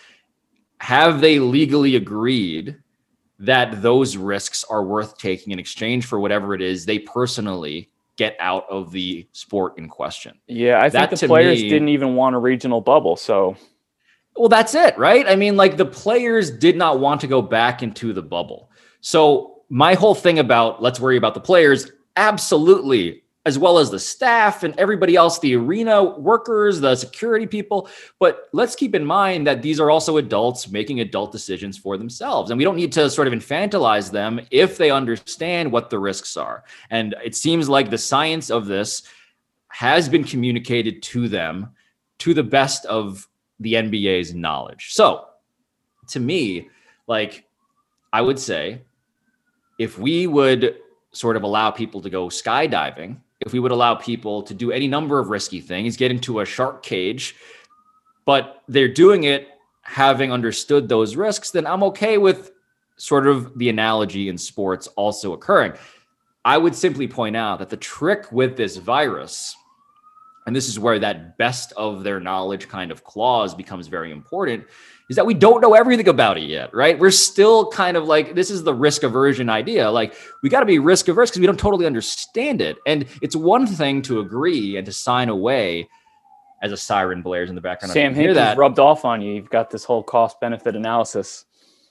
Have 0.79 1.19
they 1.19 1.39
legally 1.39 1.95
agreed 1.95 2.77
that 3.39 3.81
those 3.81 4.15
risks 4.15 4.63
are 4.69 4.83
worth 4.83 5.17
taking 5.17 5.51
in 5.51 5.59
exchange 5.59 6.05
for 6.05 6.19
whatever 6.19 6.53
it 6.53 6.61
is 6.61 6.85
they 6.85 6.99
personally 6.99 7.89
get 8.15 8.35
out 8.39 8.65
of 8.69 8.91
the 8.91 9.27
sport 9.31 9.77
in 9.79 9.89
question? 9.89 10.37
Yeah, 10.47 10.77
I 10.77 10.89
think 10.89 11.09
that, 11.09 11.19
the 11.19 11.27
players 11.27 11.61
me, 11.61 11.69
didn't 11.69 11.89
even 11.89 12.15
want 12.15 12.35
a 12.35 12.39
regional 12.39 12.81
bubble. 12.81 13.15
So, 13.15 13.55
well, 14.35 14.49
that's 14.49 14.75
it, 14.75 14.97
right? 14.97 15.27
I 15.27 15.35
mean, 15.35 15.55
like 15.55 15.77
the 15.77 15.85
players 15.85 16.49
did 16.49 16.75
not 16.75 16.99
want 16.99 17.21
to 17.21 17.27
go 17.27 17.41
back 17.41 17.83
into 17.83 18.13
the 18.13 18.23
bubble. 18.23 18.69
So, 19.01 19.49
my 19.69 19.95
whole 19.95 20.15
thing 20.15 20.39
about 20.39 20.81
let's 20.81 20.99
worry 20.99 21.17
about 21.17 21.33
the 21.33 21.39
players, 21.39 21.91
absolutely, 22.15 23.23
as 23.45 23.59
well 23.59 23.77
as 23.77 23.91
the 23.91 23.99
staff 23.99 24.63
and 24.63 24.73
everybody 24.77 25.15
else, 25.15 25.39
the 25.39 25.55
arena 25.55 26.03
workers, 26.03 26.79
the 26.79 26.95
security 26.95 27.45
people. 27.45 27.89
But 28.19 28.49
let's 28.53 28.75
keep 28.75 28.95
in 28.95 29.05
mind 29.05 29.47
that 29.47 29.61
these 29.61 29.79
are 29.79 29.91
also 29.91 30.17
adults 30.17 30.69
making 30.69 30.99
adult 30.99 31.31
decisions 31.31 31.77
for 31.77 31.97
themselves. 31.97 32.51
And 32.51 32.57
we 32.57 32.63
don't 32.63 32.75
need 32.75 32.91
to 32.93 33.09
sort 33.09 33.27
of 33.27 33.33
infantilize 33.33 34.11
them 34.11 34.39
if 34.51 34.77
they 34.77 34.91
understand 34.91 35.71
what 35.71 35.89
the 35.89 35.99
risks 35.99 36.37
are. 36.37 36.63
And 36.89 37.15
it 37.23 37.35
seems 37.35 37.67
like 37.67 37.89
the 37.89 37.97
science 37.97 38.49
of 38.49 38.67
this 38.67 39.03
has 39.69 40.07
been 40.07 40.23
communicated 40.23 41.01
to 41.03 41.27
them 41.27 41.71
to 42.19 42.33
the 42.33 42.43
best 42.43 42.85
of 42.85 43.27
the 43.59 43.73
NBA's 43.73 44.33
knowledge. 44.33 44.93
So 44.93 45.25
to 46.09 46.19
me, 46.19 46.69
like, 47.07 47.45
I 48.11 48.21
would 48.21 48.39
say 48.39 48.81
if 49.79 49.97
we 49.97 50.27
would 50.27 50.77
sort 51.11 51.35
of 51.35 51.43
allow 51.43 51.71
people 51.71 52.01
to 52.01 52.09
go 52.09 52.27
skydiving, 52.27 53.17
if 53.41 53.53
we 53.53 53.59
would 53.59 53.71
allow 53.71 53.95
people 53.95 54.41
to 54.43 54.53
do 54.53 54.71
any 54.71 54.87
number 54.87 55.19
of 55.19 55.29
risky 55.29 55.59
things, 55.59 55.97
get 55.97 56.11
into 56.11 56.39
a 56.39 56.45
shark 56.45 56.83
cage, 56.83 57.35
but 58.25 58.63
they're 58.67 58.87
doing 58.87 59.25
it 59.25 59.49
having 59.81 60.31
understood 60.31 60.87
those 60.87 61.15
risks, 61.15 61.51
then 61.51 61.67
I'm 61.67 61.83
okay 61.83 62.17
with 62.17 62.51
sort 62.95 63.27
of 63.27 63.57
the 63.57 63.69
analogy 63.69 64.29
in 64.29 64.37
sports 64.37 64.87
also 64.87 65.33
occurring. 65.33 65.73
I 66.45 66.57
would 66.57 66.75
simply 66.75 67.07
point 67.07 67.35
out 67.35 67.59
that 67.59 67.69
the 67.69 67.77
trick 67.77 68.31
with 68.31 68.55
this 68.55 68.77
virus, 68.77 69.55
and 70.45 70.55
this 70.55 70.67
is 70.67 70.79
where 70.79 70.99
that 70.99 71.37
best 71.37 71.73
of 71.77 72.03
their 72.03 72.19
knowledge 72.19 72.67
kind 72.67 72.91
of 72.91 73.03
clause 73.03 73.55
becomes 73.55 73.87
very 73.87 74.11
important, 74.11 74.65
is 75.09 75.15
that 75.15 75.25
we 75.25 75.33
don't 75.33 75.61
know 75.61 75.73
everything 75.73 76.07
about 76.07 76.37
it 76.37 76.43
yet, 76.43 76.73
right? 76.73 76.97
We're 76.97 77.11
still 77.11 77.69
kind 77.69 77.97
of 77.97 78.05
like 78.05 78.35
this 78.35 78.49
is 78.49 78.63
the 78.63 78.73
risk 78.73 79.03
aversion 79.03 79.49
idea. 79.49 79.89
Like 79.89 80.15
we 80.41 80.49
got 80.49 80.61
to 80.61 80.65
be 80.65 80.79
risk 80.79 81.07
averse 81.07 81.29
because 81.29 81.39
we 81.39 81.47
don't 81.47 81.59
totally 81.59 81.85
understand 81.85 82.61
it. 82.61 82.77
And 82.87 83.05
it's 83.21 83.35
one 83.35 83.67
thing 83.67 84.01
to 84.03 84.19
agree 84.19 84.77
and 84.77 84.85
to 84.85 84.91
sign 84.91 85.29
away 85.29 85.87
as 86.61 86.71
a 86.71 86.77
siren 86.77 87.21
blares 87.21 87.49
in 87.49 87.55
the 87.55 87.61
background. 87.61 87.93
Sam 87.93 88.15
hear 88.15 88.33
that 88.33 88.57
rubbed 88.57 88.79
off 88.79 89.03
on 89.03 89.21
you. 89.21 89.33
You've 89.33 89.49
got 89.49 89.69
this 89.69 89.83
whole 89.83 90.01
cost 90.01 90.39
benefit 90.39 90.75
analysis. 90.75 91.45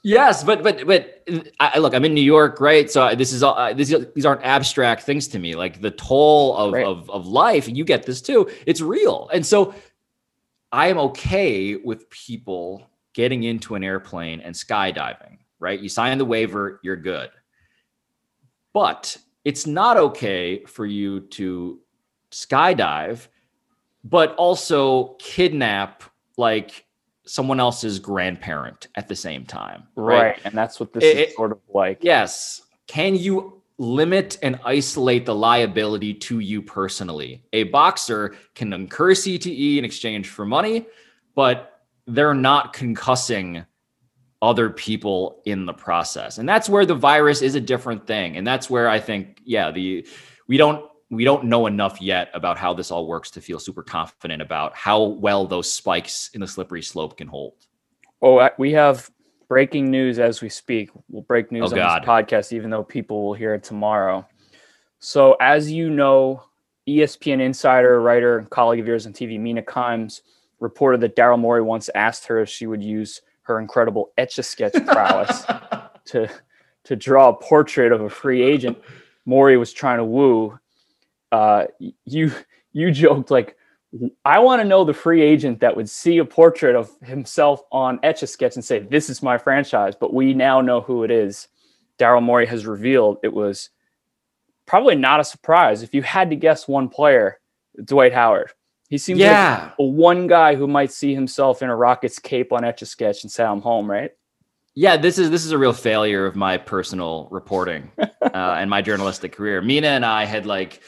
Yes, 0.05 0.43
but 0.43 0.65
but 0.65 0.85
but 0.85 1.29
I 1.61 1.79
look. 1.79 1.95
I'm 1.95 2.05
in 2.05 2.13
New 2.13 2.23
York, 2.23 2.61
right? 2.61 2.91
So 2.91 3.15
this 3.15 3.33
is 3.33 3.43
all. 3.45 3.57
Uh, 3.57 3.73
this, 3.73 3.95
these 4.15 4.27
aren't 4.27 4.43
abstract 4.43 5.05
things 5.05 5.29
to 5.29 5.39
me. 5.39 5.55
Like 5.55 5.81
the 5.81 5.93
toll 5.93 6.57
of, 6.57 6.73
right. 6.73 6.85
of 6.85 7.09
of 7.09 7.27
life, 7.27 7.69
you 7.69 7.85
get 7.85 8.05
this 8.05 8.21
too. 8.21 8.51
It's 8.67 8.81
real, 8.81 9.31
and 9.33 9.47
so 9.47 9.75
I 10.73 10.89
am 10.89 10.99
okay 10.99 11.77
with 11.77 12.11
people 12.11 12.91
getting 13.15 13.45
into 13.45 13.75
an 13.77 13.85
airplane 13.85 14.41
and 14.41 14.55
skydiving, 14.55 15.39
right? 15.61 15.79
You 15.79 15.89
sign 15.89 16.19
the 16.19 16.25
waiver, 16.25 16.81
you're 16.83 16.97
good. 16.97 17.31
But 18.73 19.17
it's 19.45 19.67
not 19.67 19.99
okay 19.99 20.65
for 20.65 20.87
you 20.87 21.21
to 21.21 21.79
skydive, 22.31 23.29
but 24.03 24.35
also 24.37 25.15
kidnap 25.19 26.03
like 26.37 26.87
someone 27.25 27.61
else's 27.61 27.99
grandparent 27.99 28.89
at 28.97 29.09
the 29.09 29.17
same 29.17 29.45
time. 29.45 29.85
Right. 29.97 30.23
right? 30.23 30.41
And 30.45 30.55
that's 30.55 30.81
what 30.81 30.93
this 30.93 31.05
it, 31.05 31.29
is 31.29 31.35
sort 31.35 31.53
of 31.53 31.59
like. 31.73 31.99
Yes. 32.03 32.63
Can 32.87 33.15
you 33.15 33.63
limit 33.79 34.39
and 34.43 34.59
isolate 34.65 35.27
the 35.27 35.35
liability 35.35 36.15
to 36.15 36.41
you 36.41 36.63
personally? 36.63 37.45
A 37.53 37.65
boxer 37.65 38.35
can 38.55 38.73
incur 38.73 39.13
CTE 39.13 39.79
in 39.79 39.85
exchange 39.85 40.29
for 40.29 40.45
money, 40.45 40.87
but 41.35 41.81
they're 42.07 42.35
not 42.35 42.75
concussing 42.75 43.65
other 44.41 44.69
people 44.71 45.41
in 45.47 45.67
the 45.67 45.73
process. 45.73 46.39
And 46.39 46.49
that's 46.49 46.69
where 46.69 46.85
the 46.85 46.97
virus 46.97 47.43
is 47.43 47.55
a 47.55 47.61
different 47.61 48.07
thing. 48.07 48.37
And 48.37 48.45
that's 48.45 48.69
where 48.69 48.89
I 48.89 48.99
think, 48.99 49.41
yeah, 49.45 49.71
the 49.71 50.07
we 50.49 50.57
don't 50.57 50.85
we 51.13 51.25
don't 51.25 51.45
know 51.45 51.67
enough 51.67 52.01
yet 52.01 52.31
about 52.33 52.57
how 52.57 52.73
this 52.73 52.91
all 52.91 53.07
works 53.07 53.31
to 53.33 53.41
feel 53.43 53.59
super 53.59 53.83
confident 53.83 54.41
about 54.41 54.75
how 54.75 55.03
well 55.03 55.47
those 55.47 55.71
spikes 55.71 56.31
in 56.33 56.41
the 56.41 56.49
slippery 56.49 56.81
slope 56.81 57.19
can 57.19 57.29
hold. 57.29 57.53
Oh, 58.23 58.49
we 58.57 58.73
have 58.73 59.11
breaking 59.47 59.91
news 59.91 60.19
as 60.19 60.41
we 60.41 60.49
speak. 60.49 60.89
We'll 61.11 61.23
break 61.23 61.53
news 61.53 61.71
oh, 61.71 61.77
on 61.77 61.83
God. 61.83 62.03
this 62.03 62.09
podcast, 62.09 62.53
even 62.55 62.71
though 62.71 62.83
people 62.83 63.27
will 63.27 63.35
hear 63.35 63.53
it 63.53 63.63
tomorrow. 63.63 64.27
So, 65.01 65.37
as 65.39 65.71
you 65.71 65.91
know, 65.91 66.45
ESPN 66.89 67.43
insider, 67.43 68.01
writer, 68.01 68.39
and 68.39 68.49
colleague 68.49 68.81
of 68.81 68.87
yours 68.87 69.07
on 69.07 69.13
TV, 69.13 69.39
Mina 69.39 69.63
Kimes, 69.63 70.23
reported 70.61 71.03
that 71.03 71.15
Daryl 71.15 71.39
Morey 71.39 71.61
once 71.61 71.91
asked 71.95 72.27
her 72.27 72.41
if 72.41 72.49
she 72.49 72.67
would 72.67 72.83
use 72.83 73.21
her 73.43 73.59
incredible 73.59 74.13
etch 74.17 74.39
a 74.39 74.43
sketch 74.43 74.73
prowess 74.87 75.45
to 76.07 76.27
to 76.85 76.97
draw 76.97 77.29
a 77.29 77.35
portrait 77.35 77.93
of 77.93 78.01
a 78.01 78.09
free 78.09 78.43
agent 78.43 78.79
Morey 79.25 79.57
was 79.57 79.73
trying 79.73 79.99
to 79.99 80.05
woo 80.05 80.59
uh, 81.33 81.65
you 82.05 82.33
you 82.73 82.91
joked 82.93 83.31
like 83.31 83.57
I 84.25 84.39
want 84.39 84.63
to 84.63 84.69
know 84.69 84.85
the 84.85 84.95
free 84.95 85.21
agent 85.21 85.61
that 85.61 85.77
would 85.77 85.89
see 85.89 86.19
a 86.19 86.25
portrait 86.25 86.75
of 86.75 86.91
himself 87.03 87.63
on 87.71 88.01
Etch 88.03 88.23
a 88.23 88.27
Sketch 88.27 88.55
and 88.55 88.65
say, 88.65 88.79
This 88.79 89.11
is 89.11 89.23
my 89.23 89.37
franchise. 89.37 89.95
But 89.99 90.15
we 90.15 90.33
now 90.33 90.61
know 90.61 90.81
who 90.81 91.05
it 91.05 91.11
is. 91.11 91.49
Daryl 91.99 92.23
Morey 92.23 92.47
has 92.47 92.67
revealed 92.67 93.19
it 93.23 93.33
was 93.33 93.69
probably 94.65 94.95
not 94.95 95.21
a 95.21 95.25
surprise. 95.25 95.83
If 95.83 95.95
you 95.95 96.03
had 96.03 96.31
to 96.31 96.37
guess 96.37 96.67
one 96.67 96.89
player, 96.89 97.39
Dwight 97.85 98.15
Howard. 98.15 98.53
He 98.89 98.99
seems 98.99 99.21
yeah. 99.21 99.65
like 99.65 99.75
one 99.79 100.27
guy 100.27 100.55
who 100.55 100.67
might 100.67 100.93
see 100.93 101.15
himself 101.15 101.63
in 101.63 101.71
a 101.71 101.77
Rockets 101.77 102.19
cape 102.19 102.53
on 102.53 102.65
Etch 102.65 102.83
a 102.83 102.87
Sketch 102.87 103.23
and 103.23 103.31
say, 103.31 103.45
I'm 103.45 103.61
home, 103.61 103.91
right? 103.91 104.11
Yeah, 104.75 104.97
this 104.97 105.19
is 105.19 105.29
this 105.29 105.45
is 105.45 105.53
a 105.53 105.59
real 105.59 105.75
failure 105.75 106.25
of 106.25 106.35
my 106.35 106.57
personal 106.57 107.29
reporting 107.31 107.93
uh, 107.99 108.09
and 108.33 108.71
my 108.71 108.81
journalistic 108.81 109.33
career. 109.33 109.61
Mina 109.61 109.89
and 109.89 110.05
I 110.05 110.25
had 110.25 110.47
like 110.47 110.81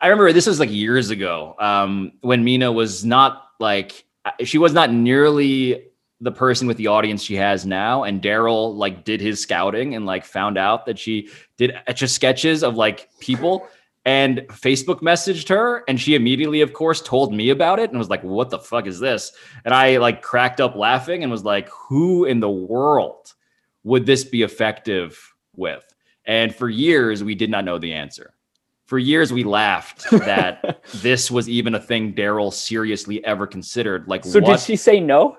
I 0.00 0.06
remember 0.06 0.32
this 0.32 0.46
was 0.46 0.60
like 0.60 0.70
years 0.70 1.10
ago 1.10 1.56
um, 1.58 2.12
when 2.20 2.44
Mina 2.44 2.70
was 2.70 3.04
not 3.04 3.48
like 3.58 4.04
she 4.44 4.58
was 4.58 4.72
not 4.72 4.92
nearly 4.92 5.90
the 6.20 6.30
person 6.30 6.68
with 6.68 6.76
the 6.76 6.86
audience 6.86 7.22
she 7.22 7.34
has 7.36 7.64
now. 7.64 8.04
And 8.04 8.22
Daryl 8.22 8.74
like 8.76 9.04
did 9.04 9.20
his 9.20 9.40
scouting 9.40 9.94
and 9.94 10.06
like 10.06 10.24
found 10.24 10.58
out 10.58 10.86
that 10.86 10.98
she 10.98 11.30
did 11.56 11.74
etch 11.86 12.06
sketches 12.08 12.62
of 12.62 12.76
like 12.76 13.08
people 13.20 13.66
and 14.04 14.40
Facebook 14.48 15.00
messaged 15.00 15.48
her 15.48 15.82
and 15.88 16.00
she 16.00 16.14
immediately, 16.14 16.60
of 16.60 16.72
course, 16.72 17.00
told 17.00 17.34
me 17.34 17.50
about 17.50 17.78
it 17.78 17.90
and 17.90 17.98
was 17.98 18.10
like, 18.10 18.22
what 18.22 18.50
the 18.50 18.58
fuck 18.58 18.86
is 18.86 19.00
this? 19.00 19.32
And 19.64 19.74
I 19.74 19.96
like 19.96 20.22
cracked 20.22 20.60
up 20.60 20.76
laughing 20.76 21.22
and 21.22 21.32
was 21.32 21.44
like, 21.44 21.68
who 21.70 22.24
in 22.24 22.40
the 22.40 22.50
world 22.50 23.34
would 23.84 24.06
this 24.06 24.24
be 24.24 24.42
effective 24.42 25.34
with? 25.56 25.84
And 26.26 26.54
for 26.54 26.68
years, 26.68 27.24
we 27.24 27.34
did 27.34 27.50
not 27.50 27.64
know 27.64 27.78
the 27.78 27.94
answer 27.94 28.34
for 28.90 28.98
years 28.98 29.32
we 29.32 29.44
laughed 29.44 30.10
that 30.10 30.82
this 30.96 31.30
was 31.30 31.48
even 31.48 31.76
a 31.76 31.80
thing 31.80 32.12
Daryl 32.12 32.52
seriously 32.52 33.24
ever 33.24 33.46
considered. 33.46 34.08
Like, 34.08 34.24
so 34.24 34.40
what? 34.40 34.58
did 34.58 34.60
she 34.60 34.74
say 34.74 34.98
no? 34.98 35.38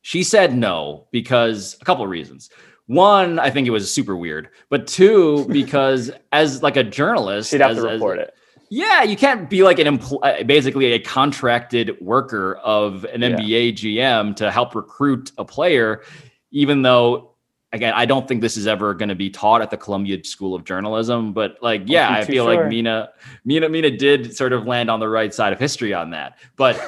She 0.00 0.22
said 0.22 0.56
no 0.56 1.08
because 1.12 1.76
a 1.78 1.84
couple 1.84 2.04
of 2.04 2.10
reasons. 2.10 2.48
One, 2.86 3.38
I 3.38 3.50
think 3.50 3.68
it 3.68 3.70
was 3.70 3.92
super 3.92 4.16
weird, 4.16 4.48
but 4.70 4.86
two, 4.86 5.44
because 5.50 6.10
as 6.32 6.62
like 6.62 6.78
a 6.78 6.82
journalist, 6.82 7.50
she'd 7.50 7.60
have 7.60 7.72
as, 7.72 7.76
to 7.76 7.82
report 7.82 8.18
as, 8.18 8.28
it. 8.28 8.34
Yeah, 8.70 9.02
you 9.02 9.18
can't 9.18 9.50
be 9.50 9.62
like 9.62 9.78
an 9.78 9.98
empl- 9.98 10.20
uh, 10.22 10.42
basically 10.44 10.86
a 10.92 10.98
contracted 10.98 12.00
worker 12.00 12.54
of 12.64 13.04
an 13.04 13.20
yeah. 13.20 13.36
NBA 13.36 13.74
GM 13.74 14.34
to 14.36 14.50
help 14.50 14.74
recruit 14.74 15.32
a 15.36 15.44
player, 15.44 16.02
even 16.50 16.80
though 16.80 17.27
again, 17.72 17.92
I 17.94 18.06
don't 18.06 18.26
think 18.26 18.40
this 18.40 18.56
is 18.56 18.66
ever 18.66 18.94
going 18.94 19.08
to 19.08 19.14
be 19.14 19.30
taught 19.30 19.60
at 19.62 19.70
the 19.70 19.76
Columbia 19.76 20.22
School 20.24 20.54
of 20.54 20.64
Journalism, 20.64 21.32
but 21.32 21.58
like, 21.62 21.82
yeah, 21.86 22.10
I 22.10 22.24
feel 22.24 22.46
sure. 22.46 22.62
like 22.62 22.68
Mina, 22.68 23.10
Mina, 23.44 23.68
Mina 23.68 23.90
did 23.90 24.34
sort 24.34 24.52
of 24.52 24.66
land 24.66 24.90
on 24.90 25.00
the 25.00 25.08
right 25.08 25.32
side 25.32 25.52
of 25.52 25.58
history 25.58 25.92
on 25.92 26.10
that. 26.10 26.38
But 26.56 26.80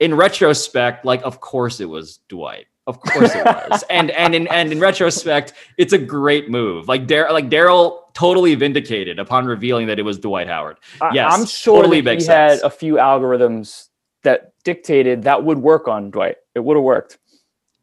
in 0.00 0.14
retrospect, 0.16 1.04
like, 1.04 1.22
of 1.22 1.40
course 1.40 1.80
it 1.80 1.88
was 1.88 2.18
Dwight. 2.28 2.66
Of 2.86 3.00
course 3.00 3.34
it 3.34 3.44
was. 3.44 3.82
and 3.88 4.10
and 4.10 4.34
in 4.34 4.46
and 4.48 4.70
in 4.70 4.78
retrospect, 4.78 5.54
it's 5.78 5.94
a 5.94 5.98
great 5.98 6.50
move. 6.50 6.86
Like 6.86 7.06
Dar- 7.06 7.32
like 7.32 7.48
Daryl 7.48 8.12
totally 8.12 8.54
vindicated 8.56 9.18
upon 9.18 9.46
revealing 9.46 9.86
that 9.86 9.98
it 9.98 10.02
was 10.02 10.18
Dwight 10.18 10.48
Howard. 10.48 10.76
Yes, 11.14 11.32
I'm 11.32 11.46
sure 11.46 11.78
totally 11.82 12.02
he 12.02 12.20
sense. 12.20 12.26
had 12.26 12.60
a 12.60 12.68
few 12.68 12.96
algorithms 12.96 13.88
that 14.22 14.52
dictated 14.64 15.22
that 15.22 15.44
would 15.44 15.58
work 15.58 15.88
on 15.88 16.10
Dwight. 16.10 16.36
It 16.54 16.60
would 16.60 16.76
have 16.76 16.84
worked. 16.84 17.18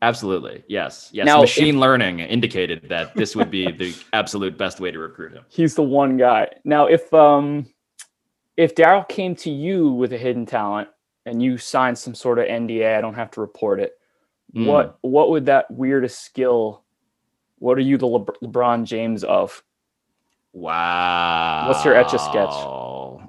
Absolutely. 0.02 0.64
Yes. 0.68 1.10
Yes. 1.14 1.26
Now, 1.26 1.42
Machine 1.42 1.76
if, 1.76 1.82
learning 1.82 2.20
indicated 2.20 2.88
that 2.90 3.16
this 3.16 3.36
would 3.36 3.52
be 3.52 3.72
the 3.72 3.96
absolute 4.14 4.58
best 4.58 4.80
way 4.80 4.90
to 4.90 4.98
recruit 4.98 5.34
him. 5.34 5.46
He's 5.48 5.76
the 5.76 5.84
one 5.84 6.18
guy. 6.18 6.50
Now, 6.64 6.88
if 6.88 7.14
um 7.14 7.68
if 8.58 8.76
Daryl 8.76 9.08
came 9.08 9.36
to 9.38 9.52
you 9.52 9.92
with 9.92 10.12
a 10.14 10.18
hidden 10.18 10.46
talent 10.46 10.90
and 11.26 11.42
you 11.42 11.58
signed 11.58 11.98
some 11.98 12.16
sort 12.16 12.40
of 12.40 12.46
NDA, 12.46 12.98
I 12.98 13.02
don't 13.02 13.14
have 13.14 13.32
to 13.32 13.42
report 13.42 13.80
it. 13.80 13.94
Mm. 14.56 14.66
What 14.66 14.98
what 15.02 15.30
would 15.30 15.46
that 15.46 15.70
weirdest 15.70 16.24
skill? 16.24 16.84
What 17.60 17.78
are 17.78 17.82
you 17.82 17.98
the 17.98 18.08
Le- 18.08 18.26
LeBron 18.26 18.86
James 18.86 19.24
of? 19.24 19.64
Wow. 20.54 21.68
What's 21.68 21.86
your 21.86 21.96
etch 21.96 22.14
a 22.14 22.20
sketch? 22.20 22.50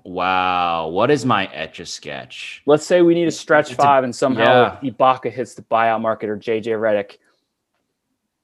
Wow. 0.05 0.89
What 0.89 1.11
is 1.11 1.25
my 1.25 1.47
etch 1.47 1.81
a 1.81 1.87
sketch? 1.87 2.63
Let's 2.67 2.87
say 2.87 3.03
we 3.03 3.15
need 3.15 3.29
a 3.29 3.33
stretch 3.33 3.75
five 3.75 4.05
and 4.05 4.15
somehow 4.15 4.79
yeah. 4.83 4.91
Ibaka 4.91 5.31
hits 5.31 5.55
the 5.55 5.63
buyout 5.63 6.01
market 6.01 6.29
or 6.29 6.37
JJ 6.37 6.67
Redick. 6.81 7.19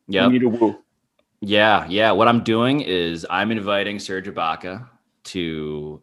Yeah. 0.07 0.29
need 0.29 0.43
a 0.45 0.49
woo. 0.49 0.79
Yeah. 1.41 1.87
Yeah. 1.89 2.13
What 2.13 2.29
I'm 2.29 2.43
doing 2.43 2.81
is 2.81 3.27
I'm 3.29 3.51
inviting 3.51 3.99
Serge 3.99 4.29
Ibaka 4.29 4.89
to 5.25 6.03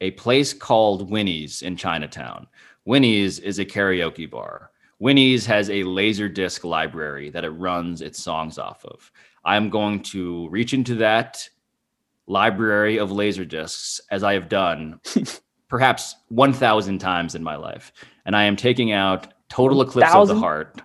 a 0.00 0.10
place 0.12 0.52
called 0.52 1.10
Winnie's 1.10 1.62
in 1.62 1.76
Chinatown. 1.76 2.46
Winnie's 2.84 3.38
is 3.38 3.58
a 3.58 3.64
karaoke 3.64 4.28
bar. 4.28 4.70
Winnie's 4.98 5.46
has 5.46 5.70
a 5.70 5.82
laser 5.84 6.28
disc 6.28 6.64
library 6.64 7.30
that 7.30 7.44
it 7.44 7.50
runs 7.50 8.00
its 8.00 8.22
songs 8.22 8.58
off 8.58 8.84
of. 8.84 9.10
I'm 9.44 9.68
going 9.68 10.02
to 10.04 10.48
reach 10.48 10.72
into 10.72 10.94
that 10.96 11.48
library 12.26 12.98
of 12.98 13.10
laser 13.12 13.44
discs 13.44 14.00
as 14.10 14.22
I 14.22 14.34
have 14.34 14.48
done 14.48 15.00
perhaps 15.68 16.16
1,000 16.28 16.98
times 16.98 17.34
in 17.34 17.42
my 17.42 17.56
life. 17.56 17.92
And 18.24 18.36
I 18.36 18.44
am 18.44 18.56
taking 18.56 18.92
out 18.92 19.32
Total 19.48 19.82
Eclipse 19.82 20.12
1, 20.12 20.22
of 20.22 20.28
the 20.28 20.38
Heart. 20.38 20.82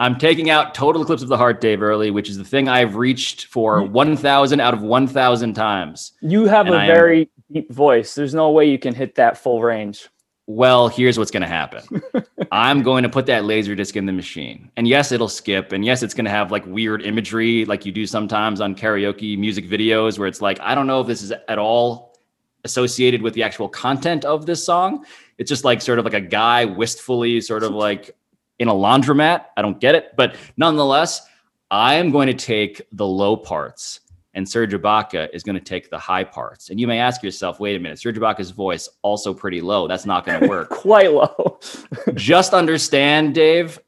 I'm 0.00 0.18
taking 0.18 0.50
out 0.50 0.74
Total 0.74 1.02
Eclipse 1.02 1.22
of 1.22 1.28
the 1.28 1.36
Heart, 1.36 1.60
Dave 1.60 1.82
Early, 1.82 2.10
which 2.10 2.28
is 2.28 2.36
the 2.36 2.44
thing 2.44 2.68
I've 2.68 2.96
reached 2.96 3.46
for 3.46 3.82
1,000 3.82 4.60
out 4.60 4.74
of 4.74 4.82
1,000 4.82 5.54
times. 5.54 6.12
You 6.20 6.46
have 6.46 6.66
and 6.66 6.74
a 6.74 6.78
I 6.78 6.86
very 6.86 7.20
am, 7.20 7.28
deep 7.52 7.72
voice. 7.72 8.14
There's 8.14 8.34
no 8.34 8.50
way 8.50 8.68
you 8.68 8.78
can 8.78 8.94
hit 8.94 9.14
that 9.16 9.38
full 9.38 9.62
range 9.62 10.08
well, 10.46 10.88
here's 10.88 11.18
what's 11.18 11.30
going 11.30 11.42
to 11.42 11.48
happen. 11.48 12.02
I'm 12.52 12.82
going 12.82 13.04
to 13.04 13.08
put 13.08 13.26
that 13.26 13.44
laser 13.44 13.74
disc 13.74 13.96
in 13.96 14.06
the 14.06 14.12
machine. 14.12 14.70
And 14.76 14.88
yes, 14.88 15.12
it'll 15.12 15.28
skip. 15.28 15.72
And 15.72 15.84
yes, 15.84 16.02
it's 16.02 16.14
going 16.14 16.24
to 16.24 16.30
have 16.30 16.50
like 16.50 16.66
weird 16.66 17.02
imagery 17.02 17.64
like 17.64 17.86
you 17.86 17.92
do 17.92 18.06
sometimes 18.06 18.60
on 18.60 18.74
karaoke 18.74 19.38
music 19.38 19.68
videos 19.68 20.18
where 20.18 20.26
it's 20.26 20.42
like, 20.42 20.58
I 20.60 20.74
don't 20.74 20.86
know 20.86 21.00
if 21.00 21.06
this 21.06 21.22
is 21.22 21.32
at 21.48 21.58
all 21.58 22.18
associated 22.64 23.22
with 23.22 23.34
the 23.34 23.42
actual 23.42 23.68
content 23.68 24.24
of 24.24 24.46
this 24.46 24.64
song. 24.64 25.04
It's 25.38 25.48
just 25.48 25.64
like 25.64 25.80
sort 25.80 25.98
of 25.98 26.04
like 26.04 26.14
a 26.14 26.20
guy 26.20 26.64
wistfully 26.64 27.40
sort 27.40 27.62
of 27.62 27.72
like 27.72 28.16
in 28.58 28.68
a 28.68 28.74
laundromat. 28.74 29.46
I 29.56 29.62
don't 29.62 29.80
get 29.80 29.94
it. 29.94 30.14
But 30.16 30.36
nonetheless, 30.56 31.22
I 31.70 31.94
am 31.94 32.10
going 32.10 32.26
to 32.26 32.34
take 32.34 32.82
the 32.92 33.06
low 33.06 33.36
parts 33.36 34.00
and 34.34 34.48
Serge 34.48 34.72
Ibaka 34.72 35.28
is 35.32 35.42
going 35.42 35.54
to 35.56 35.60
take 35.60 35.90
the 35.90 35.98
high 35.98 36.24
parts. 36.24 36.70
And 36.70 36.80
you 36.80 36.86
may 36.86 36.98
ask 36.98 37.22
yourself, 37.22 37.60
wait 37.60 37.76
a 37.76 37.78
minute, 37.78 37.98
Serge 37.98 38.16
Ibaka's 38.16 38.50
voice 38.50 38.88
also 39.02 39.34
pretty 39.34 39.60
low. 39.60 39.86
That's 39.86 40.06
not 40.06 40.24
going 40.24 40.40
to 40.40 40.48
work. 40.48 40.68
Quite 40.70 41.12
low. 41.12 41.60
Just 42.14 42.54
understand, 42.54 43.34
Dave, 43.34 43.78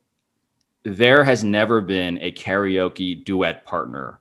there 0.82 1.24
has 1.24 1.42
never 1.42 1.80
been 1.80 2.18
a 2.20 2.30
karaoke 2.32 3.24
duet 3.24 3.64
partner 3.64 4.20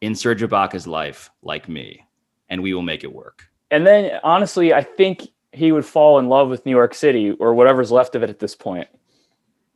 in 0.00 0.14
Serge 0.14 0.40
Ibaka's 0.40 0.86
life 0.86 1.30
like 1.42 1.68
me, 1.68 2.06
and 2.48 2.62
we 2.62 2.72
will 2.74 2.82
make 2.82 3.04
it 3.04 3.12
work. 3.12 3.48
And 3.70 3.86
then, 3.86 4.18
honestly, 4.24 4.72
I 4.72 4.82
think 4.82 5.28
he 5.52 5.70
would 5.70 5.84
fall 5.84 6.18
in 6.18 6.28
love 6.28 6.48
with 6.48 6.64
New 6.64 6.72
York 6.72 6.94
City 6.94 7.32
or 7.32 7.54
whatever's 7.54 7.92
left 7.92 8.14
of 8.14 8.22
it 8.22 8.30
at 8.30 8.38
this 8.38 8.54
point. 8.54 8.88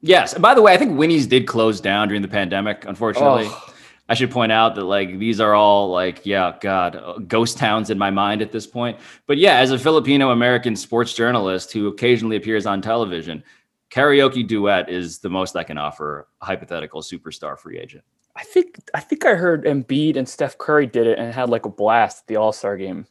Yes. 0.00 0.32
And 0.32 0.42
by 0.42 0.54
the 0.54 0.62
way, 0.62 0.72
I 0.72 0.78
think 0.78 0.98
Winnie's 0.98 1.26
did 1.26 1.46
close 1.46 1.80
down 1.80 2.08
during 2.08 2.22
the 2.22 2.28
pandemic, 2.28 2.84
unfortunately. 2.86 3.46
Oh. 3.48 3.74
I 4.08 4.14
should 4.14 4.30
point 4.30 4.52
out 4.52 4.74
that 4.76 4.84
like 4.84 5.18
these 5.18 5.40
are 5.40 5.54
all 5.54 5.90
like 5.90 6.24
yeah 6.24 6.56
god 6.60 6.96
uh, 6.96 7.18
ghost 7.18 7.58
towns 7.58 7.90
in 7.90 7.98
my 7.98 8.10
mind 8.10 8.40
at 8.40 8.52
this 8.52 8.66
point. 8.66 8.98
But 9.26 9.38
yeah, 9.38 9.56
as 9.56 9.72
a 9.72 9.78
Filipino 9.78 10.30
American 10.30 10.76
sports 10.76 11.12
journalist 11.12 11.72
who 11.72 11.88
occasionally 11.88 12.36
appears 12.36 12.66
on 12.66 12.80
television, 12.80 13.42
karaoke 13.90 14.46
duet 14.46 14.88
is 14.88 15.18
the 15.18 15.30
most 15.30 15.56
I 15.56 15.64
can 15.64 15.78
offer 15.78 16.28
a 16.40 16.44
hypothetical 16.44 17.02
superstar 17.02 17.58
free 17.58 17.78
agent. 17.78 18.04
I 18.36 18.44
think 18.44 18.78
I 18.94 19.00
think 19.00 19.24
I 19.24 19.34
heard 19.34 19.64
Embiid 19.64 20.16
and 20.16 20.28
Steph 20.28 20.58
Curry 20.58 20.86
did 20.86 21.06
it 21.06 21.18
and 21.18 21.32
had 21.32 21.48
like 21.48 21.64
a 21.64 21.70
blast 21.70 22.20
at 22.20 22.26
the 22.28 22.36
All 22.36 22.52
Star 22.52 22.76
game. 22.76 23.06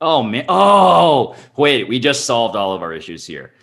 Oh 0.00 0.22
man! 0.22 0.44
Oh 0.48 1.34
wait, 1.56 1.88
we 1.88 1.98
just 1.98 2.26
solved 2.26 2.54
all 2.54 2.74
of 2.74 2.82
our 2.82 2.92
issues 2.92 3.26
here. 3.26 3.54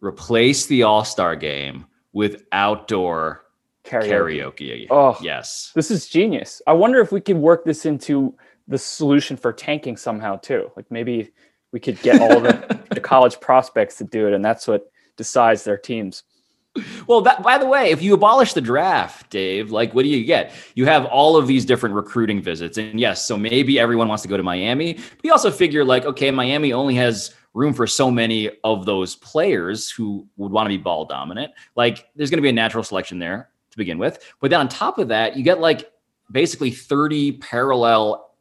Replace 0.00 0.66
the 0.66 0.82
All 0.82 1.04
Star 1.04 1.36
game 1.36 1.86
with 2.12 2.44
outdoor 2.50 3.44
karaoke. 3.88 4.58
karaoke. 4.58 4.86
Oh 4.90 5.16
yes, 5.22 5.72
this 5.74 5.90
is 5.90 6.08
genius. 6.08 6.62
I 6.66 6.72
wonder 6.72 7.00
if 7.00 7.12
we 7.12 7.20
could 7.20 7.36
work 7.36 7.64
this 7.64 7.86
into 7.86 8.34
the 8.68 8.78
solution 8.78 9.36
for 9.36 9.52
tanking 9.52 9.96
somehow 9.96 10.36
too. 10.36 10.70
Like 10.76 10.90
maybe 10.90 11.32
we 11.72 11.80
could 11.80 12.00
get 12.02 12.20
all 12.20 12.40
the, 12.40 12.80
the 12.90 13.00
college 13.00 13.40
prospects 13.40 13.96
to 13.98 14.04
do 14.04 14.28
it, 14.28 14.34
and 14.34 14.44
that's 14.44 14.68
what 14.68 14.90
decides 15.16 15.64
their 15.64 15.78
teams. 15.78 16.22
Well, 17.06 17.22
that, 17.22 17.42
by 17.42 17.58
the 17.58 17.66
way, 17.66 17.90
if 17.90 18.02
you 18.02 18.14
abolish 18.14 18.52
the 18.52 18.60
draft, 18.60 19.30
Dave, 19.30 19.70
like 19.72 19.94
what 19.94 20.04
do 20.04 20.08
you 20.08 20.24
get? 20.24 20.52
You 20.74 20.84
have 20.84 21.06
all 21.06 21.36
of 21.36 21.46
these 21.46 21.64
different 21.64 21.94
recruiting 21.94 22.40
visits. 22.40 22.78
And 22.78 23.00
yes, 23.00 23.26
so 23.26 23.36
maybe 23.36 23.80
everyone 23.80 24.06
wants 24.06 24.22
to 24.22 24.28
go 24.28 24.36
to 24.36 24.42
Miami. 24.44 24.92
But 24.92 25.24
you 25.24 25.32
also 25.32 25.50
figure 25.50 25.84
like, 25.84 26.04
okay, 26.04 26.30
Miami 26.30 26.72
only 26.72 26.94
has 26.94 27.34
room 27.54 27.74
for 27.74 27.86
so 27.88 28.10
many 28.10 28.50
of 28.62 28.86
those 28.86 29.16
players 29.16 29.90
who 29.90 30.28
would 30.36 30.52
want 30.52 30.66
to 30.66 30.68
be 30.68 30.76
ball 30.76 31.04
dominant. 31.04 31.52
Like 31.74 32.06
there's 32.14 32.30
going 32.30 32.38
to 32.38 32.42
be 32.42 32.50
a 32.50 32.52
natural 32.52 32.84
selection 32.84 33.18
there 33.18 33.48
begin 33.78 33.98
with. 33.98 34.18
But 34.40 34.50
then 34.50 34.60
on 34.60 34.68
top 34.68 34.98
of 34.98 35.08
that, 35.08 35.36
you 35.36 35.42
get 35.42 35.60
like 35.60 35.90
basically 36.30 36.70
30 36.70 37.32
parallel 37.38 38.32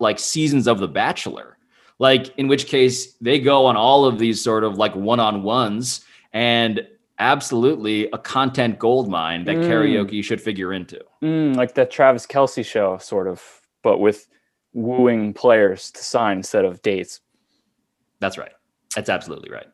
like 0.00 0.18
seasons 0.18 0.66
of 0.66 0.80
The 0.80 0.88
Bachelor. 0.88 1.56
Like 1.98 2.36
in 2.36 2.48
which 2.48 2.66
case 2.66 3.12
they 3.20 3.38
go 3.38 3.66
on 3.66 3.76
all 3.76 4.04
of 4.04 4.18
these 4.18 4.42
sort 4.42 4.64
of 4.64 4.76
like 4.76 4.96
one-on-ones 4.96 6.04
and 6.32 6.80
absolutely 7.20 8.08
a 8.12 8.18
content 8.18 8.78
gold 8.80 9.08
mine 9.08 9.44
that 9.44 9.56
mm. 9.56 9.64
karaoke 9.64 10.24
should 10.24 10.40
figure 10.40 10.72
into. 10.72 11.00
Mm, 11.22 11.54
like 11.54 11.74
the 11.74 11.86
Travis 11.86 12.26
Kelce 12.26 12.64
show, 12.64 12.98
sort 12.98 13.28
of, 13.28 13.60
but 13.82 13.98
with 13.98 14.26
wooing 14.72 15.32
players 15.32 15.92
to 15.92 16.02
sign 16.02 16.38
instead 16.38 16.64
of 16.64 16.82
dates. 16.82 17.20
That's 18.18 18.38
right. 18.38 18.52
That's 18.96 19.08
absolutely 19.08 19.50
right. 19.50 19.66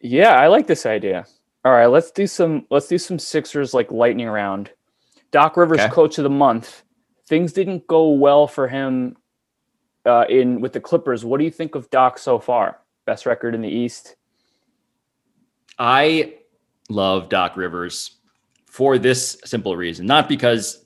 Yeah, 0.00 0.34
I 0.34 0.46
like 0.46 0.66
this 0.66 0.86
idea. 0.86 1.26
All 1.64 1.72
right, 1.72 1.86
let's 1.86 2.10
do 2.10 2.26
some 2.26 2.66
let's 2.70 2.88
do 2.88 2.98
some 2.98 3.18
Sixers 3.18 3.72
like 3.72 3.90
lightning 3.90 4.28
round. 4.28 4.70
Doc 5.30 5.56
Rivers, 5.56 5.80
okay. 5.80 5.90
coach 5.90 6.18
of 6.18 6.24
the 6.24 6.30
month. 6.30 6.82
Things 7.26 7.52
didn't 7.52 7.86
go 7.86 8.10
well 8.10 8.46
for 8.46 8.68
him 8.68 9.16
uh, 10.04 10.26
in 10.28 10.60
with 10.60 10.74
the 10.74 10.80
Clippers. 10.80 11.24
What 11.24 11.38
do 11.38 11.44
you 11.44 11.50
think 11.50 11.74
of 11.74 11.88
Doc 11.90 12.18
so 12.18 12.38
far? 12.38 12.80
Best 13.06 13.26
record 13.26 13.54
in 13.54 13.62
the 13.62 13.68
East. 13.68 14.16
I 15.78 16.34
love 16.88 17.28
Doc 17.30 17.56
Rivers 17.56 18.12
for 18.66 18.98
this 18.98 19.38
simple 19.44 19.76
reason, 19.76 20.06
not 20.06 20.28
because 20.28 20.84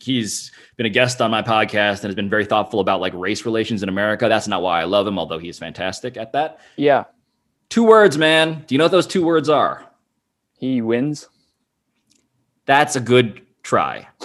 he's 0.00 0.52
been 0.76 0.86
a 0.86 0.90
guest 0.90 1.20
on 1.20 1.30
my 1.30 1.42
podcast 1.42 2.00
and 2.00 2.04
has 2.04 2.14
been 2.14 2.30
very 2.30 2.44
thoughtful 2.44 2.80
about 2.80 3.00
like 3.00 3.12
race 3.14 3.44
relations 3.44 3.82
in 3.82 3.88
America. 3.88 4.28
That's 4.28 4.48
not 4.48 4.62
why 4.62 4.80
I 4.80 4.84
love 4.84 5.06
him, 5.06 5.18
although 5.18 5.38
he's 5.38 5.58
fantastic 5.58 6.16
at 6.16 6.32
that. 6.32 6.60
Yeah. 6.76 7.04
Two 7.68 7.84
words, 7.84 8.16
man. 8.16 8.64
Do 8.66 8.74
you 8.74 8.78
know 8.78 8.84
what 8.84 8.92
those 8.92 9.06
two 9.06 9.24
words 9.24 9.48
are? 9.48 9.89
He 10.60 10.82
wins. 10.82 11.26
That's 12.66 12.94
a 12.94 13.00
good 13.00 13.40
try. 13.62 14.08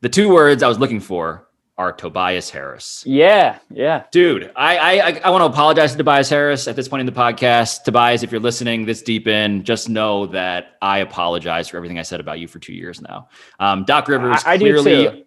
the 0.00 0.08
two 0.08 0.32
words 0.32 0.62
I 0.62 0.68
was 0.68 0.78
looking 0.78 1.00
for 1.00 1.48
are 1.76 1.92
Tobias 1.92 2.50
Harris. 2.50 3.02
Yeah, 3.04 3.58
yeah, 3.68 4.04
dude. 4.12 4.52
I 4.54 4.78
I 4.78 5.20
I 5.24 5.30
want 5.30 5.42
to 5.42 5.46
apologize 5.46 5.90
to 5.90 5.98
Tobias 5.98 6.28
Harris 6.28 6.68
at 6.68 6.76
this 6.76 6.86
point 6.86 7.00
in 7.00 7.06
the 7.06 7.12
podcast. 7.12 7.82
Tobias, 7.82 8.22
if 8.22 8.30
you're 8.30 8.40
listening 8.40 8.84
this 8.84 9.02
deep 9.02 9.26
in, 9.26 9.64
just 9.64 9.88
know 9.88 10.26
that 10.26 10.76
I 10.80 10.98
apologize 10.98 11.66
for 11.66 11.78
everything 11.78 11.98
I 11.98 12.02
said 12.02 12.20
about 12.20 12.38
you 12.38 12.46
for 12.46 12.60
two 12.60 12.72
years 12.72 13.00
now. 13.00 13.28
Um, 13.58 13.84
Doc 13.84 14.06
Rivers 14.06 14.40
I, 14.46 14.52
I 14.52 14.58
clearly, 14.58 15.26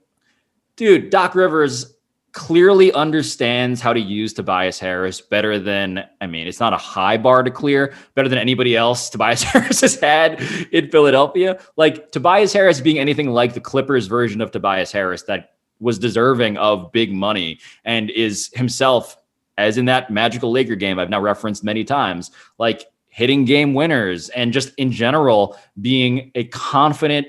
dude. 0.78 1.10
Doc 1.10 1.36
Rivers 1.36 1.95
clearly 2.36 2.92
understands 2.92 3.80
how 3.80 3.94
to 3.94 4.00
use 4.00 4.34
Tobias 4.34 4.78
Harris 4.78 5.22
better 5.22 5.58
than 5.58 6.04
I 6.20 6.28
mean, 6.28 6.48
it's 6.48 6.60
not 6.60 6.74
a 6.74 6.78
high 6.78 7.16
bar 7.16 7.44
to 7.44 7.50
clear, 7.50 7.94
better 8.14 8.28
than 8.28 8.38
anybody 8.38 8.76
else 8.76 9.10
Tobias 9.12 9.42
Harris 9.42 9.80
has 9.82 9.96
had 9.96 10.42
in 10.72 10.92
Philadelphia. 10.92 11.60
Like 11.78 12.12
Tobias 12.12 12.52
Harris 12.52 12.82
being 12.82 13.00
anything 13.00 13.30
like 13.30 13.54
the 13.54 13.62
Clippers 13.62 14.08
version 14.08 14.42
of 14.42 14.52
Tobias 14.52 14.92
Harris 14.92 15.24
that 15.24 15.54
was 15.80 15.98
deserving 15.98 16.58
of 16.58 16.92
big 16.92 17.14
money 17.14 17.60
and 17.86 18.10
is 18.10 18.52
himself, 18.54 19.18
as 19.58 19.78
in 19.78 19.86
that 19.86 20.12
magical 20.12 20.52
Laker 20.52 20.76
game 20.76 21.00
I've 21.00 21.10
now 21.10 21.22
referenced 21.22 21.64
many 21.64 21.86
times, 21.86 22.32
like 22.58 22.86
hitting 23.08 23.46
game 23.46 23.74
winners 23.74 24.28
and 24.30 24.52
just 24.52 24.74
in 24.76 24.92
general 24.92 25.58
being 25.80 26.32
a 26.36 26.44
confident 26.44 27.28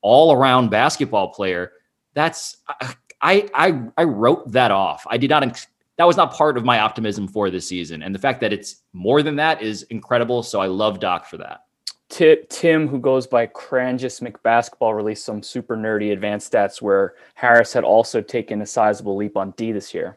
all 0.00 0.32
around 0.32 0.68
basketball 0.70 1.28
player. 1.28 1.70
That's 2.14 2.56
uh, 2.68 2.92
I 3.20 3.48
I 3.54 3.82
I 3.96 4.04
wrote 4.04 4.52
that 4.52 4.70
off. 4.70 5.06
I 5.08 5.16
did 5.16 5.30
not 5.30 5.66
that 5.98 6.04
was 6.04 6.16
not 6.16 6.32
part 6.32 6.56
of 6.56 6.64
my 6.64 6.78
optimism 6.78 7.26
for 7.26 7.50
this 7.50 7.66
season. 7.66 8.02
And 8.02 8.14
the 8.14 8.18
fact 8.20 8.40
that 8.40 8.52
it's 8.52 8.82
more 8.92 9.22
than 9.22 9.36
that 9.36 9.60
is 9.60 9.82
incredible. 9.84 10.44
So 10.44 10.60
I 10.60 10.66
love 10.66 11.00
Doc 11.00 11.26
for 11.26 11.36
that. 11.38 11.64
Tim, 12.08 12.88
who 12.88 12.98
goes 12.98 13.26
by 13.26 13.46
Crangus 13.46 14.20
McBasketball, 14.20 14.96
released 14.96 15.24
some 15.24 15.42
super 15.42 15.76
nerdy 15.76 16.12
advanced 16.12 16.50
stats 16.50 16.80
where 16.80 17.14
Harris 17.34 17.72
had 17.72 17.84
also 17.84 18.22
taken 18.22 18.62
a 18.62 18.66
sizable 18.66 19.16
leap 19.16 19.36
on 19.36 19.50
D 19.52 19.72
this 19.72 19.92
year. 19.92 20.16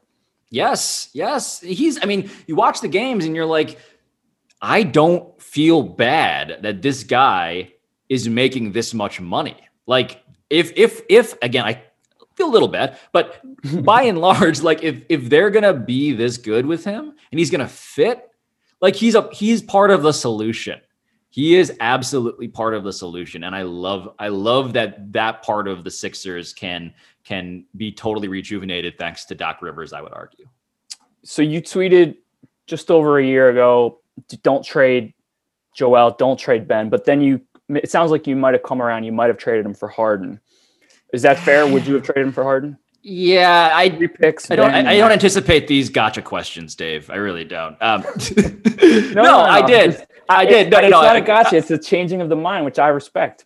Yes, 0.49 1.10
yes. 1.14 1.60
He's, 1.60 2.02
I 2.02 2.06
mean, 2.06 2.30
you 2.45 2.56
watch 2.56 2.82
the 2.82 2.88
games 2.88 3.26
and 3.26 3.36
you're 3.36 3.45
like, 3.45 3.78
I 4.62 4.84
don't 4.84 5.41
feel 5.41 5.82
bad 5.82 6.60
that 6.62 6.82
this 6.82 7.04
guy 7.04 7.74
is 8.08 8.30
making 8.30 8.72
this 8.72 8.93
much 8.93 9.20
money. 9.20 9.58
Like, 9.88 10.24
if, 10.49 10.72
if, 10.76 11.02
if, 11.10 11.36
again, 11.41 11.66
I 11.66 11.82
a 12.40 12.46
little 12.46 12.68
bad, 12.68 12.98
but 13.12 13.42
by 13.84 14.04
and 14.04 14.20
large, 14.20 14.62
like, 14.62 14.84
if, 14.84 15.04
if 15.10 15.30
they're 15.30 15.50
going 15.50 15.64
to 15.64 15.74
be 15.74 16.14
this 16.14 16.38
good 16.38 16.66
with 16.66 16.84
him 16.84 17.14
and 17.32 17.40
he's 17.40 17.52
going 17.52 17.62
to 17.62 17.68
fit, 17.68 18.30
like, 18.82 18.96
he's 18.96 19.16
a, 19.16 19.30
he's 19.32 19.62
part 19.62 19.92
of 19.92 20.04
the 20.04 20.14
solution. 20.14 20.80
He 21.32 21.56
is 21.56 21.74
absolutely 21.80 22.50
part 22.50 22.74
of 22.74 22.84
the 22.84 22.92
solution. 22.92 23.46
And 23.46 23.56
i 23.56 23.64
love 23.64 24.14
i 24.20 24.28
love 24.28 24.74
that 24.74 25.12
that 25.14 25.42
part 25.42 25.68
of 25.68 25.84
the 25.84 25.90
sixers 25.90 26.54
can 26.54 26.94
can 27.24 27.66
be 27.78 27.92
totally 27.92 28.28
rejuvenated 28.28 28.98
thanks 28.98 29.26
to 29.26 29.36
doc 29.36 29.62
rivers 29.62 29.94
i 29.94 30.02
would 30.02 30.14
argue. 30.14 30.46
So 31.24 31.42
you 31.42 31.62
tweeted 31.62 32.18
just 32.68 32.92
over 32.92 33.18
a 33.18 33.26
year 33.26 33.50
ago 33.50 34.02
don't 34.44 34.64
trade 34.64 35.14
joel 35.74 36.12
don't 36.12 36.38
trade 36.38 36.68
ben 36.68 36.90
but 36.90 37.06
then 37.06 37.22
you 37.22 37.42
it 37.70 37.90
sounds 37.90 38.12
like 38.12 38.28
you 38.28 38.36
might 38.36 38.54
have 38.54 38.64
come 38.64 38.82
around 38.82 39.06
you 39.06 39.12
might 39.12 39.28
have 39.28 39.38
traded 39.38 39.66
him 39.66 39.74
for 39.74 39.88
harden 39.88 40.40
is 41.14 41.22
that 41.22 41.39
fair 41.39 41.68
would 41.68 41.86
you 41.86 41.95
have 41.95 42.03
traded 42.03 42.28
him 42.28 42.32
for 42.32 42.43
harden 42.43 42.78
yeah, 43.03 43.72
I 43.74 43.89
picks. 43.89 44.51
I 44.51 44.55
don't. 44.55 44.72
I, 44.72 44.91
I, 44.91 44.97
don't 44.97 45.12
anticipate 45.12 45.68
these 45.68 45.89
gotcha 45.89 46.22
questions, 46.22 46.76
Dave. 46.76 47.09
I 47.09 47.16
really 47.16 47.43
don't. 47.43 47.76
Um, 47.82 48.03
no, 48.38 49.14
no, 49.14 49.24
no, 49.24 49.39
I 49.39 49.66
did. 49.66 50.05
I 50.30 50.45
did. 50.45 50.70
No, 50.70 50.80
no, 50.80 50.86
it's 50.86 50.91
no. 50.91 51.01
not 51.01 51.16
a 51.16 51.22
gotcha. 51.22 51.55
It's 51.57 51.72
a 51.72 51.80
changing 51.80 52.22
of 52.22 52.30
the 52.30 52.36
mind, 52.36 52.64
which 52.64 52.78
I 52.78 52.89
respect. 52.89 53.45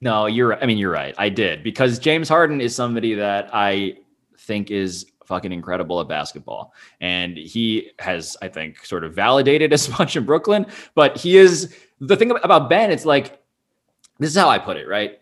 No, 0.00 0.26
you're. 0.26 0.54
I 0.54 0.66
mean, 0.66 0.78
you're 0.78 0.92
right. 0.92 1.16
I 1.18 1.30
did 1.30 1.64
because 1.64 1.98
James 1.98 2.28
Harden 2.28 2.60
is 2.60 2.76
somebody 2.76 3.14
that 3.14 3.50
I 3.52 3.96
think 4.38 4.70
is 4.70 5.06
fucking 5.26 5.50
incredible 5.50 6.00
at 6.00 6.06
basketball, 6.06 6.72
and 7.00 7.36
he 7.36 7.90
has, 7.98 8.36
I 8.40 8.48
think, 8.48 8.84
sort 8.84 9.02
of 9.02 9.14
validated 9.14 9.72
as 9.72 9.88
much 9.98 10.14
in 10.16 10.24
Brooklyn. 10.24 10.66
But 10.94 11.16
he 11.16 11.38
is 11.38 11.74
the 11.98 12.16
thing 12.16 12.30
about 12.30 12.70
Ben. 12.70 12.92
It's 12.92 13.04
like 13.04 13.42
this 14.20 14.30
is 14.30 14.36
how 14.36 14.48
I 14.48 14.60
put 14.60 14.76
it. 14.76 14.86
Right. 14.86 15.18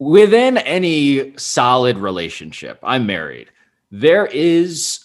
Within 0.00 0.58
any 0.58 1.36
solid 1.36 1.98
relationship, 1.98 2.80
I'm 2.82 3.06
married. 3.06 3.50
There 3.92 4.26
is 4.26 5.04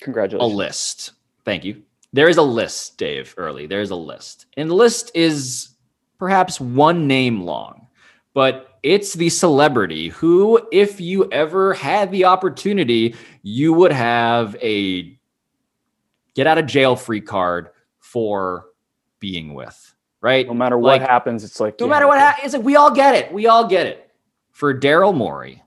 congratulations 0.00 0.52
a 0.52 0.56
list. 0.56 1.12
Thank 1.46 1.64
you 1.64 1.82
there 2.14 2.28
is 2.28 2.36
a 2.36 2.42
list, 2.42 2.96
Dave 2.96 3.34
Early. 3.36 3.66
There's 3.66 3.90
a 3.90 3.96
list. 3.96 4.46
And 4.56 4.70
the 4.70 4.74
list 4.74 5.10
is 5.14 5.70
perhaps 6.16 6.60
one 6.60 7.08
name 7.08 7.42
long, 7.42 7.88
but 8.34 8.78
it's 8.84 9.14
the 9.14 9.28
celebrity 9.28 10.10
who, 10.10 10.64
if 10.70 11.00
you 11.00 11.28
ever 11.32 11.74
had 11.74 12.12
the 12.12 12.26
opportunity, 12.26 13.16
you 13.42 13.72
would 13.72 13.90
have 13.90 14.54
a 14.62 15.18
get 16.36 16.46
out 16.46 16.56
of 16.56 16.66
jail 16.66 16.94
free 16.94 17.20
card 17.20 17.70
for 17.98 18.66
being 19.18 19.52
with, 19.52 19.94
right? 20.20 20.46
No 20.46 20.54
matter 20.54 20.78
what 20.78 21.00
like, 21.00 21.02
happens, 21.02 21.42
it's 21.42 21.58
like 21.58 21.80
no 21.80 21.88
matter 21.88 22.06
what 22.06 22.20
happens, 22.20 22.44
it's 22.44 22.54
like 22.54 22.64
we 22.64 22.76
all 22.76 22.92
get 22.92 23.16
it. 23.16 23.32
We 23.32 23.48
all 23.48 23.66
get 23.66 23.88
it. 23.88 24.03
For 24.54 24.72
Daryl 24.72 25.12
Morey, 25.12 25.60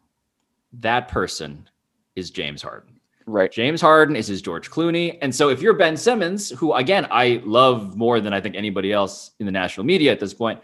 that 0.80 1.10
person 1.10 1.70
is 2.16 2.32
James 2.32 2.62
Harden. 2.62 3.02
Right. 3.26 3.52
James 3.52 3.82
Harden 3.82 4.16
is 4.16 4.28
his 4.28 4.42
George 4.42 4.72
Clooney. 4.72 5.18
And 5.22 5.36
so 5.36 5.50
if 5.50 5.62
you're 5.62 5.74
Ben 5.74 5.98
Simmons, 5.98 6.52
who 6.52 6.74
again, 6.74 7.06
I 7.12 7.42
love 7.44 7.98
more 7.98 8.22
than 8.22 8.32
I 8.32 8.40
think 8.40 8.56
anybody 8.56 8.94
else 8.94 9.32
in 9.40 9.46
the 9.46 9.52
national 9.52 9.86
media 9.86 10.14
at 10.14 10.22
this 10.22 10.34
point, 10.34 10.62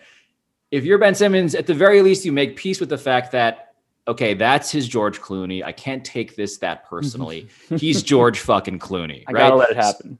if 0.72 0.86
you're 0.86 0.98
Ben 0.98 1.14
Simmons, 1.14 1.54
at 1.54 1.68
the 1.68 1.74
very 1.74 2.02
least, 2.02 2.24
you 2.24 2.32
make 2.32 2.56
peace 2.56 2.80
with 2.80 2.88
the 2.88 2.98
fact 2.98 3.34
that, 3.34 3.74
okay, 4.08 4.34
that's 4.34 4.72
his 4.72 4.88
George 4.88 5.20
Clooney. 5.20 5.62
I 5.62 5.74
can't 5.74 6.06
take 6.06 6.38
this 6.38 6.58
that 6.60 6.90
personally. 6.90 7.50
He's 7.78 8.02
George 8.02 8.40
fucking 8.40 8.80
Clooney. 8.80 9.26
I 9.28 9.34
right? 9.34 9.40
gotta 9.42 9.56
let 9.56 9.72
it 9.72 9.76
happen. 9.76 10.18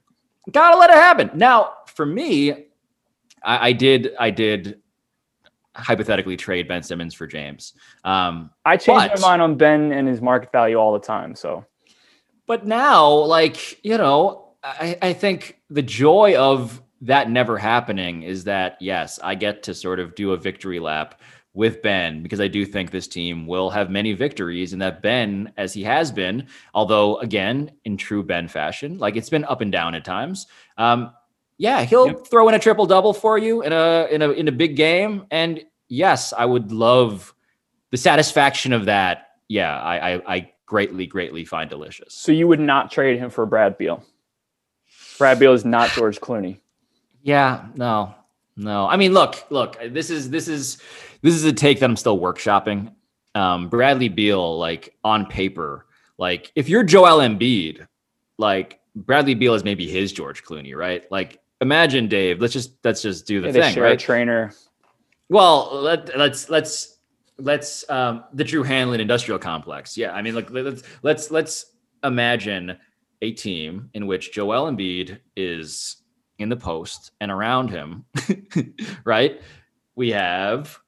Gotta 0.52 0.76
let 0.76 0.90
it 0.90 0.96
happen. 0.96 1.30
Now, 1.32 1.72
for 1.86 2.04
me, 2.04 2.66
I, 3.42 3.68
I 3.68 3.72
did. 3.72 4.14
I 4.20 4.28
did 4.28 4.82
hypothetically 5.74 6.36
trade 6.36 6.68
Ben 6.68 6.82
Simmons 6.82 7.14
for 7.14 7.26
James. 7.26 7.74
Um, 8.04 8.50
I 8.64 8.76
change 8.76 9.10
but, 9.10 9.20
my 9.20 9.28
mind 9.28 9.42
on 9.42 9.56
Ben 9.56 9.92
and 9.92 10.08
his 10.08 10.20
market 10.20 10.52
value 10.52 10.76
all 10.76 10.92
the 10.92 11.04
time. 11.04 11.34
So, 11.34 11.64
but 12.46 12.66
now, 12.66 13.10
like 13.10 13.84
you 13.84 13.98
know, 13.98 14.52
I, 14.62 14.98
I 15.02 15.12
think 15.12 15.60
the 15.70 15.82
joy 15.82 16.36
of 16.36 16.80
that 17.02 17.30
never 17.30 17.58
happening 17.58 18.22
is 18.22 18.44
that 18.44 18.78
yes, 18.80 19.18
I 19.22 19.34
get 19.34 19.62
to 19.64 19.74
sort 19.74 20.00
of 20.00 20.14
do 20.14 20.32
a 20.32 20.36
victory 20.36 20.80
lap 20.80 21.20
with 21.54 21.82
Ben 21.82 22.22
because 22.22 22.40
I 22.40 22.48
do 22.48 22.66
think 22.66 22.90
this 22.90 23.06
team 23.06 23.46
will 23.46 23.70
have 23.70 23.88
many 23.88 24.12
victories 24.12 24.72
and 24.72 24.82
that 24.82 25.02
Ben, 25.02 25.52
as 25.56 25.72
he 25.72 25.84
has 25.84 26.10
been, 26.10 26.48
although 26.74 27.18
again, 27.18 27.70
in 27.84 27.96
true 27.96 28.22
Ben 28.22 28.48
fashion, 28.48 28.98
like 28.98 29.16
it's 29.16 29.30
been 29.30 29.44
up 29.44 29.60
and 29.60 29.70
down 29.70 29.94
at 29.94 30.04
times. 30.04 30.46
Um, 30.76 31.12
yeah, 31.58 31.84
he'll 31.84 32.08
yep. 32.08 32.26
throw 32.26 32.48
in 32.48 32.54
a 32.54 32.58
triple 32.58 32.86
double 32.86 33.12
for 33.12 33.38
you 33.38 33.62
in 33.62 33.72
a 33.72 34.08
in 34.10 34.22
a 34.22 34.30
in 34.30 34.48
a 34.48 34.52
big 34.52 34.76
game. 34.76 35.26
And 35.30 35.64
yes, 35.88 36.32
I 36.32 36.44
would 36.44 36.72
love 36.72 37.34
the 37.90 37.96
satisfaction 37.96 38.72
of 38.72 38.86
that. 38.86 39.28
Yeah, 39.48 39.78
I 39.80 40.14
I, 40.14 40.34
I 40.34 40.52
greatly, 40.66 41.06
greatly 41.06 41.44
find 41.44 41.70
delicious. 41.70 42.14
So 42.14 42.32
you 42.32 42.48
would 42.48 42.60
not 42.60 42.90
trade 42.90 43.18
him 43.18 43.30
for 43.30 43.46
Brad 43.46 43.78
Beal. 43.78 44.04
Brad 45.18 45.38
Beal 45.38 45.52
is 45.52 45.64
not 45.64 45.90
George 45.94 46.20
Clooney. 46.20 46.58
Yeah, 47.22 47.66
no, 47.76 48.14
no. 48.56 48.86
I 48.86 48.96
mean, 48.96 49.12
look, 49.12 49.44
look. 49.50 49.78
This 49.90 50.10
is 50.10 50.30
this 50.30 50.48
is 50.48 50.78
this 51.22 51.34
is 51.34 51.44
a 51.44 51.52
take 51.52 51.80
that 51.80 51.86
I'm 51.86 51.96
still 51.96 52.18
workshopping. 52.18 52.92
Um, 53.34 53.68
Bradley 53.68 54.08
Beal, 54.08 54.58
like 54.58 54.94
on 55.02 55.26
paper, 55.26 55.86
like 56.18 56.52
if 56.54 56.68
you're 56.68 56.84
Joel 56.84 57.18
Embiid, 57.18 57.86
like 58.38 58.80
Bradley 58.94 59.34
Beal 59.34 59.54
is 59.54 59.64
maybe 59.64 59.88
his 59.88 60.12
George 60.12 60.44
Clooney, 60.44 60.76
right? 60.76 61.10
Like 61.10 61.40
imagine 61.64 62.06
Dave. 62.08 62.40
Let's 62.40 62.52
just 62.52 62.74
let's 62.84 63.02
just 63.02 63.26
do 63.26 63.40
the 63.40 63.50
yeah, 63.50 63.70
thing, 63.70 63.82
right? 63.82 63.98
trainer. 63.98 64.52
Well, 65.30 65.70
let, 65.80 66.16
let's 66.16 66.50
let's 66.50 66.98
let's 67.38 67.88
um, 67.90 68.24
the 68.32 68.44
Drew 68.44 68.62
Hanlen 68.62 69.00
Industrial 69.00 69.38
Complex. 69.38 69.96
Yeah, 69.96 70.12
I 70.12 70.22
mean, 70.22 70.34
like 70.34 70.50
let's 70.50 70.82
let's 71.02 71.30
let's 71.30 71.66
imagine 72.04 72.76
a 73.22 73.32
team 73.32 73.88
in 73.94 74.06
which 74.06 74.32
Joel 74.32 74.70
Embiid 74.70 75.18
is 75.36 75.96
in 76.38 76.50
the 76.50 76.56
post 76.56 77.12
and 77.20 77.32
around 77.32 77.70
him, 77.70 78.04
right? 79.04 79.40
We 79.96 80.10
have 80.10 80.78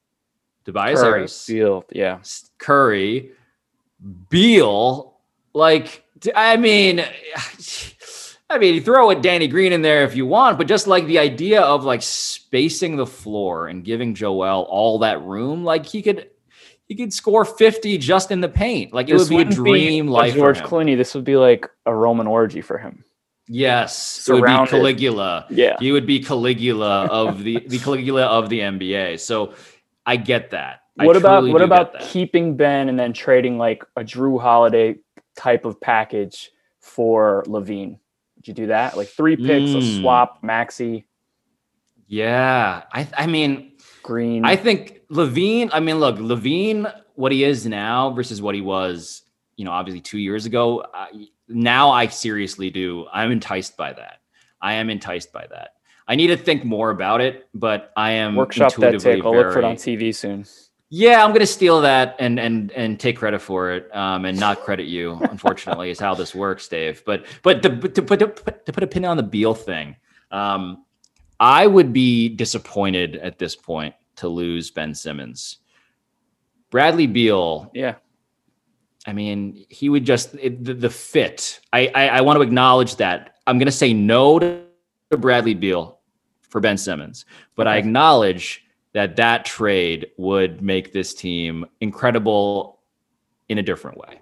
Tobias 0.66 1.00
Curry, 1.00 1.12
Harris, 1.12 1.46
Beal, 1.46 1.84
yeah, 1.90 2.18
Curry, 2.58 3.32
Beal. 4.28 5.14
Like, 5.54 6.04
I 6.34 6.58
mean, 6.58 7.02
I 8.48 8.58
mean, 8.58 8.74
you 8.74 8.80
throw 8.80 9.10
it 9.10 9.22
Danny 9.22 9.48
Green 9.48 9.72
in 9.72 9.82
there 9.82 10.04
if 10.04 10.14
you 10.14 10.24
want, 10.24 10.56
but 10.56 10.68
just 10.68 10.86
like 10.86 11.06
the 11.06 11.18
idea 11.18 11.62
of 11.62 11.84
like 11.84 12.02
spacing 12.02 12.96
the 12.96 13.06
floor 13.06 13.66
and 13.66 13.84
giving 13.84 14.14
Joel 14.14 14.62
all 14.68 15.00
that 15.00 15.20
room, 15.22 15.64
like 15.64 15.84
he 15.84 16.00
could 16.00 16.30
he 16.86 16.94
could 16.94 17.12
score 17.12 17.44
50 17.44 17.98
just 17.98 18.30
in 18.30 18.40
the 18.40 18.48
paint. 18.48 18.92
Like 18.92 19.08
it 19.08 19.14
this 19.14 19.28
would 19.28 19.36
be 19.36 19.42
a 19.42 19.44
dream 19.44 20.06
life. 20.06 20.34
George 20.34 20.60
Clooney, 20.60 20.96
this 20.96 21.14
would 21.14 21.24
be 21.24 21.36
like 21.36 21.68
a 21.86 21.94
Roman 21.94 22.28
orgy 22.28 22.60
for 22.60 22.78
him. 22.78 23.04
Yes, 23.48 23.96
Surrounded. 23.96 24.44
it 24.46 24.80
would 24.80 24.96
be 24.96 25.02
Caligula. 25.02 25.46
Yeah, 25.50 25.76
he 25.80 25.92
would 25.92 26.06
be 26.06 26.20
Caligula 26.20 27.06
of 27.06 27.42
the 27.42 27.58
the 27.66 27.78
Caligula 27.78 28.26
of 28.26 28.48
the 28.48 28.60
NBA. 28.60 29.18
So 29.20 29.54
I 30.04 30.16
get 30.16 30.50
that. 30.50 30.82
What 30.94 31.16
I 31.16 31.18
about 31.18 31.48
what 31.48 31.62
about 31.62 31.98
keeping 32.00 32.56
Ben 32.56 32.88
and 32.88 32.98
then 32.98 33.12
trading 33.12 33.58
like 33.58 33.84
a 33.96 34.02
Jrue 34.02 34.40
Holiday 34.40 34.96
type 35.36 35.64
of 35.64 35.80
package 35.80 36.50
for 36.80 37.44
LaVine? 37.46 37.98
You 38.46 38.54
do 38.54 38.66
that? 38.68 38.96
Like 38.96 39.08
three 39.08 39.36
picks, 39.36 39.70
mm. 39.70 39.76
a 39.76 39.80
hmm. 39.80 40.00
swap, 40.00 40.42
Maxey. 40.42 41.06
Yeah, 42.06 42.84
I 42.92 43.08
I 43.16 43.26
mean 43.26 43.72
Green. 44.02 44.44
I 44.44 44.56
think 44.56 45.00
LaVine. 45.10 45.70
I 45.72 45.80
mean, 45.80 45.98
look, 45.98 46.16
LaVine, 46.16 46.92
what 47.16 47.32
he 47.32 47.44
is 47.44 47.66
now 47.66 48.10
versus 48.10 48.40
what 48.40 48.54
he 48.54 48.60
was, 48.60 49.22
you 49.56 49.64
know, 49.64 49.72
obviously 49.72 50.00
two 50.00 50.18
years 50.18 50.46
ago. 50.46 50.84
I, 50.94 51.26
now 51.48 51.90
I 51.90 52.06
seriously 52.06 52.70
do. 52.70 53.06
I'm 53.12 53.32
enticed 53.32 53.76
by 53.76 53.92
that. 53.92 54.20
I 54.62 54.74
am 54.74 54.90
enticed 54.90 55.32
by 55.32 55.46
that. 55.50 55.70
I 56.08 56.14
need 56.14 56.28
to 56.28 56.36
think 56.36 56.64
more 56.64 56.90
about 56.90 57.20
it, 57.20 57.48
but 57.52 57.92
I 57.96 58.12
am 58.12 58.36
workshop 58.36 58.74
that 58.76 59.00
take. 59.00 59.24
I'll 59.24 59.32
very, 59.32 59.44
look 59.44 59.52
for 59.52 59.58
it 59.58 59.64
on 59.64 59.74
TV 59.74 60.14
soon. 60.14 60.44
Yeah, 60.88 61.24
I'm 61.24 61.32
gonna 61.32 61.46
steal 61.46 61.80
that 61.80 62.16
and 62.18 62.38
and 62.38 62.70
and 62.72 63.00
take 63.00 63.16
credit 63.16 63.40
for 63.40 63.72
it, 63.72 63.94
um, 63.94 64.24
and 64.24 64.38
not 64.38 64.60
credit 64.60 64.86
you. 64.86 65.14
Unfortunately, 65.30 65.90
is 65.90 65.98
how 65.98 66.14
this 66.14 66.34
works, 66.34 66.68
Dave. 66.68 67.04
But 67.04 67.26
but 67.42 67.62
to, 67.62 67.76
to 67.88 68.02
put 68.02 68.18
to 68.20 68.72
put 68.72 68.82
a 68.82 68.86
pin 68.86 69.04
on 69.04 69.16
the 69.16 69.22
Beal 69.22 69.54
thing, 69.54 69.96
um, 70.30 70.84
I 71.40 71.66
would 71.66 71.92
be 71.92 72.28
disappointed 72.28 73.16
at 73.16 73.38
this 73.38 73.56
point 73.56 73.94
to 74.16 74.28
lose 74.28 74.70
Ben 74.70 74.94
Simmons. 74.94 75.58
Bradley 76.70 77.06
Beal, 77.06 77.70
yeah, 77.74 77.96
I 79.06 79.12
mean, 79.12 79.64
he 79.68 79.88
would 79.88 80.04
just 80.04 80.34
it, 80.34 80.64
the, 80.64 80.74
the, 80.74 80.90
fit. 80.90 81.60
I, 81.72 81.90
I, 81.94 82.08
I 82.08 82.20
want 82.22 82.38
to 82.38 82.42
acknowledge 82.42 82.96
that. 82.96 83.38
I'm 83.46 83.58
going 83.58 83.66
to 83.66 83.72
say 83.72 83.92
no 83.92 84.38
to 84.38 85.16
Bradley 85.16 85.54
Beal 85.54 86.00
for 86.40 86.60
Ben 86.60 86.76
Simmons, 86.76 87.24
but 87.54 87.66
okay. 87.66 87.74
I 87.74 87.76
acknowledge 87.78 88.65
that 88.96 89.14
that 89.16 89.44
trade 89.44 90.06
would 90.16 90.62
make 90.62 90.94
this 90.94 91.12
team 91.12 91.66
incredible 91.82 92.80
in 93.50 93.58
a 93.58 93.62
different 93.62 93.98
way. 93.98 94.18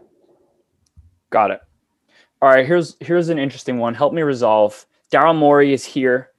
Got 1.31 1.53
it. 1.53 1.61
All 2.43 2.49
right, 2.49 2.67
here's 2.67 2.97
here's 2.99 3.29
an 3.29 3.39
interesting 3.39 3.79
one. 3.79 3.95
Help 3.95 4.13
me 4.13 4.23
resolve. 4.23 4.85
Daryl 5.13 5.37
Morey 5.37 5.73
is 5.73 5.85
here. 5.85 6.31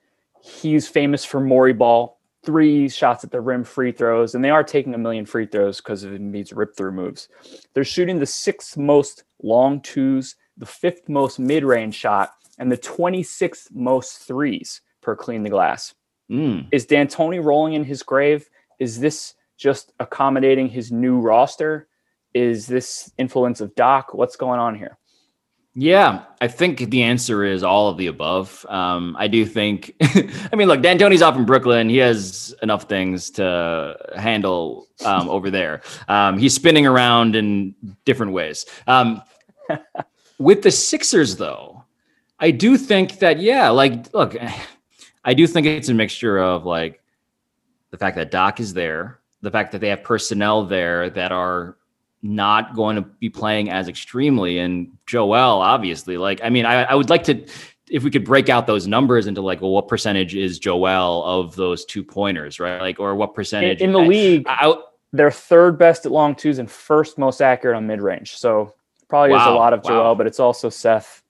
He's 0.44 0.86
famous 0.86 1.24
for 1.24 1.40
Morey 1.40 1.72
ball 1.72 2.20
three 2.46 2.90
shots 2.90 3.24
at 3.24 3.32
the 3.32 3.40
rim 3.40 3.64
free 3.64 3.94
throws, 3.94 4.36
and 4.36 4.44
they 4.44 4.50
are 4.50 4.66
taking 4.66 4.94
a 4.94 4.98
million 4.98 5.26
free 5.26 5.46
throws 5.46 5.78
because 5.78 6.04
of 6.04 6.12
Embiid's 6.12 6.52
rip 6.52 6.76
through 6.76 6.92
moves. 6.92 7.30
They're 7.74 7.86
shooting 7.86 8.20
the 8.20 8.26
sixth 8.26 8.76
most 8.76 9.24
long 9.44 9.80
twos, 9.80 10.36
the 10.58 10.66
fifth 10.66 11.08
most 11.08 11.40
mid 11.40 11.64
range 11.64 11.96
shot, 11.96 12.32
and 12.60 12.70
the 12.70 12.78
26th 12.78 13.72
most 13.72 14.18
threes 14.28 14.82
per 15.00 15.16
clean 15.16 15.44
the 15.44 15.50
glass. 15.50 15.94
Mm. 16.30 16.68
Is 16.72 16.86
D'Antoni 16.86 17.44
rolling 17.44 17.74
in 17.74 17.84
his 17.84 18.04
grave? 18.04 18.50
Is 18.80 19.00
this 19.00 19.36
just 19.58 19.94
accommodating 20.00 20.68
his 20.68 20.92
new 20.92 21.20
roster? 21.20 21.88
Is 22.34 22.68
this 22.68 23.12
influence 23.18 23.62
of 23.62 23.76
Doc? 23.76 24.14
What's 24.14 24.36
going 24.36 24.60
on 24.60 24.76
here? 24.76 24.98
Yeah, 25.78 26.24
I 26.40 26.48
think 26.48 26.90
the 26.90 27.04
answer 27.04 27.44
is 27.44 27.62
all 27.62 27.90
of 27.90 27.98
the 27.98 28.08
above. 28.08 28.66
Um, 28.70 29.14
I 29.20 29.28
do 29.28 29.46
think, 29.46 29.94
I 30.02 30.56
mean, 30.56 30.70
look, 30.70 30.82
D'Antoni's 30.82 31.22
off 31.22 31.36
in 31.36 31.44
Brooklyn. 31.46 31.90
He 31.90 31.98
has 31.98 32.56
enough 32.64 32.84
things 32.84 33.30
to 33.32 33.98
handle 34.16 34.88
um, 35.04 35.28
over 35.28 35.52
there. 35.52 35.82
Um, 36.08 36.38
he's 36.38 36.54
spinning 36.54 36.88
around 36.88 37.36
in 37.36 37.76
different 38.06 38.32
ways. 38.32 38.66
Um, 38.88 39.22
with 40.40 40.64
the 40.64 40.72
Sixers, 40.72 41.36
though, 41.36 41.84
I 42.40 42.52
do 42.52 42.78
think 42.78 43.20
that, 43.20 43.40
yeah, 43.40 43.68
like, 43.68 44.14
look, 44.14 44.38
I 45.26 45.34
do 45.34 45.48
think 45.48 45.68
it's 45.68 45.90
a 45.90 45.94
mixture 45.94 46.40
of 46.40 46.66
like 46.66 47.02
the 47.92 47.98
fact 47.98 48.16
that 48.16 48.32
Doc 48.32 48.60
is 48.60 48.74
there, 48.74 49.20
the 49.42 49.52
fact 49.52 49.72
that 49.72 49.82
they 49.82 49.90
have 49.90 50.04
personnel 50.04 50.64
there 50.66 51.10
that 51.10 51.32
are 51.32 51.78
not 52.22 52.76
going 52.76 52.96
to 52.96 53.02
be 53.02 53.30
playing 53.30 53.70
as 53.70 53.88
extremely. 53.88 54.60
And 54.60 54.98
Joel, 55.06 55.62
obviously, 55.62 56.18
like, 56.18 56.42
I 56.44 56.50
mean, 56.50 56.66
I, 56.66 56.84
I 56.84 56.96
would 56.96 57.10
like 57.10 57.24
to, 57.26 57.46
if 57.90 58.04
we 58.04 58.10
could 58.10 58.26
break 58.26 58.50
out 58.50 58.68
those 58.68 58.88
numbers 58.88 59.28
into 59.28 59.42
like, 59.42 59.62
well, 59.62 59.72
what 59.72 59.88
percentage 59.88 60.36
is 60.36 60.60
Joel 60.60 61.24
of 61.24 61.56
those 61.56 61.86
two 61.86 62.04
pointers, 62.04 62.60
right? 62.60 62.82
Like, 62.82 63.00
or 63.00 63.16
what 63.16 63.34
percentage 63.34 63.82
in, 63.82 63.90
in 63.90 63.94
the 63.94 64.00
I, 64.00 64.08
league? 64.08 64.46
I, 64.48 64.76
they're 65.14 65.32
third 65.32 65.78
best 65.78 66.06
at 66.06 66.12
long 66.12 66.36
twos 66.36 66.60
and 66.60 66.70
first 66.70 67.18
most 67.18 67.42
accurate 67.42 67.78
on 67.78 67.88
mid 67.88 68.02
range. 68.02 68.36
So 68.36 68.74
probably 69.08 69.32
wow, 69.32 69.42
is 69.42 69.48
a 69.48 69.52
lot 69.52 69.74
of 69.74 69.84
Joel, 69.84 70.04
wow. 70.04 70.16
but 70.16 70.28
it's 70.28 70.40
also 70.40 70.70
Seth. 70.70 71.22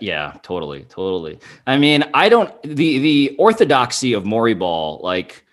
Yeah, 0.00 0.34
totally, 0.42 0.84
totally. 0.84 1.38
I 1.66 1.76
mean, 1.78 2.04
I 2.14 2.28
don't 2.28 2.50
the 2.62 2.98
the 2.98 3.36
orthodoxy 3.38 4.12
of 4.12 4.24
Morey 4.24 4.54
ball, 4.54 5.00
like 5.02 5.44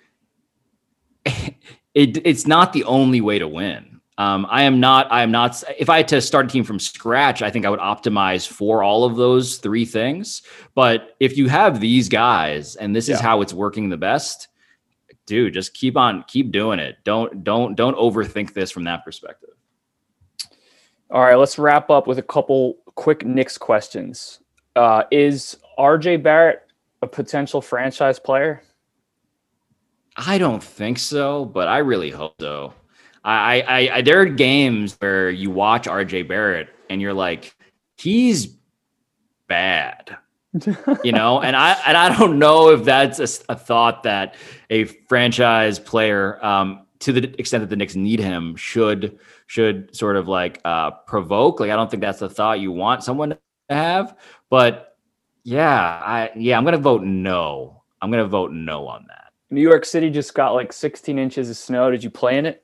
it, 1.25 1.55
it's 1.93 2.47
not 2.47 2.73
the 2.73 2.83
only 2.85 3.21
way 3.21 3.39
to 3.39 3.47
win. 3.47 3.93
Um, 4.17 4.45
I 4.49 4.63
am 4.63 4.79
not. 4.79 5.11
I 5.11 5.23
am 5.23 5.31
not. 5.31 5.63
If 5.77 5.89
I 5.89 5.97
had 5.97 6.07
to 6.09 6.21
start 6.21 6.45
a 6.45 6.49
team 6.49 6.63
from 6.63 6.79
scratch, 6.79 7.41
I 7.41 7.49
think 7.49 7.65
I 7.65 7.69
would 7.69 7.79
optimize 7.79 8.47
for 8.47 8.83
all 8.83 9.05
of 9.05 9.15
those 9.15 9.57
three 9.57 9.85
things. 9.85 10.43
But 10.75 11.15
if 11.19 11.35
you 11.35 11.49
have 11.49 11.79
these 11.79 12.09
guys, 12.09 12.75
and 12.75 12.95
this 12.95 13.09
yeah. 13.09 13.15
is 13.15 13.21
how 13.21 13.41
it's 13.41 13.53
working 13.53 13.89
the 13.89 13.97
best, 13.97 14.49
dude, 15.25 15.53
just 15.53 15.73
keep 15.73 15.97
on, 15.97 16.23
keep 16.27 16.51
doing 16.51 16.79
it. 16.79 16.97
Don't, 17.03 17.43
don't, 17.43 17.75
don't 17.75 17.97
overthink 17.97 18.53
this 18.53 18.69
from 18.69 18.83
that 18.83 19.03
perspective. 19.03 19.49
All 21.09 21.21
right, 21.21 21.35
let's 21.35 21.57
wrap 21.57 21.89
up 21.89 22.05
with 22.05 22.19
a 22.19 22.23
couple 22.23 22.77
quick 22.95 23.25
Knicks 23.25 23.57
questions. 23.57 24.39
Uh, 24.75 25.03
is 25.11 25.57
RJ 25.77 26.23
Barrett 26.23 26.67
a 27.01 27.07
potential 27.07 27.61
franchise 27.61 28.19
player? 28.19 28.61
I 30.15 30.37
don't 30.37 30.63
think 30.63 30.99
so, 30.99 31.45
but 31.45 31.67
I 31.67 31.79
really 31.79 32.11
hope 32.11 32.35
so. 32.39 32.73
I, 33.23 33.61
I, 33.61 33.97
I 33.97 34.01
there 34.01 34.19
are 34.19 34.25
games 34.25 34.97
where 34.99 35.29
you 35.29 35.49
watch 35.49 35.85
RJ 35.85 36.27
Barrett 36.27 36.69
and 36.89 37.01
you're 37.01 37.13
like, 37.13 37.55
he's 37.97 38.55
bad. 39.47 40.17
you 41.03 41.11
know, 41.11 41.41
and 41.43 41.55
I 41.55 41.73
and 41.87 41.97
I 41.97 42.15
don't 42.17 42.37
know 42.37 42.69
if 42.69 42.83
that's 42.83 43.19
a, 43.19 43.53
a 43.53 43.55
thought 43.55 44.03
that 44.03 44.35
a 44.69 44.83
franchise 44.83 45.79
player, 45.79 46.43
um, 46.45 46.82
to 47.03 47.11
the 47.13 47.39
extent 47.39 47.61
that 47.61 47.69
the 47.69 47.75
Knicks 47.75 47.95
need 47.95 48.19
him, 48.19 48.55
should 48.55 49.19
should 49.47 49.95
sort 49.95 50.15
of 50.15 50.27
like 50.27 50.61
uh, 50.63 50.91
provoke. 50.91 51.59
Like 51.59 51.69
I 51.69 51.75
don't 51.75 51.91
think 51.91 52.01
that's 52.01 52.19
the 52.19 52.29
thought 52.29 52.59
you 52.59 52.71
want 52.71 53.03
someone 53.03 53.31
to 53.31 53.39
have. 53.69 54.17
But 54.49 54.97
yeah, 55.43 56.01
I 56.05 56.31
yeah, 56.35 56.57
I'm 56.57 56.63
gonna 56.63 56.77
vote 56.77 57.03
no. 57.03 57.83
I'm 58.01 58.09
gonna 58.09 58.27
vote 58.27 58.51
no 58.51 58.87
on 58.87 59.05
that. 59.09 59.33
New 59.49 59.61
York 59.61 59.85
City 59.85 60.09
just 60.09 60.33
got 60.33 60.53
like 60.53 60.73
16 60.73 61.19
inches 61.19 61.49
of 61.49 61.57
snow. 61.57 61.91
Did 61.91 62.03
you 62.03 62.09
play 62.09 62.37
in 62.37 62.45
it? 62.45 62.63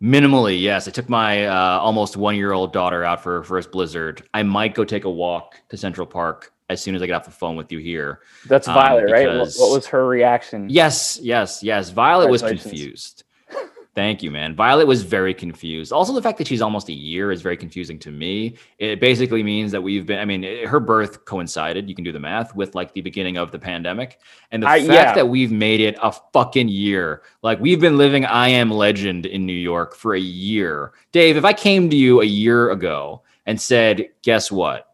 Minimally, 0.00 0.60
yes. 0.60 0.86
I 0.86 0.92
took 0.92 1.08
my 1.08 1.46
uh, 1.46 1.78
almost 1.80 2.16
one 2.16 2.36
year 2.36 2.52
old 2.52 2.72
daughter 2.72 3.02
out 3.02 3.22
for 3.22 3.38
her 3.38 3.42
first 3.42 3.72
blizzard. 3.72 4.22
I 4.32 4.42
might 4.44 4.74
go 4.74 4.84
take 4.84 5.04
a 5.04 5.10
walk 5.10 5.60
to 5.70 5.76
Central 5.76 6.06
Park 6.06 6.52
as 6.68 6.82
soon 6.82 6.94
as 6.94 7.02
I 7.02 7.06
get 7.06 7.14
off 7.14 7.24
the 7.24 7.30
phone 7.30 7.56
with 7.56 7.72
you 7.72 7.78
here. 7.78 8.20
That's 8.46 8.66
Violet, 8.66 9.06
um, 9.06 9.12
right? 9.12 9.28
What, 9.28 9.72
was 9.72 9.86
her 9.86 10.06
reaction? 10.06 10.68
Yes, 10.68 11.18
yes, 11.22 11.62
yes. 11.62 11.90
Violet 11.90 12.30
was 12.30 12.42
confused. 12.42 13.24
Thank 13.94 14.22
you, 14.22 14.30
man. 14.30 14.54
Violet 14.54 14.86
was 14.86 15.02
very 15.02 15.34
confused. 15.34 15.92
Also, 15.92 16.12
the 16.12 16.22
fact 16.22 16.38
that 16.38 16.46
she's 16.46 16.62
almost 16.62 16.88
a 16.88 16.92
year 16.92 17.32
is 17.32 17.42
very 17.42 17.56
confusing 17.56 17.98
to 17.98 18.12
me. 18.12 18.56
It 18.78 19.00
basically 19.00 19.42
means 19.42 19.72
that 19.72 19.82
we've 19.82 20.06
been, 20.06 20.20
I 20.20 20.24
mean, 20.24 20.68
her 20.68 20.78
birth 20.78 21.24
coincided, 21.24 21.88
you 21.88 21.96
can 21.96 22.04
do 22.04 22.12
the 22.12 22.20
math, 22.20 22.54
with 22.54 22.76
like 22.76 22.92
the 22.92 23.00
beginning 23.00 23.38
of 23.38 23.50
the 23.50 23.58
pandemic. 23.58 24.20
And 24.52 24.62
the 24.62 24.68
I, 24.68 24.78
fact 24.78 24.92
yeah. 24.92 25.14
that 25.14 25.26
we've 25.26 25.50
made 25.50 25.80
it 25.80 25.98
a 26.00 26.12
fucking 26.32 26.68
year, 26.68 27.22
like 27.42 27.58
we've 27.58 27.80
been 27.80 27.98
living 27.98 28.24
I 28.24 28.50
Am 28.50 28.70
Legend 28.70 29.26
in 29.26 29.44
New 29.44 29.52
York 29.52 29.96
for 29.96 30.14
a 30.14 30.20
year. 30.20 30.92
Dave, 31.10 31.36
if 31.36 31.44
I 31.44 31.52
came 31.52 31.90
to 31.90 31.96
you 31.96 32.20
a 32.20 32.24
year 32.24 32.70
ago 32.70 33.22
and 33.46 33.60
said, 33.60 34.10
guess 34.22 34.52
what? 34.52 34.87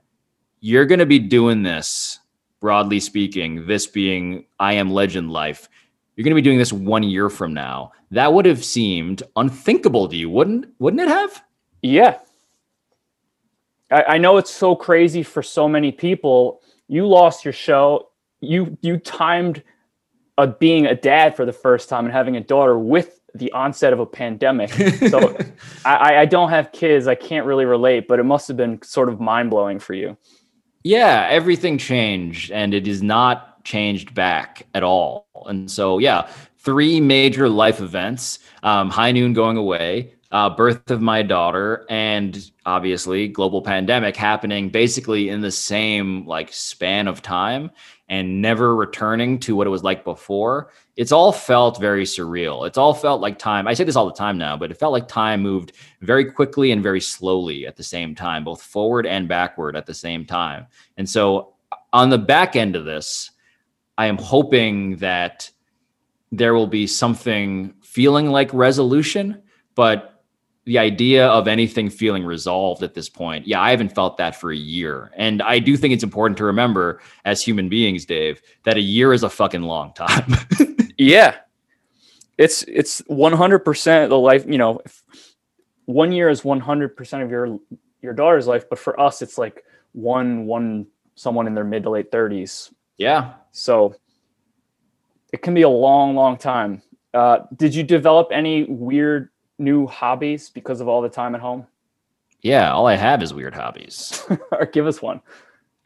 You're 0.67 0.87
going 0.87 1.01
to 1.01 1.07
be 1.07 1.19
doing 1.19 1.63
this, 1.63 2.21
broadly 2.61 2.99
speaking, 3.01 3.67
this 3.67 3.87
being 3.87 4.47
I 4.59 4.75
Am 4.75 4.91
Legend 4.91 5.31
life 5.31 5.69
you're 6.17 6.25
going 6.25 6.31
to 6.31 6.41
be 6.41 6.43
doing 6.43 6.59
this 6.59 6.73
one 6.73 7.03
year 7.03 7.29
from 7.29 7.55
now. 7.55 7.93
That 8.11 8.33
would 8.33 8.47
have 8.47 8.65
seemed 8.65 9.23
unthinkable 9.37 10.09
to 10.09 10.17
you, 10.17 10.31
wouldn't 10.31 10.67
wouldn't 10.79 11.03
it 11.03 11.09
have? 11.09 11.43
Yeah. 11.83 12.19
I, 13.91 14.05
I 14.09 14.19
know 14.19 14.37
it's 14.37 14.53
so 14.53 14.77
crazy 14.77 15.23
for 15.23 15.43
so 15.43 15.69
many 15.69 15.91
people. 15.91 16.61
You 16.87 17.07
lost 17.07 17.45
your 17.45 17.53
show. 17.53 18.11
You 18.41 18.79
you 18.81 18.99
timed 18.99 19.63
a, 20.39 20.47
being 20.47 20.87
a 20.87 20.95
dad 20.95 21.35
for 21.35 21.45
the 21.45 21.53
first 21.53 21.89
time 21.89 22.05
and 22.05 22.15
having 22.15 22.37
a 22.37 22.41
daughter 22.41 22.79
with 22.79 23.21
the 23.35 23.51
onset 23.51 23.93
of 23.93 23.99
a 23.99 24.07
pandemic. 24.07 24.71
So 25.11 25.37
I, 25.85 26.19
I 26.19 26.25
don't 26.25 26.51
have 26.51 26.71
kids. 26.71 27.09
I 27.09 27.17
can't 27.17 27.47
really 27.47 27.65
relate, 27.65 28.07
but 28.07 28.21
it 28.21 28.25
must 28.25 28.47
have 28.47 28.57
been 28.57 28.81
sort 28.83 29.09
of 29.09 29.21
mind 29.21 29.51
blowing 29.51 29.81
for 29.81 29.95
you. 29.95 30.17
Yeah, 30.85 31.27
everything 31.31 31.79
changed, 31.79 32.51
and 32.51 32.75
it 32.75 32.87
is 32.87 33.03
not 33.03 33.65
changed 33.65 34.15
back 34.15 34.67
at 34.75 34.83
all. 34.83 35.27
And 35.47 35.71
so, 35.71 35.99
yeah, 35.99 36.29
three 36.59 37.01
major 37.01 37.49
life 37.49 37.81
events 37.81 38.39
um, 38.63 38.91
high 38.91 39.11
noon 39.13 39.33
going 39.33 39.57
away, 39.57 40.13
uh, 40.31 40.51
birth 40.51 40.91
of 40.91 41.01
my 41.01 41.23
daughter, 41.23 41.87
and 41.89 42.51
obviously 42.67 43.29
global 43.29 43.63
pandemic 43.63 44.15
happening 44.15 44.69
basically 44.69 45.31
in 45.31 45.41
the 45.41 45.51
same 45.51 46.27
like 46.27 46.53
span 46.53 47.09
of 47.09 47.23
time 47.23 47.71
and 48.11 48.43
never 48.43 48.77
returning 48.77 49.39
to 49.39 49.57
what 49.57 49.67
it 49.67 49.71
was 49.71 49.83
like 49.83 50.05
before. 50.05 50.71
It's 50.97 51.13
all 51.13 51.33
felt 51.33 51.81
very 51.81 52.05
surreal. 52.05 52.67
It's 52.67 52.79
all 52.79 52.95
felt 52.95 53.21
like 53.21 53.39
time. 53.39 53.67
I 53.67 53.75
say 53.75 53.83
this 53.85 53.97
all 53.97 54.07
the 54.07 54.13
time 54.13 54.39
now, 54.39 54.57
but 54.57 54.71
it 54.71 54.79
felt 54.79 54.93
like 54.93 55.09
time 55.09 55.43
moved 55.43 55.73
very 56.03 56.25
quickly 56.31 56.71
and 56.71 56.83
very 56.83 57.01
slowly 57.01 57.67
at 57.67 57.77
the 57.77 57.83
same 57.83 58.15
time, 58.15 58.45
both 58.45 58.63
forward 58.63 59.05
and 59.05 59.29
backward 59.29 59.75
at 59.75 59.87
the 59.87 59.95
same 59.95 60.25
time. 60.25 60.67
And 60.97 61.09
so, 61.09 61.55
uh, 61.73 61.77
on 61.93 62.11
the 62.11 62.19
back 62.19 62.55
end 62.55 62.77
of 62.77 62.85
this, 62.85 63.33
I 63.99 64.07
am 64.07 64.19
hoping 64.19 64.97
that 64.97 65.51
there 66.31 66.55
will 66.55 66.67
be 66.67 66.87
something 66.87 67.75
feeling 67.83 68.31
like 68.31 68.53
resolution, 68.53 69.43
but 69.75 70.23
the 70.65 70.79
idea 70.79 71.27
of 71.27 71.47
anything 71.47 71.91
feeling 71.91 72.25
resolved 72.25 72.83
at 72.83 72.95
this 72.95 73.09
point, 73.09 73.47
yeah, 73.47 73.61
I 73.61 73.71
haven't 73.71 73.95
felt 73.95 74.17
that 74.17 74.35
for 74.35 74.51
a 74.51 74.57
year. 74.57 75.13
And 75.15 75.43
I 75.43 75.59
do 75.59 75.77
think 75.77 75.93
it's 75.93 76.03
important 76.03 76.39
to 76.39 76.45
remember 76.45 77.01
as 77.25 77.43
human 77.43 77.69
beings, 77.69 78.07
Dave, 78.07 78.41
that 78.65 78.77
a 78.77 78.81
year 78.81 79.13
is 79.13 79.23
a 79.23 79.31
fucking 79.31 79.63
long 79.63 79.93
time. 79.93 80.35
yeah. 80.99 81.37
It's 82.37 82.63
it's 82.65 83.01
100% 83.03 84.09
the 84.09 84.19
life, 84.19 84.45
you 84.47 84.59
know, 84.59 84.81
one 85.87 86.13
year 86.13 86.29
is 86.29 86.43
100% 86.43 87.23
of 87.23 87.31
your 87.31 87.59
your 88.03 88.13
daughter's 88.13 88.47
life, 88.47 88.69
but 88.69 88.79
for 88.79 88.99
us 88.99 89.23
it's 89.23 89.39
like 89.39 89.65
one 89.93 90.47
one 90.47 90.87
someone 91.15 91.47
in 91.47 91.55
their 91.55 91.65
mid 91.65 91.85
to 91.85 91.91
late 91.91 92.11
30s. 92.11 92.73
Yeah. 92.97 93.35
So 93.53 93.95
it 95.33 95.43
can 95.43 95.55
be 95.55 95.63
a 95.63 95.69
long, 95.69 96.15
long 96.15 96.37
time. 96.37 96.83
Uh, 97.13 97.41
did 97.57 97.75
you 97.75 97.83
develop 97.83 98.29
any 98.33 98.65
weird 98.65 99.31
new 99.59 99.87
hobbies 99.87 100.51
because 100.51 100.81
of 100.81 100.89
all 100.89 101.01
the 101.01 101.09
time 101.09 101.35
at 101.35 101.41
home? 101.41 101.67
Yeah, 102.43 102.73
all 102.73 102.87
I 102.87 102.97
have 102.97 103.23
is 103.23 103.33
weird 103.33 103.55
hobbies. 103.55 104.23
or 104.53 104.67
give 104.67 104.87
us 104.87 105.01
one. 105.01 105.21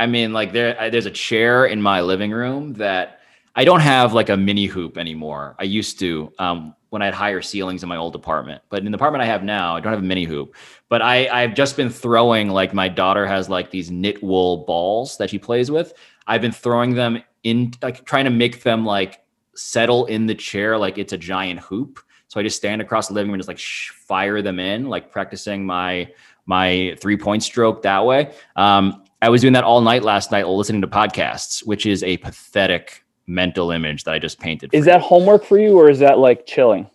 I 0.01 0.07
mean, 0.07 0.33
like 0.33 0.53
there, 0.53 0.91
there's 0.91 1.07
a 1.07 1.11
chair 1.11 1.67
in 1.67 1.83
my 1.83 2.01
living 2.01 2.31
room 2.31 2.75
that 2.75 3.18
I 3.59 3.65
don't 3.65 3.81
have 3.81 4.15
like 4.15 4.29
a 4.29 4.37
mini 4.37 4.67
hoop 4.67 4.97
anymore. 4.97 5.57
I 5.59 5.65
used 5.65 5.99
to 5.99 6.33
um, 6.39 6.77
when 6.91 7.03
I 7.03 7.07
had 7.07 7.15
higher 7.15 7.43
ceilings 7.43 7.83
in 7.83 7.89
my 7.89 7.97
old 7.97 8.15
apartment, 8.15 8.63
but 8.71 8.87
in 8.87 8.93
the 8.93 8.95
apartment 8.95 9.21
I 9.21 9.27
have 9.27 9.43
now, 9.43 9.75
I 9.75 9.81
don't 9.81 9.93
have 9.93 10.01
a 10.01 10.07
mini 10.07 10.23
hoop. 10.23 10.55
But 10.89 11.03
I, 11.03 11.27
I've 11.27 11.55
just 11.55 11.77
been 11.77 11.91
throwing 11.91 12.51
like 12.51 12.73
my 12.73 12.87
daughter 12.87 13.27
has 13.27 13.49
like 13.49 13.73
these 13.73 13.91
knit 13.91 14.23
wool 14.23 14.59
balls 14.59 15.17
that 15.17 15.31
she 15.31 15.41
plays 15.41 15.73
with. 15.73 15.93
I've 16.29 16.41
been 16.41 16.53
throwing 16.53 16.95
them 16.95 17.21
in 17.43 17.73
like 17.83 18.05
trying 18.05 18.27
to 18.27 18.31
make 18.31 18.63
them 18.63 18.87
like 18.87 19.25
settle 19.57 20.07
in 20.07 20.27
the 20.27 20.37
chair 20.37 20.79
like 20.79 20.97
it's 20.97 21.13
a 21.13 21.19
giant 21.19 21.59
hoop. 21.59 21.99
So 22.29 22.39
I 22.39 22.45
just 22.45 22.59
stand 22.59 22.81
across 22.81 23.09
the 23.09 23.15
living 23.15 23.33
room 23.33 23.35
and 23.35 23.41
just 23.41 23.49
like 23.49 23.59
fire 23.59 24.41
them 24.41 24.61
in, 24.61 24.89
like 24.89 25.11
practicing 25.11 25.67
my 25.67 26.13
my 26.47 26.97
three 27.01 27.17
point 27.17 27.43
stroke 27.43 27.83
that 27.83 28.07
way. 28.07 28.33
Um, 28.55 29.03
I 29.21 29.31
was 29.31 29.41
doing 29.41 29.55
that 29.55 29.65
all 29.65 29.81
night 29.81 30.05
last 30.05 30.31
night, 30.31 30.47
listening 30.47 30.83
to 30.83 30.87
podcasts, 30.87 31.67
which 31.67 31.87
is 31.87 32.05
a 32.05 32.19
pathetic 32.19 33.03
mental 33.29 33.71
image 33.71 34.05
that 34.05 34.15
I 34.15 34.19
just 34.19 34.41
painted. 34.41 34.71
Is 34.73 34.87
that 34.87 35.01
homework 35.01 35.45
for 35.45 35.59
you, 35.59 35.79
or 35.79 35.89
is 35.89 36.01
that 36.01 36.19
like 36.19 36.47
chilling? 36.47 36.91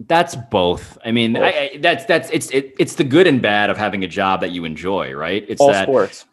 That's 0.00 0.34
both. 0.34 0.98
I 1.04 1.12
mean, 1.12 1.36
I, 1.36 1.48
I, 1.48 1.78
that's 1.80 2.04
that's 2.04 2.28
it's 2.30 2.50
it, 2.50 2.74
it's 2.78 2.96
the 2.96 3.04
good 3.04 3.26
and 3.26 3.40
bad 3.40 3.70
of 3.70 3.76
having 3.76 4.04
a 4.04 4.08
job 4.08 4.40
that 4.40 4.50
you 4.50 4.64
enjoy, 4.64 5.12
right? 5.12 5.44
It's 5.48 5.60
all 5.60 5.72
that, 5.72 5.84
sports. 5.84 6.26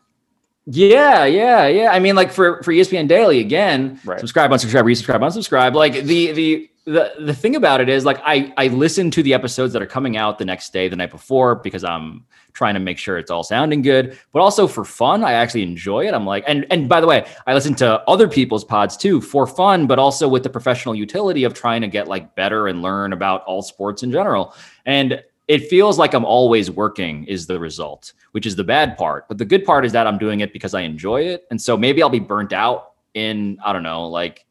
Yeah, 0.65 1.25
yeah, 1.25 1.67
yeah. 1.67 1.91
I 1.91 1.99
mean, 1.99 2.15
like 2.15 2.31
for 2.31 2.61
for 2.63 2.73
ESPN 2.73 3.07
Daily 3.07 3.39
again, 3.39 3.99
right. 4.05 4.19
subscribe, 4.19 4.51
unsubscribe, 4.51 4.83
resubscribe, 4.83 5.19
unsubscribe. 5.19 5.73
Like 5.73 5.93
the 6.03 6.31
the 6.31 6.69
the 6.85 7.13
the 7.19 7.33
thing 7.33 7.55
about 7.55 7.79
it 7.79 7.87
is, 7.87 8.03
like 8.05 8.19
I 8.23 8.53
I 8.57 8.67
listen 8.67 9.11
to 9.11 9.23
the 9.23 9.33
episodes 9.33 9.73
that 9.73 9.81
are 9.81 9.87
coming 9.87 10.17
out 10.17 10.39
the 10.39 10.45
next 10.45 10.73
day, 10.73 10.87
the 10.87 10.95
night 10.95 11.11
before, 11.11 11.55
because 11.55 11.83
I'm 11.83 12.25
trying 12.53 12.73
to 12.75 12.79
make 12.79 12.97
sure 12.97 13.17
it's 13.17 13.31
all 13.31 13.43
sounding 13.43 13.81
good, 13.81 14.17
but 14.31 14.41
also 14.41 14.67
for 14.67 14.85
fun. 14.85 15.23
I 15.23 15.33
actually 15.33 15.63
enjoy 15.63 16.07
it. 16.07 16.13
I'm 16.13 16.25
like, 16.25 16.43
and 16.47 16.65
and 16.69 16.87
by 16.87 17.01
the 17.01 17.07
way, 17.07 17.25
I 17.47 17.53
listen 17.53 17.75
to 17.75 18.01
other 18.07 18.27
people's 18.27 18.63
pods 18.63 18.95
too 18.95 19.21
for 19.21 19.45
fun, 19.45 19.87
but 19.87 19.99
also 19.99 20.27
with 20.27 20.43
the 20.43 20.49
professional 20.49 20.95
utility 20.95 21.43
of 21.43 21.53
trying 21.53 21.81
to 21.81 21.87
get 21.87 22.07
like 22.07 22.35
better 22.35 22.67
and 22.67 22.81
learn 22.81 23.13
about 23.13 23.43
all 23.43 23.61
sports 23.61 24.03
in 24.03 24.11
general. 24.11 24.55
And 24.85 25.23
it 25.47 25.67
feels 25.67 25.99
like 25.99 26.13
I'm 26.13 26.25
always 26.25 26.71
working 26.71 27.25
is 27.25 27.47
the 27.47 27.59
result, 27.59 28.13
which 28.31 28.45
is 28.45 28.55
the 28.55 28.63
bad 28.63 28.97
part. 28.97 29.27
But 29.27 29.37
the 29.37 29.45
good 29.45 29.65
part 29.65 29.85
is 29.85 29.91
that 29.91 30.07
I'm 30.07 30.17
doing 30.17 30.39
it 30.39 30.53
because 30.53 30.73
I 30.73 30.81
enjoy 30.81 31.23
it. 31.23 31.45
And 31.51 31.61
so 31.61 31.75
maybe 31.75 32.01
I'll 32.01 32.09
be 32.09 32.19
burnt 32.19 32.53
out 32.53 32.93
in, 33.13 33.57
I 33.63 33.73
don't 33.73 33.83
know, 33.83 34.07
like 34.07 34.45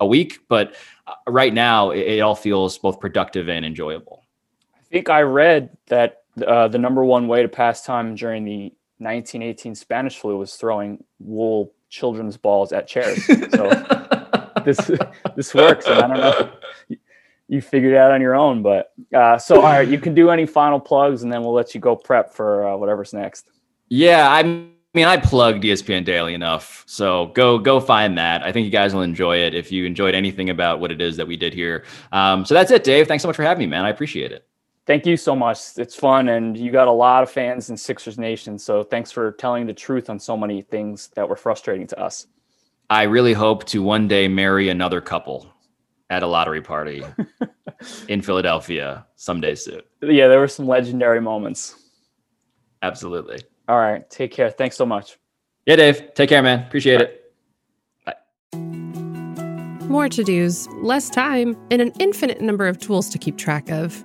a 0.00 0.06
week. 0.06 0.40
But 0.48 0.74
uh, 1.06 1.14
right 1.26 1.54
now, 1.54 1.90
it, 1.90 2.00
it 2.00 2.20
all 2.20 2.34
feels 2.34 2.76
both 2.76 3.00
productive 3.00 3.48
and 3.48 3.64
enjoyable. 3.64 4.24
I 4.74 4.82
think 4.90 5.08
I 5.08 5.22
read 5.22 5.76
that 5.86 6.24
uh, 6.44 6.68
the 6.68 6.78
number 6.78 7.04
one 7.04 7.28
way 7.28 7.42
to 7.42 7.48
pass 7.48 7.84
time 7.84 8.14
during 8.14 8.44
the 8.44 8.72
1918 8.98 9.74
Spanish 9.74 10.18
flu 10.18 10.38
was 10.38 10.56
throwing 10.56 11.02
wool 11.18 11.72
children's 11.88 12.36
balls 12.36 12.72
at 12.72 12.86
chairs. 12.86 13.24
So 13.26 13.70
this 14.64 14.90
this 15.36 15.54
works, 15.54 15.86
and 15.86 16.00
I 16.00 16.06
don't 16.08 16.18
know 16.18 16.52
you 17.48 17.60
figured 17.60 17.92
it 17.92 17.96
out 17.96 18.10
on 18.10 18.20
your 18.20 18.34
own. 18.34 18.62
But 18.62 18.92
uh, 19.14 19.38
so, 19.38 19.56
all 19.56 19.62
right, 19.62 19.88
you 19.88 19.98
can 19.98 20.14
do 20.14 20.30
any 20.30 20.46
final 20.46 20.80
plugs, 20.80 21.22
and 21.22 21.32
then 21.32 21.42
we'll 21.42 21.52
let 21.52 21.74
you 21.74 21.80
go 21.80 21.96
prep 21.96 22.32
for 22.32 22.68
uh, 22.68 22.76
whatever's 22.76 23.12
next. 23.12 23.50
Yeah, 23.88 24.28
I 24.30 24.42
mean, 24.42 24.74
I 24.96 25.16
plugged 25.16 25.62
ESPN 25.62 26.04
Daily 26.04 26.34
enough, 26.34 26.84
so 26.86 27.26
go 27.26 27.58
go 27.58 27.80
find 27.80 28.18
that. 28.18 28.42
I 28.42 28.52
think 28.52 28.64
you 28.64 28.70
guys 28.70 28.94
will 28.94 29.02
enjoy 29.02 29.38
it 29.38 29.54
if 29.54 29.70
you 29.70 29.84
enjoyed 29.84 30.14
anything 30.14 30.50
about 30.50 30.80
what 30.80 30.90
it 30.90 31.00
is 31.00 31.16
that 31.16 31.26
we 31.26 31.36
did 31.36 31.54
here. 31.54 31.84
Um, 32.12 32.44
so 32.44 32.54
that's 32.54 32.70
it, 32.70 32.84
Dave. 32.84 33.06
Thanks 33.06 33.22
so 33.22 33.28
much 33.28 33.36
for 33.36 33.44
having 33.44 33.60
me, 33.60 33.66
man. 33.66 33.84
I 33.84 33.90
appreciate 33.90 34.32
it. 34.32 34.46
Thank 34.86 35.04
you 35.04 35.16
so 35.16 35.34
much. 35.34 35.58
It's 35.78 35.96
fun, 35.96 36.28
and 36.28 36.56
you 36.56 36.70
got 36.70 36.86
a 36.86 36.92
lot 36.92 37.24
of 37.24 37.30
fans 37.30 37.70
in 37.70 37.76
Sixers 37.76 38.18
Nation. 38.18 38.56
So 38.56 38.84
thanks 38.84 39.10
for 39.10 39.32
telling 39.32 39.66
the 39.66 39.74
truth 39.74 40.08
on 40.08 40.20
so 40.20 40.36
many 40.36 40.62
things 40.62 41.10
that 41.16 41.28
were 41.28 41.34
frustrating 41.34 41.88
to 41.88 42.00
us. 42.00 42.28
I 42.88 43.02
really 43.02 43.32
hope 43.32 43.64
to 43.66 43.82
one 43.82 44.06
day 44.06 44.28
marry 44.28 44.68
another 44.68 45.00
couple 45.00 45.52
at 46.08 46.22
a 46.22 46.26
lottery 46.26 46.62
party 46.62 47.02
in 48.08 48.22
Philadelphia 48.22 49.04
someday 49.16 49.56
soon. 49.56 49.80
Yeah, 50.02 50.28
there 50.28 50.38
were 50.38 50.46
some 50.46 50.68
legendary 50.68 51.20
moments. 51.20 51.74
Absolutely. 52.82 53.40
All 53.68 53.78
right. 53.78 54.08
Take 54.08 54.30
care. 54.30 54.50
Thanks 54.50 54.76
so 54.76 54.86
much. 54.86 55.18
Yeah, 55.66 55.74
Dave. 55.74 56.14
Take 56.14 56.28
care, 56.28 56.42
man. 56.42 56.60
Appreciate 56.60 56.98
Bye. 56.98 58.14
it. 58.14 58.52
Bye. 58.52 59.86
More 59.88 60.08
to 60.08 60.22
dos, 60.22 60.68
less 60.74 61.10
time, 61.10 61.56
and 61.72 61.82
an 61.82 61.92
infinite 61.98 62.40
number 62.40 62.68
of 62.68 62.78
tools 62.78 63.08
to 63.08 63.18
keep 63.18 63.36
track 63.36 63.68
of. 63.70 64.04